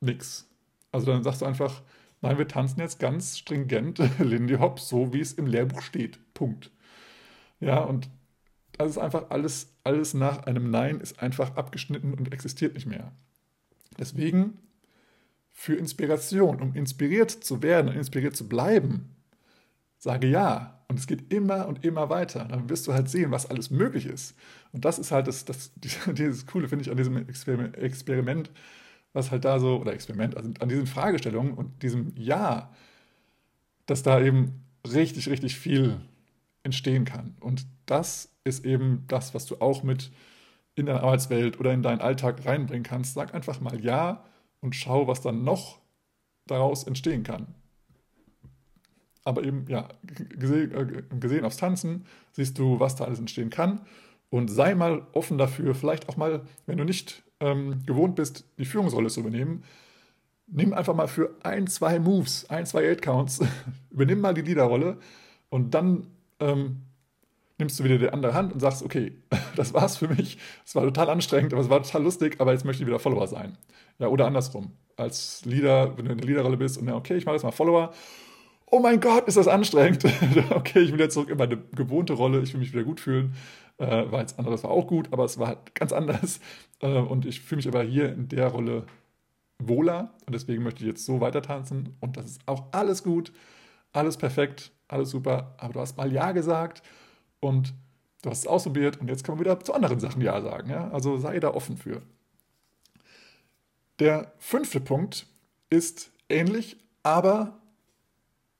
nix. 0.00 0.46
Also 0.92 1.06
dann 1.06 1.24
sagst 1.24 1.40
du 1.40 1.46
einfach, 1.46 1.82
nein, 2.20 2.38
wir 2.38 2.48
tanzen 2.48 2.80
jetzt 2.80 2.98
ganz 2.98 3.38
stringent 3.38 3.98
Lindy 4.18 4.54
Hop, 4.54 4.80
so 4.80 5.12
wie 5.12 5.20
es 5.20 5.32
im 5.32 5.46
Lehrbuch 5.46 5.82
steht. 5.82 6.18
Punkt. 6.34 6.70
Ja, 7.60 7.80
und 7.80 8.08
das 8.72 8.92
ist 8.92 8.98
einfach 8.98 9.30
alles, 9.30 9.74
alles 9.84 10.14
nach 10.14 10.44
einem 10.44 10.70
Nein 10.70 11.00
ist 11.00 11.20
einfach 11.20 11.56
abgeschnitten 11.56 12.14
und 12.14 12.32
existiert 12.32 12.74
nicht 12.74 12.86
mehr. 12.86 13.12
Deswegen 13.98 14.58
für 15.52 15.74
Inspiration, 15.74 16.62
um 16.62 16.74
inspiriert 16.74 17.30
zu 17.30 17.62
werden 17.62 17.88
und 17.88 17.96
inspiriert 17.96 18.34
zu 18.36 18.48
bleiben, 18.48 19.14
sage 19.98 20.26
ja. 20.26 20.76
Und 20.88 20.98
es 20.98 21.06
geht 21.06 21.32
immer 21.32 21.68
und 21.68 21.84
immer 21.84 22.10
weiter. 22.10 22.46
Dann 22.46 22.68
wirst 22.68 22.88
du 22.88 22.92
halt 22.92 23.08
sehen, 23.08 23.30
was 23.30 23.48
alles 23.48 23.70
möglich 23.70 24.06
ist. 24.06 24.34
Und 24.72 24.84
das 24.84 24.98
ist 24.98 25.12
halt 25.12 25.28
das, 25.28 25.44
das 25.44 25.70
dieses 26.06 26.46
Coole, 26.46 26.68
finde 26.68 26.82
ich, 26.84 26.90
an 26.90 26.96
diesem 26.96 27.16
Experiment, 27.16 28.50
was 29.12 29.30
halt 29.30 29.44
da 29.44 29.58
so, 29.58 29.78
oder 29.78 29.92
Experiment, 29.92 30.36
also 30.36 30.50
an 30.60 30.68
diesen 30.68 30.86
Fragestellungen 30.86 31.54
und 31.54 31.82
diesem 31.82 32.12
Ja, 32.16 32.70
dass 33.86 34.02
da 34.02 34.20
eben 34.20 34.64
richtig, 34.86 35.28
richtig 35.28 35.56
viel 35.56 36.00
entstehen 36.62 37.04
kann. 37.04 37.36
Und 37.40 37.66
das 37.86 38.32
ist 38.44 38.64
eben 38.64 39.04
das, 39.08 39.34
was 39.34 39.46
du 39.46 39.60
auch 39.60 39.82
mit 39.82 40.10
in 40.76 40.86
deine 40.86 41.02
Arbeitswelt 41.02 41.58
oder 41.58 41.72
in 41.72 41.82
deinen 41.82 42.00
Alltag 42.00 42.44
reinbringen 42.46 42.84
kannst. 42.84 43.14
Sag 43.14 43.34
einfach 43.34 43.60
mal 43.60 43.80
Ja 43.80 44.24
und 44.60 44.76
schau, 44.76 45.06
was 45.08 45.20
dann 45.20 45.42
noch 45.42 45.78
daraus 46.46 46.84
entstehen 46.84 47.22
kann. 47.22 47.54
Aber 49.24 49.44
eben, 49.44 49.66
ja, 49.68 49.88
gesehen, 50.02 50.72
äh, 50.72 51.16
gesehen 51.18 51.44
aufs 51.44 51.58
Tanzen 51.58 52.06
siehst 52.32 52.58
du, 52.58 52.80
was 52.80 52.96
da 52.96 53.04
alles 53.04 53.18
entstehen 53.18 53.50
kann. 53.50 53.80
Und 54.30 54.48
sei 54.48 54.74
mal 54.74 55.06
offen 55.12 55.38
dafür, 55.38 55.74
vielleicht 55.74 56.08
auch 56.08 56.16
mal, 56.16 56.42
wenn 56.66 56.78
du 56.78 56.84
nicht 56.84 57.22
ähm, 57.40 57.82
gewohnt 57.86 58.16
bist, 58.16 58.44
die 58.58 58.64
Führungsrolle 58.64 59.08
zu 59.08 59.20
übernehmen, 59.20 59.64
nimm 60.46 60.72
einfach 60.72 60.94
mal 60.94 61.08
für 61.08 61.34
ein, 61.42 61.66
zwei 61.66 61.98
Moves, 61.98 62.48
ein, 62.50 62.66
zwei 62.66 62.88
Eight-Counts, 62.88 63.40
übernimm 63.90 64.20
mal 64.20 64.34
die 64.34 64.42
Leaderrolle 64.42 64.98
und 65.48 65.74
dann 65.74 66.06
ähm, 66.40 66.82
nimmst 67.58 67.78
du 67.78 67.84
wieder 67.84 67.98
die 67.98 68.10
andere 68.10 68.34
Hand 68.34 68.52
und 68.52 68.60
sagst, 68.60 68.82
okay, 68.82 69.12
das 69.56 69.72
war's 69.74 69.96
für 69.96 70.08
mich. 70.08 70.38
Es 70.64 70.74
war 70.74 70.82
total 70.82 71.10
anstrengend, 71.10 71.52
aber 71.52 71.62
es 71.62 71.70
war 71.70 71.82
total 71.82 72.02
lustig, 72.02 72.36
aber 72.38 72.52
jetzt 72.52 72.64
möchte 72.64 72.82
ich 72.82 72.86
wieder 72.86 72.98
Follower 72.98 73.26
sein. 73.26 73.56
Ja, 73.98 74.08
oder 74.08 74.26
andersrum. 74.26 74.72
Als 74.96 75.44
Leader, 75.44 75.96
wenn 75.96 76.06
du 76.06 76.12
in 76.12 76.18
der 76.18 76.26
Leaderrolle 76.26 76.56
bist 76.56 76.78
und 76.78 76.88
ja, 76.88 76.94
okay, 76.94 77.16
ich 77.16 77.24
mache 77.24 77.36
jetzt 77.36 77.44
mal 77.44 77.52
Follower. 77.52 77.92
Oh 78.70 78.78
mein 78.78 79.00
Gott, 79.00 79.26
ist 79.26 79.36
das 79.36 79.48
anstrengend. 79.48 80.04
okay, 80.50 80.80
ich 80.80 80.92
will 80.92 81.00
jetzt 81.00 81.14
zurück 81.14 81.30
in 81.30 81.38
meine 81.38 81.56
gewohnte 81.74 82.12
Rolle, 82.12 82.40
ich 82.40 82.52
will 82.52 82.60
mich 82.60 82.72
wieder 82.72 82.84
gut 82.84 83.00
fühlen. 83.00 83.34
Äh, 83.78 84.12
weil 84.12 84.26
es 84.26 84.38
anderes 84.38 84.62
war 84.62 84.70
auch 84.70 84.86
gut, 84.86 85.08
aber 85.10 85.24
es 85.24 85.38
war 85.38 85.48
halt 85.48 85.74
ganz 85.74 85.92
anders. 85.92 86.38
Äh, 86.80 86.98
und 86.98 87.26
ich 87.26 87.40
fühle 87.40 87.56
mich 87.56 87.68
aber 87.68 87.82
hier 87.82 88.12
in 88.12 88.28
der 88.28 88.48
Rolle 88.48 88.84
wohler 89.58 90.14
und 90.26 90.34
deswegen 90.34 90.62
möchte 90.62 90.80
ich 90.82 90.86
jetzt 90.86 91.04
so 91.04 91.20
weiter 91.20 91.42
tanzen 91.42 91.96
und 92.00 92.16
das 92.16 92.26
ist 92.26 92.40
auch 92.46 92.64
alles 92.72 93.02
gut, 93.02 93.32
alles 93.92 94.16
perfekt, 94.16 94.72
alles 94.88 95.10
super, 95.10 95.54
aber 95.58 95.74
du 95.74 95.80
hast 95.80 95.96
mal 95.96 96.12
Ja 96.12 96.32
gesagt 96.32 96.82
und 97.40 97.74
du 98.22 98.30
hast 98.30 98.40
es 98.40 98.46
ausprobiert 98.46 99.00
und 99.00 99.08
jetzt 99.08 99.24
kann 99.24 99.34
man 99.34 99.44
wieder 99.44 99.60
zu 99.60 99.74
anderen 99.74 100.00
Sachen 100.00 100.22
Ja 100.22 100.40
sagen. 100.40 100.70
Ja? 100.70 100.90
Also 100.90 101.16
sei 101.16 101.40
da 101.40 101.54
offen 101.54 101.76
für. 101.76 102.02
Der 103.98 104.32
fünfte 104.38 104.80
Punkt 104.80 105.26
ist 105.68 106.10
ähnlich, 106.28 106.78
aber 107.02 107.59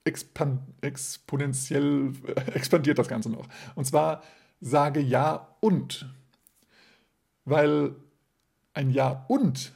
exponentiell 0.04 2.12
expandiert 2.54 2.98
das 2.98 3.08
Ganze 3.08 3.30
noch. 3.30 3.48
Und 3.74 3.84
zwar 3.84 4.22
sage 4.60 5.00
Ja 5.00 5.48
und. 5.60 6.08
Weil 7.44 7.94
ein 8.74 8.90
Ja 8.90 9.24
und, 9.28 9.72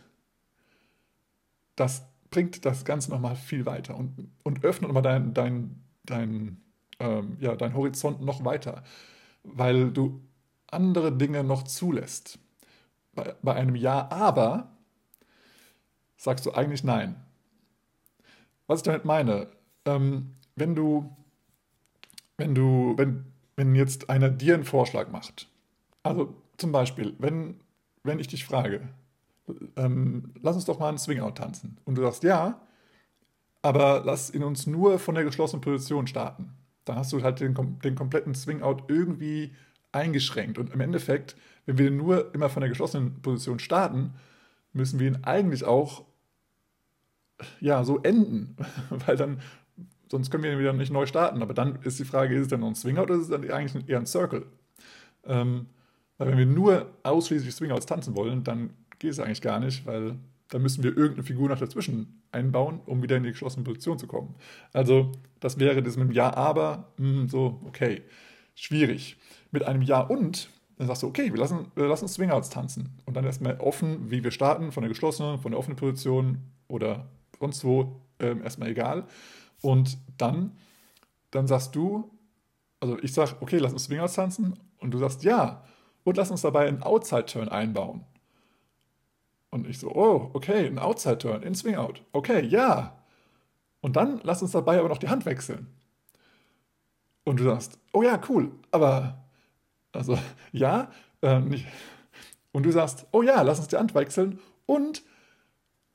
das 1.76 2.02
bringt 2.30 2.64
das 2.64 2.84
Ganze 2.84 3.10
nochmal 3.10 3.36
viel 3.36 3.66
weiter 3.66 3.96
und, 3.96 4.30
und 4.42 4.64
öffnet 4.64 4.88
nochmal 4.88 5.02
dein, 5.02 5.34
dein, 5.34 5.82
dein, 6.04 6.60
ähm, 6.98 7.36
ja, 7.40 7.56
dein 7.56 7.74
Horizont 7.74 8.22
noch 8.22 8.44
weiter, 8.44 8.82
weil 9.42 9.90
du 9.90 10.20
andere 10.68 11.16
Dinge 11.16 11.44
noch 11.44 11.64
zulässt. 11.64 12.38
Bei, 13.14 13.34
bei 13.42 13.54
einem 13.54 13.76
Ja, 13.76 14.10
aber 14.10 14.72
sagst 16.16 16.46
du 16.46 16.52
eigentlich 16.52 16.84
Nein. 16.84 17.16
Was 18.66 18.80
ich 18.80 18.84
damit 18.84 19.04
meine, 19.04 19.48
ähm, 19.84 20.34
wenn 20.56 20.74
du, 20.74 21.14
wenn 22.36 22.54
du, 22.54 22.94
wenn, 22.96 23.24
wenn 23.56 23.74
jetzt 23.74 24.10
einer 24.10 24.30
dir 24.30 24.54
einen 24.54 24.64
Vorschlag 24.64 25.10
macht, 25.10 25.48
also 26.02 26.34
zum 26.56 26.72
Beispiel, 26.72 27.14
wenn, 27.18 27.60
wenn 28.02 28.18
ich 28.18 28.28
dich 28.28 28.44
frage, 28.44 28.88
ähm, 29.76 30.32
lass 30.42 30.56
uns 30.56 30.64
doch 30.64 30.78
mal 30.78 30.88
einen 30.88 30.98
Swing-Out 30.98 31.38
tanzen 31.38 31.78
und 31.84 31.96
du 31.96 32.02
sagst 32.02 32.22
ja, 32.22 32.60
aber 33.62 34.02
lass 34.04 34.30
in 34.30 34.42
uns 34.42 34.66
nur 34.66 34.98
von 34.98 35.14
der 35.14 35.24
geschlossenen 35.24 35.62
Position 35.62 36.06
starten. 36.06 36.52
Dann 36.84 36.96
hast 36.96 37.12
du 37.12 37.22
halt 37.22 37.40
den, 37.40 37.54
den 37.82 37.94
kompletten 37.94 38.34
Swing-Out 38.34 38.84
irgendwie 38.88 39.54
eingeschränkt. 39.90 40.58
Und 40.58 40.72
im 40.72 40.80
Endeffekt, 40.80 41.34
wenn 41.64 41.78
wir 41.78 41.90
nur 41.90 42.34
immer 42.34 42.50
von 42.50 42.60
der 42.60 42.68
geschlossenen 42.68 43.22
Position 43.22 43.58
starten, 43.58 44.12
müssen 44.74 45.00
wir 45.00 45.06
ihn 45.06 45.24
eigentlich 45.24 45.64
auch 45.64 46.04
ja, 47.60 47.84
so 47.84 48.02
enden. 48.02 48.56
Weil 48.90 49.16
dann, 49.16 49.40
sonst 50.10 50.30
können 50.30 50.42
wir 50.42 50.52
ihn 50.52 50.58
wieder 50.58 50.72
nicht 50.72 50.92
neu 50.92 51.06
starten. 51.06 51.42
Aber 51.42 51.54
dann 51.54 51.78
ist 51.82 51.98
die 51.98 52.04
Frage, 52.04 52.34
ist 52.34 52.42
es 52.42 52.48
dann 52.48 52.60
noch 52.60 52.68
ein 52.68 52.74
Swing-Out 52.74 53.10
oder 53.10 53.14
ist 53.14 53.22
es 53.22 53.30
dann 53.30 53.50
eigentlich 53.50 53.88
eher 53.88 53.98
ein 53.98 54.06
Circle? 54.06 54.46
Ähm, 55.26 55.66
weil 56.18 56.28
wenn 56.28 56.38
wir 56.38 56.46
nur 56.46 56.90
ausschließlich 57.02 57.54
Swing-Outs 57.54 57.86
tanzen 57.86 58.14
wollen, 58.14 58.44
dann 58.44 58.70
geht 58.98 59.10
es 59.10 59.18
eigentlich 59.18 59.42
gar 59.42 59.60
nicht, 59.60 59.86
weil 59.86 60.16
dann 60.48 60.62
müssen 60.62 60.84
wir 60.84 60.96
irgendeine 60.96 61.24
Figur 61.24 61.48
noch 61.48 61.58
dazwischen 61.58 62.22
einbauen, 62.30 62.80
um 62.86 63.02
wieder 63.02 63.16
in 63.16 63.24
die 63.24 63.30
geschlossene 63.30 63.64
Position 63.64 63.98
zu 63.98 64.06
kommen. 64.06 64.34
Also 64.72 65.12
das 65.40 65.58
wäre 65.58 65.82
das 65.82 65.96
mit 65.96 66.08
dem 66.08 66.12
Ja, 66.12 66.34
aber, 66.34 66.92
mh, 66.98 67.20
hm, 67.20 67.28
so, 67.28 67.60
okay, 67.66 68.02
schwierig. 68.54 69.16
Mit 69.50 69.64
einem 69.64 69.82
Ja 69.82 70.00
und, 70.00 70.50
dann 70.76 70.86
sagst 70.88 71.02
du, 71.02 71.06
okay, 71.06 71.32
wir 71.32 71.38
lassen, 71.38 71.66
wir 71.74 71.86
lassen 71.86 72.08
Swingouts 72.08 72.50
tanzen. 72.50 72.98
Und 73.04 73.16
dann 73.16 73.24
erstmal 73.24 73.58
offen, 73.60 74.10
wie 74.10 74.24
wir 74.24 74.30
starten, 74.30 74.72
von 74.72 74.82
der 74.82 74.88
geschlossenen, 74.88 75.38
von 75.38 75.52
der 75.52 75.58
offenen 75.58 75.76
Position 75.76 76.38
oder 76.68 77.08
sonst 77.38 77.64
wo, 77.64 78.00
ähm, 78.18 78.42
erstmal 78.42 78.70
egal. 78.70 79.06
Und 79.64 79.96
dann, 80.18 80.58
dann 81.30 81.46
sagst 81.46 81.74
du, 81.74 82.10
also 82.80 82.98
ich 83.00 83.14
sage, 83.14 83.36
okay, 83.40 83.56
lass 83.56 83.72
uns 83.72 83.84
Swingouts 83.84 84.12
tanzen. 84.12 84.60
Und 84.78 84.90
du 84.90 84.98
sagst, 84.98 85.24
ja. 85.24 85.64
Und 86.04 86.18
lass 86.18 86.30
uns 86.30 86.42
dabei 86.42 86.68
einen 86.68 86.82
Outside-Turn 86.82 87.48
einbauen. 87.48 88.04
Und 89.48 89.66
ich 89.66 89.78
so, 89.78 89.90
oh, 89.90 90.28
okay, 90.34 90.66
ein 90.66 90.78
Outside-Turn 90.78 91.42
in 91.42 91.54
Swing-Out. 91.54 92.02
Okay, 92.12 92.44
ja. 92.44 92.98
Und 93.80 93.96
dann 93.96 94.20
lass 94.22 94.42
uns 94.42 94.50
dabei 94.50 94.78
aber 94.78 94.90
noch 94.90 94.98
die 94.98 95.08
Hand 95.08 95.24
wechseln. 95.24 95.68
Und 97.24 97.40
du 97.40 97.44
sagst, 97.44 97.78
oh 97.94 98.02
ja, 98.02 98.20
cool, 98.28 98.52
aber, 98.70 99.24
also, 99.92 100.18
ja, 100.52 100.90
äh, 101.22 101.40
nicht. 101.40 101.66
Und 102.52 102.64
du 102.64 102.70
sagst, 102.70 103.06
oh 103.12 103.22
ja, 103.22 103.40
lass 103.40 103.60
uns 103.60 103.68
die 103.68 103.78
Hand 103.78 103.94
wechseln 103.94 104.40
und 104.66 105.02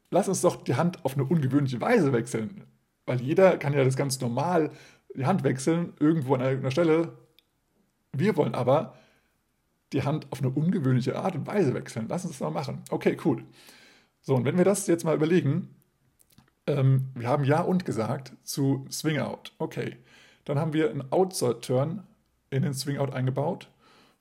lass 0.09 0.27
uns 0.27 0.41
doch 0.41 0.63
die 0.63 0.73
Hand 0.73 1.05
auf 1.05 1.13
eine 1.13 1.25
ungewöhnliche 1.25 1.79
Weise 1.79 2.11
wechseln. 2.13 2.63
Weil 3.09 3.21
jeder 3.21 3.57
kann 3.57 3.73
ja 3.73 3.83
das 3.83 3.95
ganz 3.97 4.21
normal 4.21 4.69
die 5.15 5.25
Hand 5.25 5.43
wechseln, 5.43 5.93
irgendwo 5.99 6.35
an 6.35 6.41
irgendeiner 6.41 6.69
Stelle. 6.69 7.17
Wir 8.13 8.37
wollen 8.37 8.53
aber 8.53 8.93
die 9.93 10.03
Hand 10.03 10.27
auf 10.29 10.41
eine 10.43 10.51
ungewöhnliche 10.51 11.17
Art 11.17 11.33
und 11.33 11.47
Weise 11.47 11.73
wechseln. 11.73 12.05
Lass 12.07 12.23
uns 12.23 12.33
das 12.33 12.41
mal 12.41 12.51
machen. 12.51 12.83
Okay, 12.91 13.17
cool. 13.25 13.43
So, 14.21 14.35
und 14.35 14.45
wenn 14.45 14.59
wir 14.59 14.63
das 14.63 14.85
jetzt 14.85 15.05
mal 15.05 15.15
überlegen, 15.15 15.73
ähm, 16.67 17.07
wir 17.15 17.27
haben 17.27 17.45
Ja 17.45 17.61
und 17.61 17.83
gesagt 17.83 18.33
zu 18.43 18.85
Swing 18.91 19.17
Out. 19.17 19.55
Okay, 19.57 19.97
dann 20.45 20.59
haben 20.59 20.73
wir 20.73 20.91
einen 20.91 21.11
Outside-Turn 21.11 22.03
in 22.51 22.61
den 22.61 22.75
Swing 22.75 22.99
Out 22.99 23.15
eingebaut 23.15 23.71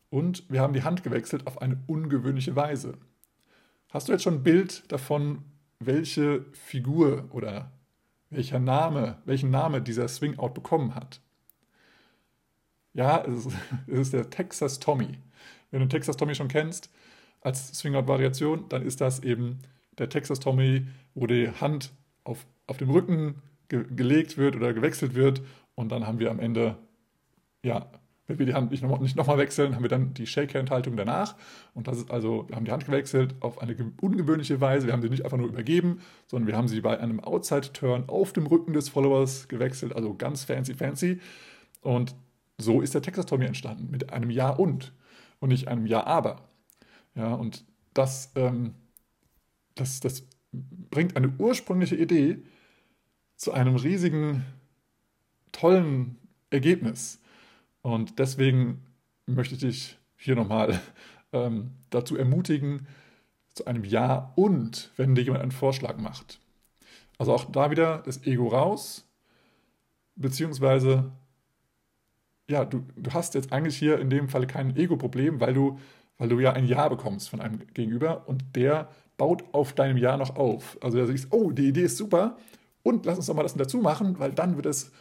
und 0.09 0.51
wir 0.51 0.62
haben 0.62 0.72
die 0.72 0.82
Hand 0.82 1.03
gewechselt 1.03 1.47
auf 1.47 1.61
eine 1.61 1.78
ungewöhnliche 1.89 2.57
Weise. 2.57 2.95
Hast 3.91 4.09
du 4.09 4.12
jetzt 4.12 4.22
schon 4.22 4.36
ein 4.36 4.43
Bild 4.43 4.91
davon, 4.91 5.45
welche 5.78 6.47
Figur 6.55 7.28
oder 7.32 7.70
welcher 8.31 8.59
Name, 8.59 9.18
welchen 9.24 9.51
Name 9.51 9.81
dieser 9.83 10.09
Swing 10.09 10.39
Out 10.39 10.55
bekommen 10.55 10.95
hat? 10.95 11.20
Ja, 12.95 13.24
es 13.24 13.47
ist, 13.47 13.57
es 13.87 13.99
ist 13.99 14.12
der 14.12 14.31
Texas 14.31 14.79
Tommy. 14.79 15.18
Wenn 15.70 15.81
du 15.81 15.89
Texas 15.89 16.16
Tommy 16.16 16.35
schon 16.35 16.49
kennst, 16.49 16.91
als 17.41 17.79
Swingout-Variation, 17.79 18.68
dann 18.68 18.83
ist 18.83 19.01
das 19.01 19.22
eben 19.22 19.61
der 19.99 20.09
Texas 20.09 20.41
Tommy, 20.41 20.87
wo 21.14 21.26
die 21.26 21.51
Hand 21.51 21.93
auf, 22.24 22.47
auf 22.66 22.79
dem 22.79 22.91
Rücken 22.91 23.43
ge 23.68 23.85
gelegt 23.91 24.37
wird 24.39 24.57
oder 24.57 24.72
gewechselt 24.72 25.14
wird 25.14 25.43
und 25.74 25.91
dann 25.91 26.07
haben 26.07 26.18
wir 26.18 26.31
am 26.31 26.41
Ende, 26.41 26.76
ja, 27.62 27.87
wenn 28.29 28.39
wir 28.39 28.47
die 28.47 28.55
Hand 28.55 28.70
nicht 28.70 28.83
nochmal 28.83 29.01
nicht 29.01 29.16
noch 29.16 29.26
wechseln, 29.37 29.74
haben 29.74 29.83
wir 29.83 29.89
dann 29.89 30.14
die 30.14 30.26
Shake-Hand-Haltung 30.26 30.97
danach. 30.97 31.35
Und 31.74 31.89
das 31.89 31.97
ist 31.97 32.11
also, 32.11 32.45
wir 32.49 32.57
haben 32.57 32.66
die 32.66 32.70
Hand 32.70 32.85
gewechselt 32.85 33.35
auf 33.41 33.61
eine 33.61 33.74
ungewöhnliche 34.01 34.61
Weise. 34.61 34.87
Wir 34.87 34.93
haben 34.93 35.03
sie 35.03 35.09
nicht 35.09 35.24
einfach 35.24 35.39
nur 35.39 35.49
übergeben, 35.49 36.01
sondern 36.26 36.47
wir 36.47 36.57
haben 36.57 36.68
sie 36.68 36.81
bei 36.83 37.01
einem 37.01 37.20
Outside-Turn 37.20 38.05
auf 38.09 38.35
dem 38.35 38.47
Rücken 38.47 38.74
des 38.74 38.91
Followers 38.91 39.49
gewechselt, 39.49 39.97
also 39.97 40.14
ganz 40.14 40.45
fancy, 40.45 40.74
fancy. 40.74 41.20
Und 41.81 42.14
so 42.59 42.83
ist 42.83 42.95
der 42.95 43.03
Texas 43.03 43.26
Tommy 43.26 43.47
entstanden, 43.47 43.91
mit 43.91 44.12
einem 44.12 44.31
Ja 44.31 44.51
und 44.51 44.93
und 45.41 45.49
nicht 45.49 45.68
einem 45.68 45.87
Ja, 45.87 46.05
aber. 46.07 46.49
Ja, 47.14 47.33
und 47.33 47.64
das, 47.95 48.33
ähm, 48.35 48.74
das, 49.74 50.01
das 50.01 50.26
bringt 50.53 51.16
eine 51.16 51.33
ursprüngliche 51.39 51.97
Idee 51.97 52.43
zu 53.37 53.53
einem 53.53 53.76
riesigen, 53.76 54.45
tollen 55.53 56.18
Ergebnis. 56.51 57.20
Und 57.89 58.18
deswegen 58.18 58.82
möchte 59.26 59.55
ich 59.55 59.61
dich 59.61 59.99
hier 60.16 60.36
nochmal 60.36 60.80
ähm, 61.32 61.70
dazu 61.91 62.16
ermutigen, 62.16 62.86
zu 63.55 63.66
einem 63.66 63.84
Ja 63.84 64.32
und, 64.36 64.91
wenn 64.97 65.14
dir 65.14 65.22
jemand 65.22 65.43
einen 65.43 65.53
Vorschlag 65.53 65.97
macht. 65.99 66.39
Also 67.18 67.32
auch 67.32 67.47
da 67.51 67.70
wieder 67.70 67.99
das 68.05 68.24
Ego 68.26 68.49
raus, 68.49 69.05
beziehungsweise, 70.14 71.11
ja, 72.49 72.64
du, 72.64 72.84
du 72.97 73.12
hast 73.12 73.34
jetzt 73.34 73.53
eigentlich 73.53 73.76
hier 73.76 73.99
in 73.99 74.11
dem 74.11 74.28
Fall 74.28 74.47
kein 74.47 74.76
Ego-Problem, 74.76 75.41
weil 75.41 75.55
du, 75.55 75.78
weil 76.18 76.28
du 76.28 76.39
ja 76.39 76.53
ein 76.53 76.66
Ja 76.66 76.89
bekommst 76.89 77.28
von 77.30 77.41
einem 77.41 77.66
Gegenüber 77.74 78.28
und 78.28 78.45
der 78.55 78.91
baut 79.16 79.43
auf 79.53 79.72
deinem 79.72 79.97
Ja 79.97 80.16
noch 80.16 80.36
auf. 80.36 80.78
Also 80.80 80.99
der 80.99 81.07
sagt, 81.07 81.32
oh, 81.32 81.51
die 81.51 81.68
Idee 81.68 81.84
ist 81.84 81.97
super 81.97 82.36
und 82.82 83.05
lass 83.07 83.16
uns 83.16 83.26
doch 83.26 83.34
mal 83.34 83.43
das 83.43 83.55
dazu 83.55 83.78
machen, 83.78 84.18
weil 84.18 84.32
dann 84.32 84.57
wird 84.57 84.66
es 84.66 84.93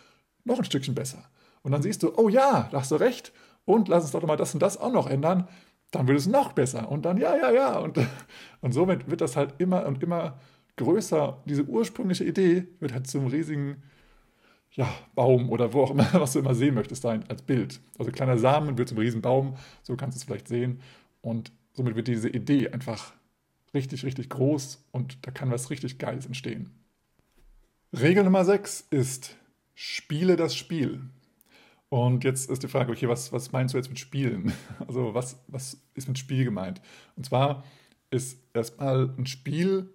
noch 0.43 0.57
ein 0.57 0.65
Stückchen 0.65 0.95
besser. 0.95 1.23
Und 1.67 1.73
dann 1.73 1.81
siehst 1.81 2.01
du, 2.01 2.13
oh 2.15 2.29
ja, 2.29 2.69
da 2.71 2.79
hast 2.79 2.91
du 2.91 2.95
recht 2.95 3.33
und 3.65 3.89
lass 3.89 4.03
uns 4.03 4.13
doch 4.13 4.25
mal 4.25 4.37
das 4.37 4.53
und 4.53 4.61
das 4.61 4.77
auch 4.77 4.93
noch 4.93 5.05
ändern, 5.05 5.49
dann 5.91 6.07
wird 6.07 6.17
es 6.17 6.25
noch 6.25 6.53
besser. 6.53 6.89
Und 6.89 7.03
dann, 7.03 7.17
ja, 7.17 7.35
ja, 7.35 7.51
ja. 7.51 7.77
Und, 7.77 7.99
und 8.61 8.71
somit 8.71 9.11
wird 9.11 9.19
das 9.19 9.35
halt 9.35 9.55
immer 9.57 9.85
und 9.85 10.01
immer 10.01 10.39
größer. 10.77 11.43
Diese 11.43 11.65
ursprüngliche 11.65 12.23
Idee 12.23 12.69
wird 12.79 12.93
halt 12.93 13.07
zum 13.07 13.27
riesigen 13.27 13.83
ja, 14.75 14.87
Baum 15.13 15.49
oder 15.49 15.73
wo 15.73 15.83
auch 15.83 15.91
immer, 15.91 16.07
was 16.13 16.31
du 16.31 16.39
immer 16.39 16.55
sehen 16.55 16.73
möchtest, 16.73 17.01
sein 17.01 17.25
als 17.27 17.41
Bild. 17.41 17.81
Also 17.99 18.11
kleiner 18.13 18.37
Samen 18.37 18.77
wird 18.77 18.87
zum 18.87 18.99
riesen 18.99 19.21
Baum, 19.21 19.57
so 19.83 19.97
kannst 19.97 20.15
du 20.15 20.19
es 20.19 20.23
vielleicht 20.23 20.47
sehen. 20.47 20.79
Und 21.19 21.51
somit 21.73 21.97
wird 21.97 22.07
diese 22.07 22.29
Idee 22.29 22.69
einfach 22.69 23.11
richtig, 23.73 24.05
richtig 24.05 24.29
groß 24.29 24.85
und 24.93 25.17
da 25.27 25.31
kann 25.31 25.51
was 25.51 25.69
richtig 25.69 25.97
Geiles 25.99 26.27
entstehen. 26.27 26.69
Regel 27.91 28.23
Nummer 28.23 28.45
6 28.45 28.87
ist, 28.89 29.35
spiele 29.75 30.37
das 30.37 30.55
Spiel. 30.55 31.01
Und 31.89 32.23
jetzt 32.23 32.49
ist 32.49 32.63
die 32.63 32.67
Frage, 32.67 32.91
okay, 32.91 33.07
was, 33.07 33.31
was 33.31 33.51
meinst 33.51 33.73
du 33.73 33.77
jetzt 33.77 33.89
mit 33.89 33.99
Spielen? 33.99 34.51
Also 34.87 35.13
was, 35.13 35.39
was 35.47 35.77
ist 35.95 36.07
mit 36.07 36.19
Spiel 36.19 36.43
gemeint? 36.43 36.81
Und 37.15 37.25
zwar 37.25 37.63
ist 38.11 38.39
erstmal 38.53 39.09
ein 39.17 39.25
Spiel 39.25 39.89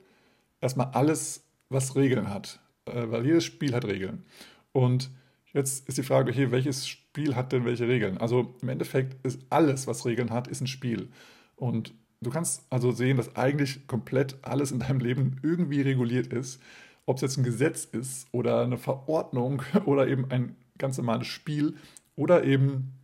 erstmal 0.61 0.89
alles, 0.89 1.45
was 1.69 1.95
Regeln 1.97 2.31
hat. 2.31 2.61
Äh, 2.87 3.11
weil 3.11 3.27
jedes 3.27 3.45
Spiel 3.45 3.75
hat 3.75 3.85
Regeln. 3.85 4.25
Und 4.73 5.11
jetzt 5.53 5.89
ist 5.89 5.99
die 5.99 6.03
Frage, 6.03 6.31
okay, 6.31 6.51
welches 6.51 6.89
Spiel 6.89 7.37
hat 7.37 7.53
denn 7.53 7.65
welche 7.65 7.89
Regeln? 7.89 8.19
Also 8.19 8.55
im 8.63 8.69
Endeffekt 8.69 9.25
ist 9.27 9.41
alles, 9.51 9.87
was 9.87 10.07
Regeln 10.07 10.31
hat, 10.31 10.49
ist 10.49 10.63
ein 10.63 10.67
Spiel. 10.67 11.09
Und 11.57 11.93
du 12.21 12.31
kannst 12.31 12.65
also 12.71 12.93
sehen, 12.93 13.19
dass 13.19 13.37
eigentlich 13.37 13.87
komplett 13.87 14.37
alles 14.43 14.73
in 14.73 14.79
deinem 14.79 15.01
Leben 15.01 15.41
irgendwie 15.43 15.83
reguliert 15.83 16.29
ist. 16.29 16.61
Ob 17.05 17.17
es 17.17 17.23
jetzt 17.23 17.37
ein 17.37 17.45
Gesetz 17.45 17.85
ist 17.85 18.29
oder 18.33 18.63
eine 18.63 18.79
Verordnung 18.79 19.63
oder 19.85 20.07
eben 20.07 20.31
ein 20.31 20.57
ganz 20.79 20.99
normales 20.99 21.27
Spiel 21.27 21.77
oder 22.17 22.45
eben 22.45 22.95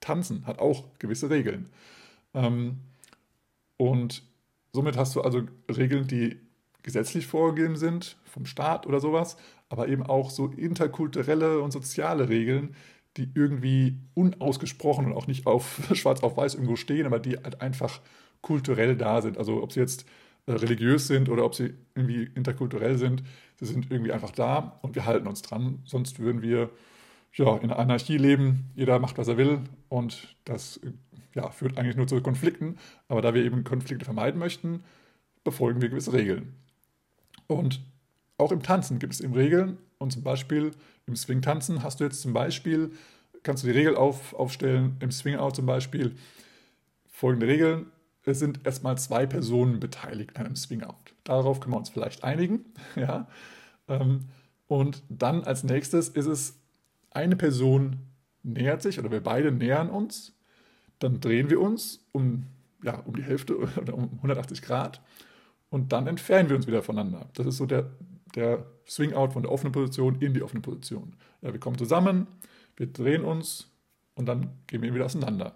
Tanzen 0.00 0.46
hat 0.46 0.58
auch 0.58 0.84
gewisse 0.98 1.30
Regeln. 1.30 1.70
Ähm, 2.34 2.78
und 3.76 4.22
somit 4.72 4.96
hast 4.96 5.14
du 5.14 5.22
also 5.22 5.42
Regeln, 5.70 6.06
die 6.06 6.38
gesetzlich 6.82 7.26
vorgegeben 7.26 7.76
sind, 7.76 8.16
vom 8.24 8.46
Staat 8.46 8.86
oder 8.86 9.00
sowas, 9.00 9.36
aber 9.68 9.88
eben 9.88 10.02
auch 10.02 10.30
so 10.30 10.46
interkulturelle 10.46 11.60
und 11.60 11.72
soziale 11.72 12.28
Regeln, 12.28 12.74
die 13.16 13.28
irgendwie 13.34 13.98
unausgesprochen 14.14 15.06
und 15.06 15.12
auch 15.12 15.26
nicht 15.26 15.46
auf 15.46 15.80
schwarz 15.94 16.22
auf 16.22 16.36
weiß 16.36 16.54
irgendwo 16.54 16.76
stehen, 16.76 17.06
aber 17.06 17.18
die 17.18 17.36
halt 17.36 17.60
einfach 17.60 18.00
kulturell 18.40 18.96
da 18.96 19.20
sind. 19.20 19.38
Also 19.38 19.62
ob 19.62 19.72
sie 19.72 19.80
jetzt 19.80 20.06
äh, 20.46 20.52
religiös 20.52 21.08
sind 21.08 21.28
oder 21.28 21.44
ob 21.44 21.54
sie 21.54 21.74
irgendwie 21.94 22.30
interkulturell 22.34 22.96
sind, 22.96 23.22
sie 23.58 23.66
sind 23.66 23.90
irgendwie 23.90 24.12
einfach 24.12 24.30
da 24.30 24.78
und 24.82 24.94
wir 24.94 25.04
halten 25.04 25.26
uns 25.26 25.42
dran. 25.42 25.80
Sonst 25.84 26.20
würden 26.20 26.42
wir 26.42 26.70
ja, 27.34 27.56
in 27.58 27.70
Anarchie 27.70 28.18
leben, 28.18 28.70
jeder 28.74 28.98
macht, 28.98 29.18
was 29.18 29.28
er 29.28 29.36
will 29.36 29.60
und 29.88 30.36
das 30.44 30.80
ja, 31.34 31.50
führt 31.50 31.78
eigentlich 31.78 31.96
nur 31.96 32.06
zu 32.06 32.20
Konflikten. 32.20 32.78
Aber 33.08 33.22
da 33.22 33.34
wir 33.34 33.44
eben 33.44 33.64
Konflikte 33.64 34.04
vermeiden 34.04 34.38
möchten, 34.38 34.82
befolgen 35.44 35.80
wir 35.80 35.88
gewisse 35.88 36.12
Regeln. 36.12 36.54
Und 37.46 37.80
auch 38.38 38.52
im 38.52 38.62
Tanzen 38.62 38.98
gibt 38.98 39.14
es 39.14 39.20
eben 39.20 39.34
Regeln 39.34 39.78
und 39.98 40.12
zum 40.12 40.22
Beispiel 40.22 40.72
im 41.06 41.16
Swing-Tanzen 41.16 41.82
hast 41.82 42.00
du 42.00 42.04
jetzt 42.04 42.20
zum 42.20 42.32
Beispiel, 42.32 42.92
kannst 43.42 43.62
du 43.62 43.68
die 43.68 43.72
Regel 43.72 43.96
auf, 43.96 44.34
aufstellen, 44.34 44.96
im 45.00 45.10
Swing-Out 45.10 45.56
zum 45.56 45.66
Beispiel, 45.66 46.14
folgende 47.08 47.46
Regeln, 47.46 47.86
es 48.24 48.38
sind 48.38 48.66
erstmal 48.66 48.98
zwei 48.98 49.26
Personen 49.26 49.80
beteiligt 49.80 50.36
an 50.36 50.46
einem 50.46 50.56
Swing-Out. 50.56 51.14
Darauf 51.24 51.60
können 51.60 51.74
wir 51.74 51.78
uns 51.78 51.90
vielleicht 51.90 52.24
einigen. 52.24 52.64
Ja? 52.94 53.26
Ähm, 53.88 54.26
und 54.66 55.02
dann 55.08 55.44
als 55.44 55.64
nächstes 55.64 56.10
ist 56.10 56.26
es, 56.26 56.60
eine 57.10 57.36
Person 57.36 57.96
nähert 58.42 58.82
sich 58.82 58.98
oder 58.98 59.10
wir 59.10 59.22
beide 59.22 59.52
nähern 59.52 59.90
uns, 59.90 60.34
dann 60.98 61.20
drehen 61.20 61.50
wir 61.50 61.60
uns 61.60 62.04
um, 62.12 62.46
ja, 62.82 62.98
um 63.00 63.14
die 63.16 63.22
Hälfte 63.22 63.56
oder 63.56 63.94
um 63.94 64.10
180 64.16 64.62
Grad 64.62 65.00
und 65.70 65.92
dann 65.92 66.06
entfernen 66.06 66.48
wir 66.48 66.56
uns 66.56 66.66
wieder 66.66 66.82
voneinander. 66.82 67.28
Das 67.34 67.46
ist 67.46 67.56
so 67.58 67.66
der, 67.66 67.90
der 68.34 68.66
Swing-Out 68.86 69.32
von 69.34 69.42
der 69.42 69.52
offenen 69.52 69.72
Position 69.72 70.20
in 70.20 70.34
die 70.34 70.42
offene 70.42 70.60
Position. 70.60 71.14
Ja, 71.42 71.52
wir 71.52 71.60
kommen 71.60 71.78
zusammen, 71.78 72.26
wir 72.76 72.86
drehen 72.86 73.24
uns 73.24 73.70
und 74.14 74.26
dann 74.26 74.50
gehen 74.66 74.82
wir 74.82 74.94
wieder 74.94 75.06
auseinander. 75.06 75.54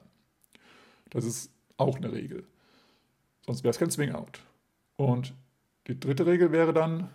Das 1.10 1.24
ist 1.24 1.50
auch 1.76 1.96
eine 1.96 2.12
Regel. 2.12 2.44
Sonst 3.44 3.64
wäre 3.64 3.70
es 3.70 3.78
kein 3.78 3.90
Swing-Out. 3.90 4.40
Und 4.96 5.34
die 5.88 5.98
dritte 5.98 6.26
Regel 6.26 6.52
wäre 6.52 6.72
dann, 6.72 7.08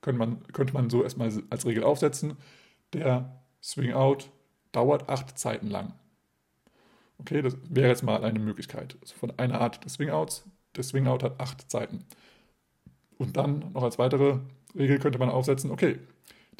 könnte 0.00 0.18
man, 0.18 0.42
könnte 0.48 0.74
man 0.74 0.90
so 0.90 1.02
erstmal 1.02 1.30
als 1.50 1.66
Regel 1.66 1.84
aufsetzen, 1.84 2.36
der 2.92 3.40
Swing-Out 3.62 4.30
dauert 4.72 5.08
acht 5.08 5.38
Zeiten 5.38 5.68
lang. 5.68 5.94
Okay, 7.18 7.42
das 7.42 7.56
wäre 7.68 7.88
jetzt 7.88 8.02
mal 8.02 8.24
eine 8.24 8.38
Möglichkeit. 8.38 8.96
Also 9.00 9.16
von 9.16 9.36
einer 9.38 9.60
Art 9.60 9.84
des 9.84 9.94
Swing-Outs. 9.94 10.44
Der 10.76 10.84
Swing-Out 10.84 11.22
hat 11.22 11.40
acht 11.40 11.70
Zeiten. 11.70 12.04
Und 13.16 13.36
dann 13.36 13.72
noch 13.72 13.82
als 13.82 13.98
weitere 13.98 14.38
Regel 14.76 14.98
könnte 14.98 15.18
man 15.18 15.30
aufsetzen, 15.30 15.70
okay, 15.70 15.98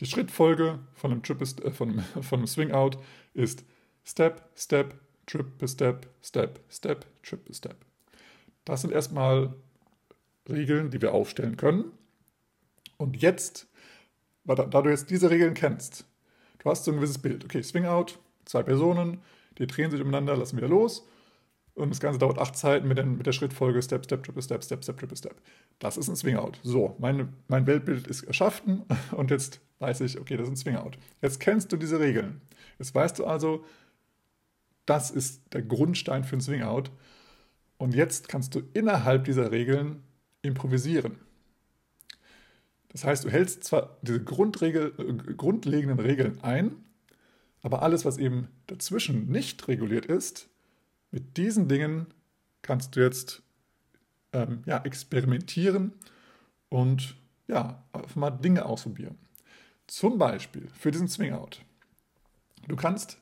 die 0.01 0.07
Schrittfolge 0.07 0.79
von 0.95 1.13
einem, 1.13 1.23
Triple, 1.23 1.47
äh, 1.65 1.71
von, 1.71 2.01
von 2.23 2.41
einem 2.41 2.47
Swing-Out 2.47 2.99
ist 3.35 3.65
Step, 4.05 4.49
Step, 4.57 4.95
Triple 5.27 5.69
Step, 5.69 6.09
Step, 6.23 6.61
Step, 6.71 7.07
Triple 7.23 7.55
Step. 7.55 7.77
Das 8.65 8.83
sind 8.83 8.93
erstmal 8.93 9.55
Regeln, 10.49 10.91
die 10.91 11.01
wir 11.01 11.13
aufstellen 11.13 11.57
können. 11.57 11.93
Und 12.97 13.21
jetzt, 13.21 13.69
da 14.45 14.55
du 14.57 14.91
jetzt 14.91 15.11
diese 15.11 15.31
Regeln 15.31 15.55
kennst, 15.55 16.05
du 16.59 16.71
hast 16.71 16.85
so 16.85 16.91
ein 16.91 16.97
gewisses 16.97 17.19
Bild. 17.19 17.45
Okay, 17.45 17.63
Swing 17.63 17.87
Out, 17.87 18.19
zwei 18.45 18.63
Personen, 18.63 19.21
die 19.59 19.67
drehen 19.67 19.91
sich 19.91 20.01
umeinander, 20.01 20.37
lassen 20.37 20.57
wieder 20.57 20.69
los. 20.69 21.07
Und 21.75 21.91
das 21.91 22.01
Ganze 22.01 22.19
dauert 22.19 22.39
acht 22.39 22.57
Zeiten 22.57 22.89
mit, 22.89 22.99
den, 22.99 23.17
mit 23.17 23.27
der 23.27 23.33
Schrittfolge 23.33 23.81
Step, 23.83 24.05
Step, 24.05 24.25
Triple 24.25 24.43
Step, 24.43 24.65
Step, 24.65 24.83
Step, 24.83 24.99
Triple 24.99 25.17
Step. 25.17 25.37
Das 25.79 25.97
ist 25.97 26.09
ein 26.09 26.17
Swing 26.17 26.37
Out. 26.37 26.59
So, 26.65 26.97
meine, 26.99 27.29
mein 27.47 27.69
Weltbild 27.69 28.09
ist 28.09 28.25
erschaffen 28.25 28.83
und 29.13 29.31
jetzt 29.31 29.61
weiß 29.79 30.01
ich, 30.01 30.19
okay, 30.19 30.37
das 30.37 30.49
ist 30.49 30.55
ein 30.55 30.57
Swing 30.57 30.77
Out. 30.77 30.99
Jetzt 31.23 31.39
kennst 31.39 31.71
du 31.71 31.77
diese 31.77 32.01
Regeln. 32.01 32.41
Jetzt 32.81 32.95
weißt 32.95 33.19
du 33.21 33.27
also, 33.27 33.65
das 34.87 35.13
ist 35.13 35.43
der 35.53 35.63
Grundstein 35.63 36.25
für 36.25 36.37
ein 36.37 36.41
Swing 36.41 36.63
Out. 36.63 36.91
Und 37.77 37.95
jetzt 37.95 38.29
kannst 38.29 38.57
du 38.57 38.63
innerhalb 38.75 39.25
dieser 39.25 39.53
Regeln 39.53 40.03
improvisieren. 40.43 41.17
Das 42.89 43.05
heißt, 43.05 43.25
du 43.25 43.31
hältst 43.31 43.65
zwar 43.65 43.99
diese 44.03 44.23
Grundregel, 44.23 44.95
äh, 44.99 45.35
grundlegenden 45.35 46.01
Regeln 46.01 46.43
ein, 46.43 46.73
aber 47.63 47.83
alles, 47.83 48.05
was 48.05 48.19
eben 48.19 48.49
dazwischen 48.67 49.29
nicht 49.31 49.67
reguliert 49.69 50.07
ist, 50.07 50.49
mit 51.11 51.37
diesen 51.37 51.69
Dingen 51.69 52.07
kannst 52.63 52.97
du 52.97 53.01
jetzt 53.01 53.43
ähm, 54.33 54.63
ja, 54.67 54.79
experimentieren 54.85 55.93
und 56.69 57.17
ja, 57.47 57.83
mal 58.15 58.31
Dinge 58.31 58.67
ausprobieren. 58.67 59.19
Zum 59.87 60.19
Beispiel 60.19 60.69
für 60.79 60.91
diesen 60.91 61.09
Swing-Out. 61.09 61.63
Du 62.67 62.77
kannst, 62.77 63.19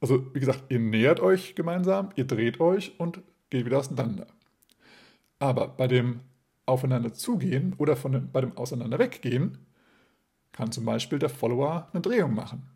also 0.00 0.32
wie 0.32 0.40
gesagt, 0.40 0.64
ihr 0.68 0.78
nähert 0.78 1.18
euch 1.18 1.56
gemeinsam, 1.56 2.10
ihr 2.14 2.24
dreht 2.24 2.60
euch 2.60 2.98
und 2.98 3.20
geht 3.50 3.66
wieder 3.66 3.78
auseinander. 3.78 4.28
Aber 5.40 5.68
bei 5.68 5.88
dem 5.88 6.20
Aufeinander 6.66 7.14
zugehen 7.14 7.74
oder 7.78 7.96
von 7.96 8.30
bei 8.32 8.40
dem 8.40 8.56
Auseinander 8.56 8.98
weggehen, 8.98 9.58
kann 10.52 10.72
zum 10.72 10.84
Beispiel 10.84 11.18
der 11.18 11.28
Follower 11.28 11.88
eine 11.92 12.02
Drehung 12.02 12.34
machen. 12.34 12.68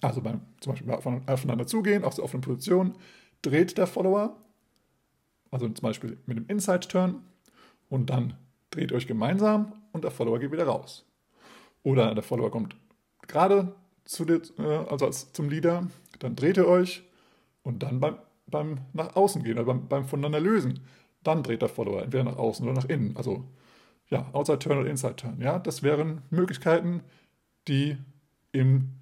Also 0.00 0.20
beim 0.20 0.42
zum 0.60 0.72
Beispiel 0.72 0.92
aufeinander 0.92 1.66
zugehen, 1.66 2.04
auf 2.04 2.14
der 2.14 2.24
offenen 2.24 2.42
Position, 2.42 2.94
dreht 3.42 3.78
der 3.78 3.86
Follower, 3.86 4.36
also 5.50 5.68
zum 5.68 5.82
Beispiel 5.82 6.18
mit 6.26 6.36
dem 6.36 6.46
Inside-Turn, 6.46 7.22
und 7.88 8.10
dann 8.10 8.34
dreht 8.70 8.92
euch 8.92 9.06
gemeinsam 9.06 9.72
und 9.92 10.04
der 10.04 10.10
Follower 10.10 10.38
geht 10.38 10.52
wieder 10.52 10.66
raus. 10.66 11.04
Oder 11.82 12.14
der 12.14 12.22
Follower 12.22 12.50
kommt 12.50 12.76
gerade 13.26 13.74
zu 14.04 14.24
der, 14.24 14.40
äh, 14.58 14.86
also 14.90 15.06
als, 15.06 15.32
zum 15.32 15.48
Leader, 15.48 15.88
dann 16.18 16.36
dreht 16.36 16.58
ihr 16.58 16.68
euch 16.68 17.02
und 17.62 17.82
dann 17.82 17.98
beim 17.98 18.18
beim 18.50 18.78
nach 18.92 19.16
außen 19.16 19.42
gehen, 19.42 19.58
also 19.58 19.72
beim, 19.72 19.88
beim 19.88 20.04
voneinander 20.04 20.40
lösen. 20.40 20.80
Dann 21.28 21.42
dreht 21.42 21.62
der 21.62 21.68
Follower 21.68 22.02
entweder 22.02 22.24
nach 22.24 22.36
außen 22.36 22.66
oder 22.66 22.74
nach 22.74 22.88
innen. 22.88 23.16
Also 23.16 23.44
ja, 24.10 24.28
Outside 24.32 24.58
Turn 24.58 24.78
oder 24.78 24.90
Inside 24.90 25.16
Turn. 25.16 25.40
Ja, 25.40 25.58
das 25.58 25.82
wären 25.82 26.22
Möglichkeiten, 26.30 27.02
die 27.68 27.96
im, 28.52 28.94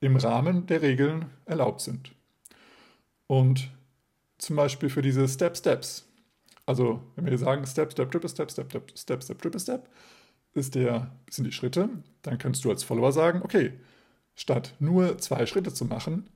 im 0.00 0.16
Rahmen 0.16 0.66
der 0.66 0.82
Regeln 0.82 1.26
erlaubt 1.44 1.82
sind. 1.82 2.12
Und 3.26 3.70
zum 4.38 4.56
Beispiel 4.56 4.88
für 4.88 5.02
diese 5.02 5.28
Step 5.28 5.56
Steps. 5.56 6.06
Also, 6.64 7.02
wenn 7.16 7.26
wir 7.26 7.36
sagen 7.36 7.66
Step, 7.66 7.92
Step, 7.92 8.10
Triple 8.10 8.28
Step, 8.28 8.50
Step, 8.50 8.70
Step, 8.70 8.98
Step, 8.98 9.22
Step, 9.22 9.42
Triple 9.42 9.60
Step, 9.60 9.88
ist 10.54 10.74
der, 10.74 11.10
sind 11.28 11.44
die 11.44 11.52
Schritte, 11.52 11.90
dann 12.22 12.38
kannst 12.38 12.64
du 12.64 12.70
als 12.70 12.82
Follower 12.82 13.12
sagen, 13.12 13.42
okay, 13.42 13.72
statt 14.34 14.74
nur 14.78 15.18
zwei 15.18 15.46
Schritte 15.46 15.72
zu 15.72 15.84
machen, 15.84 16.28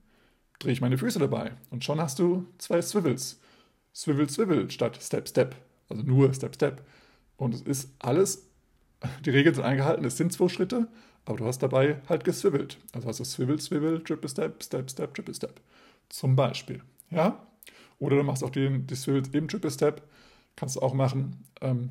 drehe 0.59 0.73
ich 0.73 0.81
meine 0.81 0.99
Füße 0.99 1.19
dabei. 1.19 1.53
Und 1.71 1.85
schon 1.85 2.01
hast 2.01 2.19
du 2.19 2.47
zwei 2.59 2.83
Swivels. 2.83 3.41
Swivel, 3.95 4.29
Swivel 4.29 4.71
statt 4.71 4.99
Step, 5.01 5.29
Step. 5.29 5.55
Also 5.89 6.03
nur 6.03 6.33
Step, 6.35 6.55
Step. 6.55 6.85
Und 7.37 7.55
es 7.55 7.63
ist 7.63 7.91
alles, 7.99 8.49
die 9.25 9.31
Regeln 9.31 9.55
sind 9.55 9.65
eingehalten, 9.65 10.05
es 10.05 10.17
sind 10.17 10.33
zwei 10.33 10.49
Schritte, 10.49 10.89
aber 11.25 11.39
du 11.39 11.47
hast 11.47 11.63
dabei 11.63 12.01
halt 12.09 12.25
geswivelt. 12.25 12.79
Also 12.93 13.09
hast 13.09 13.21
du 13.21 13.25
Swivel, 13.25 13.61
Swivel, 13.61 14.03
Triple 14.03 14.29
Step, 14.29 14.63
Step, 14.63 14.91
Step, 14.91 15.15
Triple 15.15 15.35
Step. 15.35 15.61
Zum 16.09 16.37
Beispiel. 16.37 16.83
Ja? 17.11 17.47
Oder 17.99 18.17
du 18.17 18.23
machst 18.25 18.45
auch 18.45 18.51
den, 18.51 18.87
die 18.87 18.95
Swivels 18.95 19.29
im 19.31 19.49
Triple 19.49 19.71
Step. 19.71 20.03
Kannst 20.57 20.77
du 20.77 20.81
auch 20.81 20.95
machen. 20.95 21.45
Ähm, 21.61 21.91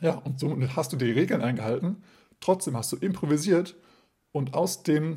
ja, 0.00 0.14
und 0.14 0.40
somit 0.40 0.76
hast 0.76 0.92
du 0.92 0.96
die 0.96 1.10
Regeln 1.10 1.40
eingehalten. 1.40 2.02
Trotzdem 2.40 2.76
hast 2.76 2.92
du 2.92 2.96
improvisiert 2.96 3.76
und 4.32 4.54
aus 4.54 4.82
dem, 4.82 5.16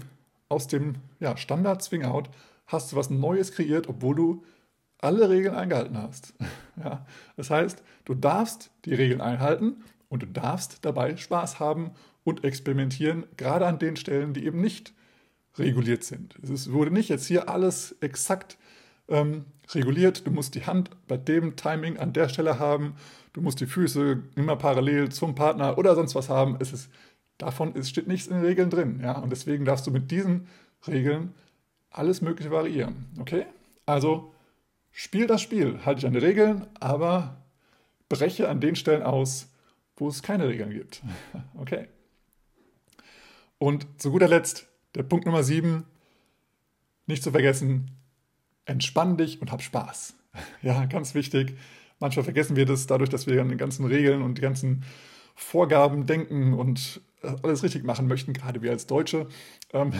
aus 0.49 0.67
dem 0.67 0.95
ja, 1.19 1.37
Standard 1.37 1.81
Swing 1.81 2.03
Out 2.03 2.29
hast 2.67 2.91
du 2.91 2.95
was 2.95 3.09
Neues 3.09 3.51
kreiert, 3.51 3.87
obwohl 3.87 4.15
du 4.15 4.43
alle 5.03 5.29
Regeln 5.29 5.55
eingehalten 5.55 5.97
hast. 5.97 6.33
ja, 6.83 7.05
das 7.35 7.49
heißt, 7.49 7.83
du 8.05 8.13
darfst 8.13 8.71
die 8.85 8.93
Regeln 8.93 9.21
einhalten 9.21 9.83
und 10.09 10.23
du 10.23 10.27
darfst 10.27 10.85
dabei 10.85 11.17
Spaß 11.17 11.59
haben 11.59 11.91
und 12.23 12.43
experimentieren, 12.43 13.25
gerade 13.37 13.67
an 13.67 13.79
den 13.79 13.95
Stellen, 13.95 14.33
die 14.33 14.45
eben 14.45 14.61
nicht 14.61 14.93
reguliert 15.57 16.03
sind. 16.03 16.35
Es 16.41 16.71
wurde 16.71 16.91
nicht 16.91 17.09
jetzt 17.09 17.27
hier 17.27 17.49
alles 17.49 17.95
exakt 17.99 18.57
ähm, 19.07 19.45
reguliert. 19.71 20.25
Du 20.25 20.31
musst 20.31 20.55
die 20.55 20.65
Hand 20.65 20.89
bei 21.07 21.17
dem 21.17 21.55
Timing 21.55 21.97
an 21.97 22.13
der 22.13 22.29
Stelle 22.29 22.59
haben. 22.59 22.95
Du 23.33 23.41
musst 23.41 23.59
die 23.59 23.65
Füße 23.65 24.23
immer 24.35 24.55
parallel 24.55 25.09
zum 25.09 25.35
Partner 25.35 25.77
oder 25.77 25.95
sonst 25.95 26.15
was 26.15 26.29
haben. 26.29 26.57
Es 26.59 26.73
ist, 26.73 26.89
davon 27.37 27.75
ist, 27.75 27.89
steht 27.89 28.07
nichts 28.07 28.27
in 28.27 28.35
den 28.35 28.45
Regeln 28.45 28.69
drin. 28.69 28.99
Ja? 29.01 29.17
Und 29.19 29.31
deswegen 29.31 29.65
darfst 29.65 29.85
du 29.85 29.91
mit 29.91 30.11
diesen 30.11 30.47
Regeln 30.87 31.33
alles 31.89 32.21
Mögliche 32.21 32.51
variieren. 32.51 33.05
Okay? 33.19 33.45
Also 33.85 34.32
spiel 34.93 35.27
das 35.27 35.41
Spiel, 35.41 35.79
halte 35.83 35.99
dich 35.99 36.07
an 36.07 36.13
die 36.13 36.19
Regeln, 36.19 36.67
aber 36.79 37.43
breche 38.07 38.47
an 38.47 38.61
den 38.61 38.77
Stellen 38.77 39.03
aus, 39.03 39.49
wo 39.97 40.07
es 40.07 40.23
keine 40.23 40.47
Regeln 40.47 40.71
gibt. 40.71 41.01
Okay. 41.57 41.87
Und 43.57 43.87
zu 44.01 44.11
guter 44.11 44.27
Letzt, 44.27 44.67
der 44.95 45.03
Punkt 45.03 45.25
Nummer 45.25 45.43
7, 45.43 45.85
nicht 47.07 47.23
zu 47.23 47.31
vergessen, 47.31 47.91
entspann 48.65 49.17
dich 49.17 49.41
und 49.41 49.51
hab 49.51 49.61
Spaß. 49.61 50.15
Ja, 50.61 50.85
ganz 50.85 51.13
wichtig. 51.13 51.57
Manchmal 51.99 52.23
vergessen 52.23 52.55
wir 52.55 52.65
das 52.65 52.87
dadurch, 52.87 53.09
dass 53.09 53.27
wir 53.27 53.39
an 53.41 53.49
den 53.49 53.57
ganzen 53.57 53.85
Regeln 53.85 54.21
und 54.23 54.37
die 54.37 54.41
ganzen 54.41 54.83
Vorgaben 55.35 56.05
denken 56.05 56.53
und 56.53 57.01
äh, 57.21 57.35
alles 57.43 57.63
richtig 57.63 57.83
machen 57.83 58.07
möchten, 58.07 58.33
gerade 58.33 58.61
wir 58.61 58.71
als 58.71 58.87
Deutsche, 58.87 59.27
ähm, 59.73 59.93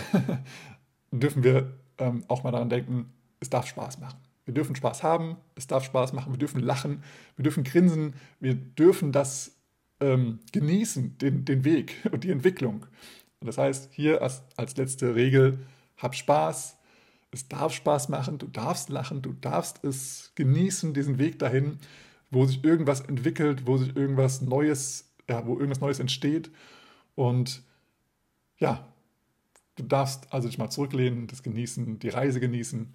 dürfen 1.12 1.44
wir 1.44 1.72
ähm, 2.00 2.24
auch 2.28 2.44
mal 2.44 2.52
daran 2.52 2.70
denken, 2.70 3.14
es 3.40 3.50
darf 3.50 3.68
Spaß 3.68 4.00
machen. 4.00 4.20
Wir 4.46 4.54
dürfen 4.54 4.76
Spaß 4.76 5.04
haben, 5.04 5.38
es 5.56 5.68
darf 5.68 5.86
Spaß 5.86 6.14
machen, 6.14 6.34
wir 6.34 6.38
dürfen 6.38 6.62
lachen, 6.62 7.04
wir 7.38 7.44
dürfen 7.44 7.64
grinsen, 7.64 8.14
wir 8.40 8.56
dürfen 8.56 9.12
das 9.12 9.56
ähm, 10.00 10.40
genießen, 10.52 11.18
den, 11.18 11.46
den 11.46 11.64
Weg 11.64 11.96
und 12.12 12.24
die 12.24 12.32
Entwicklung. 12.32 12.86
Und 13.40 13.48
das 13.48 13.58
heißt, 13.58 13.90
hier 13.94 14.22
als, 14.22 14.44
als 14.58 14.76
letzte 14.78 15.16
Regel, 15.16 15.60
hab 15.98 16.16
Spaß, 16.16 16.78
es 17.32 17.48
darf 17.48 17.74
Spaß 17.74 18.10
machen, 18.10 18.38
du 18.38 18.48
darfst 18.48 18.90
lachen, 18.90 19.22
du 19.22 19.34
darfst 19.34 19.84
es 19.84 20.32
genießen, 20.36 20.94
diesen 20.94 21.18
Weg 21.18 21.40
dahin, 21.40 21.80
wo 22.30 22.46
sich 22.46 22.64
irgendwas 22.64 23.02
entwickelt, 23.02 23.66
wo 23.66 23.78
sich 23.78 23.96
irgendwas 23.96 24.42
Neues, 24.42 25.14
ja, 25.30 25.46
wo 25.46 25.54
irgendwas 25.54 25.82
Neues 25.82 26.00
entsteht. 26.00 26.52
Und 27.16 27.64
ja, 28.58 28.88
du 29.76 29.84
darfst 29.84 30.32
also 30.32 30.48
dich 30.48 30.58
mal 30.58 30.70
zurücklehnen, 30.70 31.28
das 31.28 31.44
genießen, 31.44 32.00
die 32.00 32.10
Reise 32.10 32.40
genießen 32.40 32.94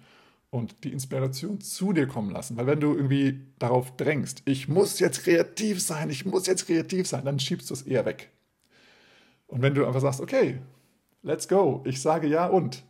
und 0.51 0.83
die 0.83 0.91
Inspiration 0.91 1.61
zu 1.61 1.93
dir 1.93 2.07
kommen 2.07 2.31
lassen. 2.31 2.57
Weil 2.57 2.67
wenn 2.67 2.79
du 2.79 2.95
irgendwie 2.95 3.41
darauf 3.59 3.95
drängst, 3.95 4.41
ich 4.45 4.67
muss 4.67 4.99
jetzt 4.99 5.23
kreativ 5.23 5.81
sein, 5.81 6.09
ich 6.09 6.25
muss 6.25 6.47
jetzt 6.47 6.65
kreativ 6.65 7.07
sein, 7.07 7.25
dann 7.25 7.39
schiebst 7.39 7.69
du 7.69 7.73
es 7.73 7.83
eher 7.83 8.05
weg. 8.05 8.31
Und 9.47 9.61
wenn 9.61 9.75
du 9.75 9.85
einfach 9.85 10.01
sagst, 10.01 10.21
okay, 10.21 10.59
let's 11.21 11.47
go, 11.47 11.83
ich 11.85 12.01
sage 12.01 12.27
ja 12.27 12.47
und, 12.47 12.83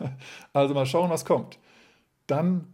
also 0.52 0.74
mal 0.74 0.86
schauen, 0.86 1.10
was 1.10 1.24
kommt, 1.24 1.58
dann, 2.26 2.66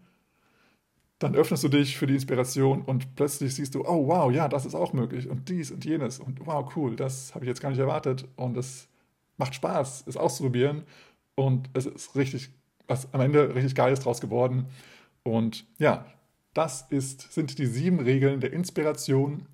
dann 1.18 1.34
öffnest 1.34 1.62
du 1.64 1.68
dich 1.68 1.96
für 1.96 2.06
die 2.06 2.14
Inspiration 2.14 2.82
und 2.82 3.14
plötzlich 3.14 3.54
siehst 3.54 3.74
du, 3.74 3.84
oh 3.86 4.08
wow, 4.08 4.32
ja, 4.32 4.48
das 4.48 4.66
ist 4.66 4.74
auch 4.74 4.92
möglich 4.92 5.28
und 5.28 5.48
dies 5.48 5.70
und 5.70 5.84
jenes 5.84 6.18
und 6.18 6.44
wow, 6.46 6.70
cool, 6.76 6.96
das 6.96 7.34
habe 7.34 7.44
ich 7.44 7.48
jetzt 7.48 7.60
gar 7.60 7.70
nicht 7.70 7.78
erwartet 7.78 8.26
und 8.36 8.56
es 8.56 8.88
macht 9.36 9.54
Spaß, 9.54 10.04
es 10.06 10.16
auszuprobieren 10.16 10.82
und 11.34 11.70
es 11.74 11.86
ist 11.86 12.16
richtig, 12.16 12.50
was 12.92 13.12
am 13.14 13.22
Ende 13.22 13.54
richtig 13.54 13.74
Geiles 13.74 14.00
draus 14.00 14.20
geworden 14.20 14.66
und 15.24 15.64
ja, 15.78 16.04
das 16.54 16.86
ist, 16.90 17.32
sind 17.32 17.58
die 17.58 17.66
sieben 17.66 18.00
Regeln 18.00 18.40
der 18.40 18.52
Inspiration 18.52 19.46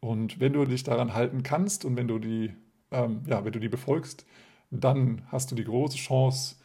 und 0.00 0.40
wenn 0.40 0.52
du 0.52 0.64
dich 0.66 0.82
daran 0.82 1.14
halten 1.14 1.42
kannst 1.42 1.84
und 1.84 1.96
wenn 1.96 2.06
du 2.06 2.18
die, 2.18 2.52
ähm, 2.90 3.22
ja, 3.26 3.44
wenn 3.44 3.52
du 3.52 3.60
die 3.60 3.68
befolgst, 3.68 4.26
dann 4.70 5.22
hast 5.28 5.50
du 5.50 5.54
die 5.54 5.64
große 5.64 5.96
Chance, 5.96 6.56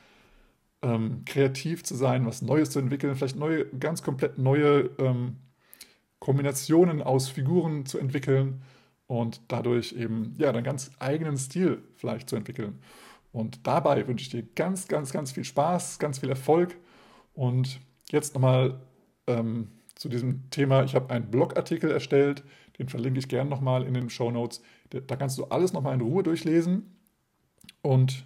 ähm, 0.81 1.23
kreativ 1.25 1.83
zu 1.83 1.95
sein, 1.95 2.25
was 2.25 2.41
Neues 2.41 2.69
zu 2.69 2.79
entwickeln, 2.79 3.15
vielleicht 3.15 3.37
neue, 3.37 3.65
ganz 3.65 4.03
komplett 4.03 4.37
neue 4.37 4.89
ähm, 4.99 5.37
Kombinationen 6.19 7.01
aus 7.01 7.29
Figuren 7.29 7.85
zu 7.85 7.99
entwickeln 7.99 8.61
und 9.07 9.41
dadurch 9.47 9.93
eben 9.93 10.35
ja 10.37 10.51
deinen 10.51 10.63
ganz 10.63 10.91
eigenen 10.99 11.37
Stil 11.37 11.81
vielleicht 11.95 12.29
zu 12.29 12.35
entwickeln. 12.35 12.79
Und 13.35 13.67
dabei 13.67 14.07
wünsche 14.07 14.23
ich 14.23 14.29
dir 14.29 14.43
ganz, 14.55 14.87
ganz, 14.87 15.11
ganz 15.11 15.33
viel 15.33 15.43
Spaß, 15.43 15.99
ganz 15.99 16.19
viel 16.19 16.29
Erfolg. 16.29 16.77
Und 17.33 17.81
jetzt 18.09 18.33
nochmal 18.33 18.79
ähm, 19.27 19.71
zu 19.95 20.07
diesem 20.07 20.49
Thema. 20.51 20.85
Ich 20.85 20.95
habe 20.95 21.13
einen 21.13 21.29
Blogartikel 21.29 21.91
erstellt, 21.91 22.45
den 22.79 22.87
verlinke 22.87 23.19
ich 23.19 23.27
gerne 23.27 23.49
nochmal 23.49 23.83
in 23.83 23.93
den 23.93 24.09
Show 24.09 24.31
Notes. 24.31 24.61
Da 24.89 25.17
kannst 25.17 25.37
du 25.37 25.43
alles 25.47 25.73
nochmal 25.73 25.95
in 25.95 25.99
Ruhe 25.99 26.23
durchlesen 26.23 26.95
und 27.81 28.25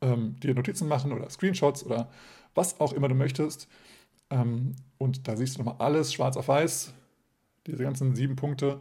ähm, 0.00 0.34
dir 0.40 0.56
Notizen 0.56 0.88
machen 0.88 1.12
oder 1.12 1.30
Screenshots 1.30 1.86
oder 1.86 2.10
was 2.56 2.80
auch 2.80 2.92
immer 2.94 3.06
du 3.06 3.14
möchtest. 3.14 3.68
Ähm, 4.28 4.74
und 4.98 5.28
da 5.28 5.36
siehst 5.36 5.54
du 5.54 5.62
nochmal 5.62 5.86
alles 5.86 6.12
schwarz 6.12 6.36
auf 6.36 6.48
weiß, 6.48 6.92
diese 7.68 7.84
ganzen 7.84 8.16
sieben 8.16 8.34
Punkte, 8.34 8.80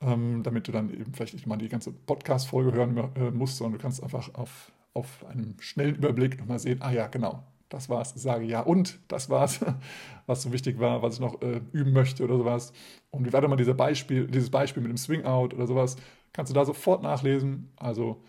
ähm, 0.00 0.42
damit 0.42 0.68
du 0.68 0.72
dann 0.72 0.90
eben 0.92 1.12
vielleicht 1.14 1.34
nicht 1.34 1.46
mal 1.46 1.58
die 1.58 1.68
ganze 1.68 1.92
Podcast-Folge 1.92 2.72
hören 2.72 2.96
äh, 3.16 3.30
musst, 3.30 3.56
sondern 3.56 3.78
du 3.78 3.82
kannst 3.82 4.02
einfach 4.02 4.32
auf, 4.34 4.72
auf 4.94 5.24
einem 5.26 5.56
schnellen 5.60 5.96
Überblick 5.96 6.38
nochmal 6.38 6.58
sehen, 6.58 6.80
ah 6.82 6.90
ja, 6.90 7.06
genau, 7.06 7.44
das 7.68 7.88
war's, 7.88 8.12
sage 8.16 8.44
ja 8.44 8.60
und 8.60 8.98
das 9.08 9.30
war's, 9.30 9.60
was 10.26 10.42
so 10.42 10.52
wichtig 10.52 10.78
war, 10.78 11.02
was 11.02 11.14
ich 11.14 11.20
noch 11.20 11.40
äh, 11.42 11.60
üben 11.72 11.92
möchte 11.92 12.24
oder 12.24 12.36
sowas. 12.36 12.72
Und 13.10 13.26
wie 13.26 13.32
war 13.32 13.46
mal 13.48 13.56
diese 13.56 13.74
Beispiel, 13.74 14.26
dieses 14.26 14.50
Beispiel 14.50 14.82
mit 14.82 14.90
dem 14.90 14.98
Swing 14.98 15.24
Out 15.24 15.54
oder 15.54 15.66
sowas, 15.66 15.96
kannst 16.32 16.50
du 16.50 16.54
da 16.54 16.64
sofort 16.64 17.02
nachlesen. 17.02 17.70
Also 17.76 18.22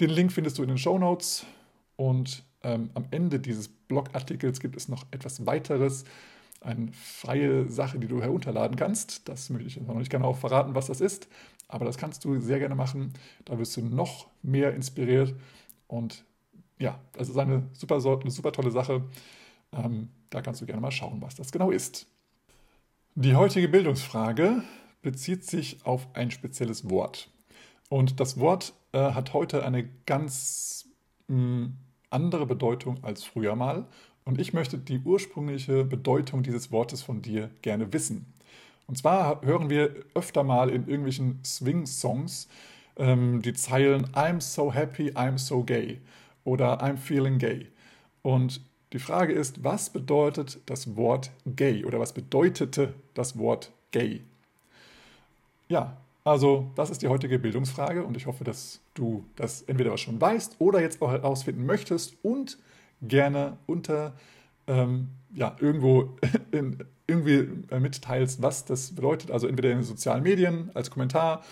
den 0.00 0.10
Link 0.10 0.32
findest 0.32 0.58
du 0.58 0.62
in 0.62 0.68
den 0.68 0.78
Show 0.78 0.98
Notes 0.98 1.46
und 1.96 2.44
ähm, 2.62 2.90
am 2.94 3.06
Ende 3.10 3.40
dieses 3.40 3.68
Blogartikels 3.68 4.60
gibt 4.60 4.76
es 4.76 4.88
noch 4.88 5.06
etwas 5.10 5.46
weiteres, 5.46 6.04
eine 6.60 6.92
freie 6.92 7.68
Sache, 7.70 7.98
die 7.98 8.08
du 8.08 8.20
herunterladen 8.20 8.76
kannst. 8.76 9.28
Das 9.28 9.50
möchte 9.50 9.68
ich 9.68 9.80
noch 9.80 9.94
nicht 9.94 10.10
genau 10.10 10.34
verraten, 10.34 10.74
was 10.74 10.86
das 10.86 11.00
ist, 11.00 11.28
aber 11.68 11.84
das 11.84 11.96
kannst 11.96 12.24
du 12.24 12.38
sehr 12.40 12.58
gerne 12.58 12.74
machen. 12.74 13.14
Da 13.44 13.58
wirst 13.58 13.76
du 13.76 13.82
noch 13.82 14.28
mehr 14.42 14.74
inspiriert 14.74 15.34
und 15.86 16.24
ja, 16.78 16.98
das 17.12 17.28
ist 17.28 17.36
eine 17.36 17.68
super, 17.72 17.96
eine 17.96 18.30
super 18.30 18.52
tolle 18.52 18.70
Sache. 18.70 19.04
Ähm, 19.72 20.08
da 20.30 20.40
kannst 20.40 20.60
du 20.60 20.66
gerne 20.66 20.80
mal 20.80 20.90
schauen, 20.90 21.20
was 21.20 21.34
das 21.34 21.52
genau 21.52 21.70
ist. 21.70 22.06
Die 23.14 23.36
heutige 23.36 23.68
Bildungsfrage 23.68 24.62
bezieht 25.02 25.44
sich 25.44 25.84
auf 25.84 26.08
ein 26.14 26.30
spezielles 26.30 26.88
Wort. 26.88 27.30
Und 27.88 28.20
das 28.20 28.38
Wort 28.38 28.72
äh, 28.92 28.98
hat 28.98 29.34
heute 29.34 29.64
eine 29.64 29.88
ganz 30.06 30.88
mh, 31.28 31.36
hm, 31.36 31.76
andere 32.10 32.46
Bedeutung 32.46 33.02
als 33.02 33.24
früher 33.24 33.56
mal. 33.56 33.86
Und 34.24 34.40
ich 34.40 34.52
möchte 34.52 34.78
die 34.78 35.00
ursprüngliche 35.00 35.84
Bedeutung 35.84 36.42
dieses 36.42 36.70
Wortes 36.70 37.02
von 37.02 37.22
dir 37.22 37.50
gerne 37.62 37.92
wissen. 37.92 38.26
Und 38.86 38.96
zwar 38.96 39.42
hören 39.42 39.70
wir 39.70 39.94
öfter 40.14 40.42
mal 40.42 40.68
in 40.68 40.86
irgendwelchen 40.86 41.38
Swing-Songs 41.44 42.48
ähm, 42.96 43.40
die 43.42 43.54
Zeilen 43.54 44.06
I'm 44.08 44.40
so 44.40 44.72
happy, 44.72 45.10
I'm 45.12 45.38
so 45.38 45.62
gay 45.62 46.00
oder 46.44 46.82
I'm 46.82 46.96
feeling 46.96 47.38
gay. 47.38 47.66
Und 48.22 48.60
die 48.92 48.98
Frage 48.98 49.32
ist, 49.32 49.62
was 49.62 49.90
bedeutet 49.90 50.58
das 50.66 50.96
Wort 50.96 51.30
gay 51.46 51.84
oder 51.84 52.00
was 52.00 52.12
bedeutete 52.12 52.94
das 53.14 53.38
Wort 53.38 53.70
gay? 53.92 54.22
Ja, 55.68 55.96
also 56.24 56.70
das 56.74 56.90
ist 56.90 57.02
die 57.02 57.08
heutige 57.08 57.38
Bildungsfrage 57.38 58.04
und 58.04 58.16
ich 58.16 58.26
hoffe, 58.26 58.44
dass 58.44 58.80
du 58.94 59.24
das 59.36 59.62
entweder 59.62 59.96
schon 59.96 60.20
weißt 60.20 60.56
oder 60.58 60.80
jetzt 60.80 61.00
auch 61.00 61.12
herausfinden 61.12 61.64
möchtest 61.64 62.16
und 62.22 62.58
gerne 63.02 63.56
unter 63.66 64.14
ähm, 64.66 65.08
ja, 65.32 65.56
irgendwo 65.60 66.16
in, 66.52 66.78
irgendwie 67.06 67.48
äh, 67.70 67.80
mitteilst, 67.80 68.42
was 68.42 68.64
das 68.64 68.94
bedeutet. 68.94 69.30
Also 69.30 69.46
entweder 69.46 69.70
in 69.70 69.78
den 69.78 69.84
sozialen 69.84 70.22
Medien 70.22 70.70
als 70.74 70.90
Kommentar 70.90 71.42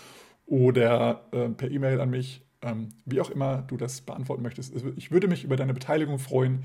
oder 0.45 1.25
äh, 1.31 1.49
per 1.49 1.69
E-Mail 1.69 2.01
an 2.01 2.09
mich, 2.09 2.41
ähm, 2.61 2.89
wie 3.05 3.21
auch 3.21 3.29
immer 3.29 3.63
du 3.67 3.77
das 3.77 4.01
beantworten 4.01 4.41
möchtest. 4.41 4.73
Ich 4.95 5.11
würde 5.11 5.27
mich 5.27 5.43
über 5.43 5.55
deine 5.55 5.73
Beteiligung 5.73 6.19
freuen. 6.19 6.63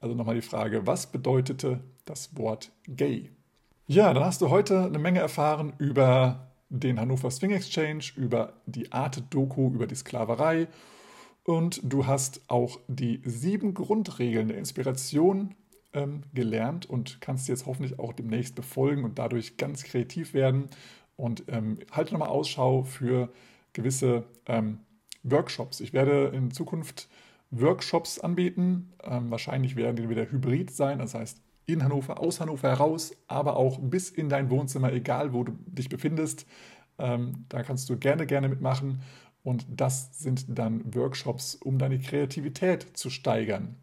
Also 0.00 0.14
nochmal 0.14 0.34
die 0.34 0.42
Frage, 0.42 0.86
was 0.86 1.10
bedeutete 1.10 1.80
das 2.04 2.36
Wort 2.36 2.70
gay? 2.86 3.30
Ja, 3.86 4.12
dann 4.12 4.24
hast 4.24 4.42
du 4.42 4.50
heute 4.50 4.84
eine 4.84 4.98
Menge 4.98 5.20
erfahren 5.20 5.72
über 5.78 6.50
den 6.68 7.00
Hannover 7.00 7.30
Swing 7.30 7.52
Exchange, 7.52 8.04
über 8.16 8.54
die 8.66 8.92
Art-Doku, 8.92 9.68
über 9.68 9.86
die 9.86 9.94
Sklaverei 9.94 10.66
und 11.46 11.80
du 11.84 12.06
hast 12.06 12.40
auch 12.48 12.80
die 12.88 13.22
sieben 13.24 13.72
Grundregeln 13.72 14.48
der 14.48 14.58
Inspiration 14.58 15.54
ähm, 15.92 16.24
gelernt 16.34 16.86
und 16.86 17.20
kannst 17.20 17.48
jetzt 17.48 17.66
hoffentlich 17.66 18.00
auch 18.00 18.12
demnächst 18.12 18.56
befolgen 18.56 19.04
und 19.04 19.20
dadurch 19.20 19.56
ganz 19.56 19.84
kreativ 19.84 20.34
werden. 20.34 20.68
Und 21.14 21.44
ähm, 21.46 21.78
halte 21.92 22.12
nochmal 22.12 22.30
Ausschau 22.30 22.82
für 22.82 23.30
gewisse 23.74 24.24
ähm, 24.46 24.80
Workshops. 25.22 25.78
Ich 25.78 25.92
werde 25.92 26.32
in 26.34 26.50
Zukunft 26.50 27.08
Workshops 27.52 28.18
anbieten. 28.18 28.92
Ähm, 29.04 29.30
wahrscheinlich 29.30 29.76
werden 29.76 29.94
die 29.94 30.08
wieder 30.08 30.28
hybrid 30.28 30.72
sein, 30.72 30.98
das 30.98 31.14
heißt 31.14 31.40
in 31.66 31.84
Hannover, 31.84 32.18
aus 32.18 32.40
Hannover 32.40 32.70
heraus, 32.70 33.14
aber 33.28 33.56
auch 33.56 33.78
bis 33.80 34.10
in 34.10 34.28
dein 34.28 34.50
Wohnzimmer, 34.50 34.92
egal 34.92 35.32
wo 35.32 35.44
du 35.44 35.52
dich 35.66 35.88
befindest. 35.88 36.44
Ähm, 36.98 37.44
da 37.48 37.62
kannst 37.62 37.88
du 37.88 37.96
gerne, 37.96 38.26
gerne 38.26 38.48
mitmachen. 38.48 39.02
Und 39.46 39.64
das 39.68 40.08
sind 40.18 40.58
dann 40.58 40.92
Workshops, 40.92 41.54
um 41.54 41.78
deine 41.78 42.00
Kreativität 42.00 42.84
zu 42.94 43.10
steigern. 43.10 43.76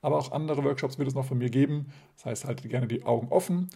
Aber 0.00 0.16
auch 0.16 0.32
andere 0.32 0.64
Workshops 0.64 0.98
wird 0.98 1.08
es 1.08 1.14
noch 1.14 1.26
von 1.26 1.36
mir 1.36 1.50
geben. 1.50 1.92
Das 2.16 2.24
heißt, 2.24 2.44
halte 2.46 2.66
gerne 2.68 2.86
die 2.86 3.04
Augen 3.04 3.28
offen. 3.28 3.68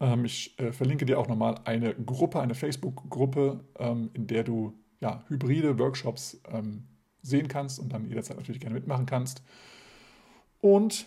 Ähm, 0.00 0.24
ich 0.24 0.58
äh, 0.58 0.72
verlinke 0.72 1.04
dir 1.04 1.18
auch 1.18 1.28
nochmal 1.28 1.56
eine 1.64 1.94
Gruppe, 1.94 2.40
eine 2.40 2.54
Facebook-Gruppe, 2.54 3.60
ähm, 3.78 4.08
in 4.14 4.26
der 4.26 4.42
du 4.42 4.72
ja, 5.00 5.22
hybride 5.28 5.78
Workshops 5.78 6.40
ähm, 6.50 6.84
sehen 7.20 7.48
kannst 7.48 7.78
und 7.78 7.92
dann 7.92 8.06
jederzeit 8.06 8.38
natürlich 8.38 8.62
gerne 8.62 8.76
mitmachen 8.76 9.04
kannst. 9.04 9.42
Und 10.62 11.04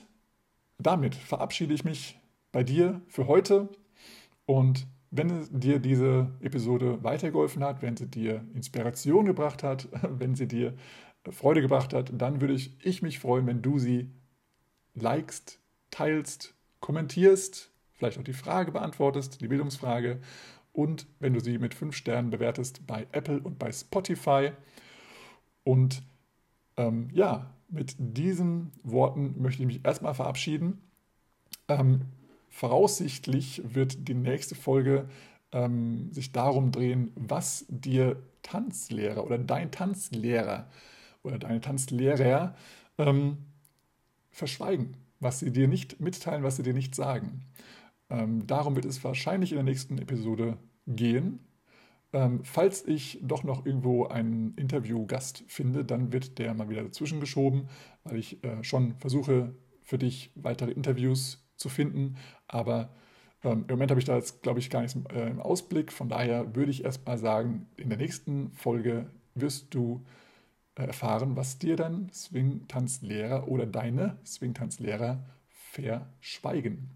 damit 0.77 1.15
verabschiede 1.15 1.73
ich 1.73 1.83
mich 1.83 2.19
bei 2.51 2.63
dir 2.63 3.01
für 3.07 3.25
heute. 3.25 3.69
Und 4.45 4.85
wenn 5.15 5.47
dir 5.51 5.79
diese 5.79 6.31
Episode 6.41 7.03
weitergeholfen 7.03 7.63
hat, 7.63 7.81
wenn 7.81 7.95
sie 7.95 8.07
dir 8.07 8.43
Inspiration 8.55 9.25
gebracht 9.25 9.61
hat, 9.61 9.87
wenn 10.01 10.35
sie 10.35 10.47
dir 10.47 10.73
Freude 11.29 11.61
gebracht 11.61 11.93
hat, 11.93 12.11
dann 12.13 12.41
würde 12.41 12.53
ich, 12.53 12.75
ich 12.85 13.01
mich 13.01 13.19
freuen, 13.19 13.47
wenn 13.47 13.61
du 13.61 13.79
sie 13.79 14.09
likest, 14.95 15.59
teilst, 15.91 16.55
kommentierst, 16.79 17.71
vielleicht 17.93 18.17
auch 18.17 18.23
die 18.23 18.33
Frage 18.33 18.71
beantwortest, 18.71 19.39
die 19.39 19.47
Bildungsfrage 19.47 20.19
und 20.73 21.05
wenn 21.19 21.33
du 21.33 21.39
sie 21.39 21.59
mit 21.59 21.75
fünf 21.75 21.95
Sternen 21.95 22.31
bewertest 22.31 22.85
bei 22.87 23.07
Apple 23.11 23.39
und 23.39 23.59
bei 23.59 23.71
Spotify. 23.71 24.51
Und 25.63 26.01
ähm, 26.75 27.09
ja, 27.13 27.53
mit 27.69 27.95
diesen 27.99 28.71
Worten 28.83 29.41
möchte 29.41 29.61
ich 29.61 29.67
mich 29.67 29.85
erstmal 29.85 30.15
verabschieden. 30.15 30.81
Ähm, 31.67 32.01
voraussichtlich 32.53 33.63
wird 33.65 34.07
die 34.07 34.13
nächste 34.13 34.53
Folge 34.53 35.09
ähm, 35.51 36.13
sich 36.13 36.31
darum 36.31 36.71
drehen, 36.71 37.11
was 37.15 37.65
dir 37.67 38.21
Tanzlehrer 38.43 39.25
oder 39.25 39.39
dein 39.39 39.71
Tanzlehrer 39.71 40.69
oder 41.23 41.39
deine 41.39 41.61
Tanzlehrer 41.61 42.55
ähm, 42.99 43.37
verschweigen, 44.29 44.97
was 45.19 45.39
sie 45.39 45.51
dir 45.51 45.67
nicht 45.67 45.99
mitteilen, 45.99 46.43
was 46.43 46.57
sie 46.57 46.63
dir 46.63 46.75
nicht 46.75 46.93
sagen. 46.93 47.41
Ähm, 48.11 48.45
darum 48.45 48.75
wird 48.75 48.85
es 48.85 49.03
wahrscheinlich 49.03 49.51
in 49.51 49.55
der 49.55 49.63
nächsten 49.63 49.97
Episode 49.97 50.57
gehen. 50.85 51.39
Ähm, 52.13 52.41
falls 52.43 52.85
ich 52.85 53.17
doch 53.23 53.43
noch 53.43 53.65
irgendwo 53.65 54.05
einen 54.05 54.53
Interviewgast 54.57 55.43
finde, 55.47 55.83
dann 55.83 56.13
wird 56.13 56.37
der 56.37 56.53
mal 56.53 56.69
wieder 56.69 56.83
dazwischen 56.83 57.19
geschoben, 57.19 57.67
weil 58.03 58.17
ich 58.17 58.43
äh, 58.43 58.63
schon 58.63 58.93
versuche, 58.99 59.55
für 59.81 59.97
dich 59.97 60.31
weitere 60.35 60.71
Interviews 60.71 61.43
zu 61.55 61.69
finden. 61.69 62.17
Aber 62.53 62.89
ähm, 63.43 63.65
im 63.67 63.75
Moment 63.75 63.91
habe 63.91 63.99
ich 63.99 64.05
da 64.05 64.15
jetzt, 64.15 64.43
glaube 64.43 64.59
ich, 64.59 64.69
gar 64.69 64.81
nichts 64.81 64.97
äh, 65.11 65.29
im 65.29 65.41
Ausblick. 65.41 65.91
Von 65.91 66.07
daher 66.07 66.55
würde 66.55 66.71
ich 66.71 66.85
erst 66.85 67.05
mal 67.05 67.17
sagen, 67.17 67.67
in 67.77 67.89
der 67.89 67.97
nächsten 67.97 68.51
Folge 68.51 69.09
wirst 69.35 69.73
du 69.73 70.05
erfahren, 70.75 71.35
was 71.35 71.57
dir 71.57 71.75
dann 71.75 72.09
Swing-Tanzlehrer 72.13 73.47
oder 73.47 73.65
deine 73.65 74.17
Swing-Tanzlehrer 74.25 75.23
verschweigen. 75.71 76.89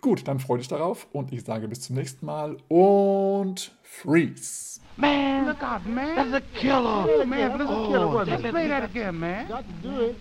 Gut, 0.00 0.28
dann 0.28 0.38
freue 0.38 0.58
dich 0.58 0.68
darauf 0.68 1.08
und 1.12 1.32
ich 1.32 1.44
sage 1.44 1.66
bis 1.66 1.80
zum 1.80 1.96
nächsten 1.96 2.24
Mal 2.24 2.56
und 2.68 3.76
freeze. 3.82 4.80
Man, 4.96 5.46
look 5.46 5.62
out, 5.62 5.84
man. 5.86 6.14
That's 6.14 6.34
a 6.34 6.40
killer. 6.54 7.06
Oh, 7.08 7.24
man, 7.24 7.58
that's 7.58 7.70
a 7.70 7.86
killer. 7.88 8.14
Oh, 8.14 8.22
Let's 8.22 8.42
play 8.42 8.68
that 8.68 8.84
again, 8.84 9.18
man. 9.18 9.48
Got 9.48 9.64
to 9.64 9.88
do 9.88 10.00
it. 10.10 10.16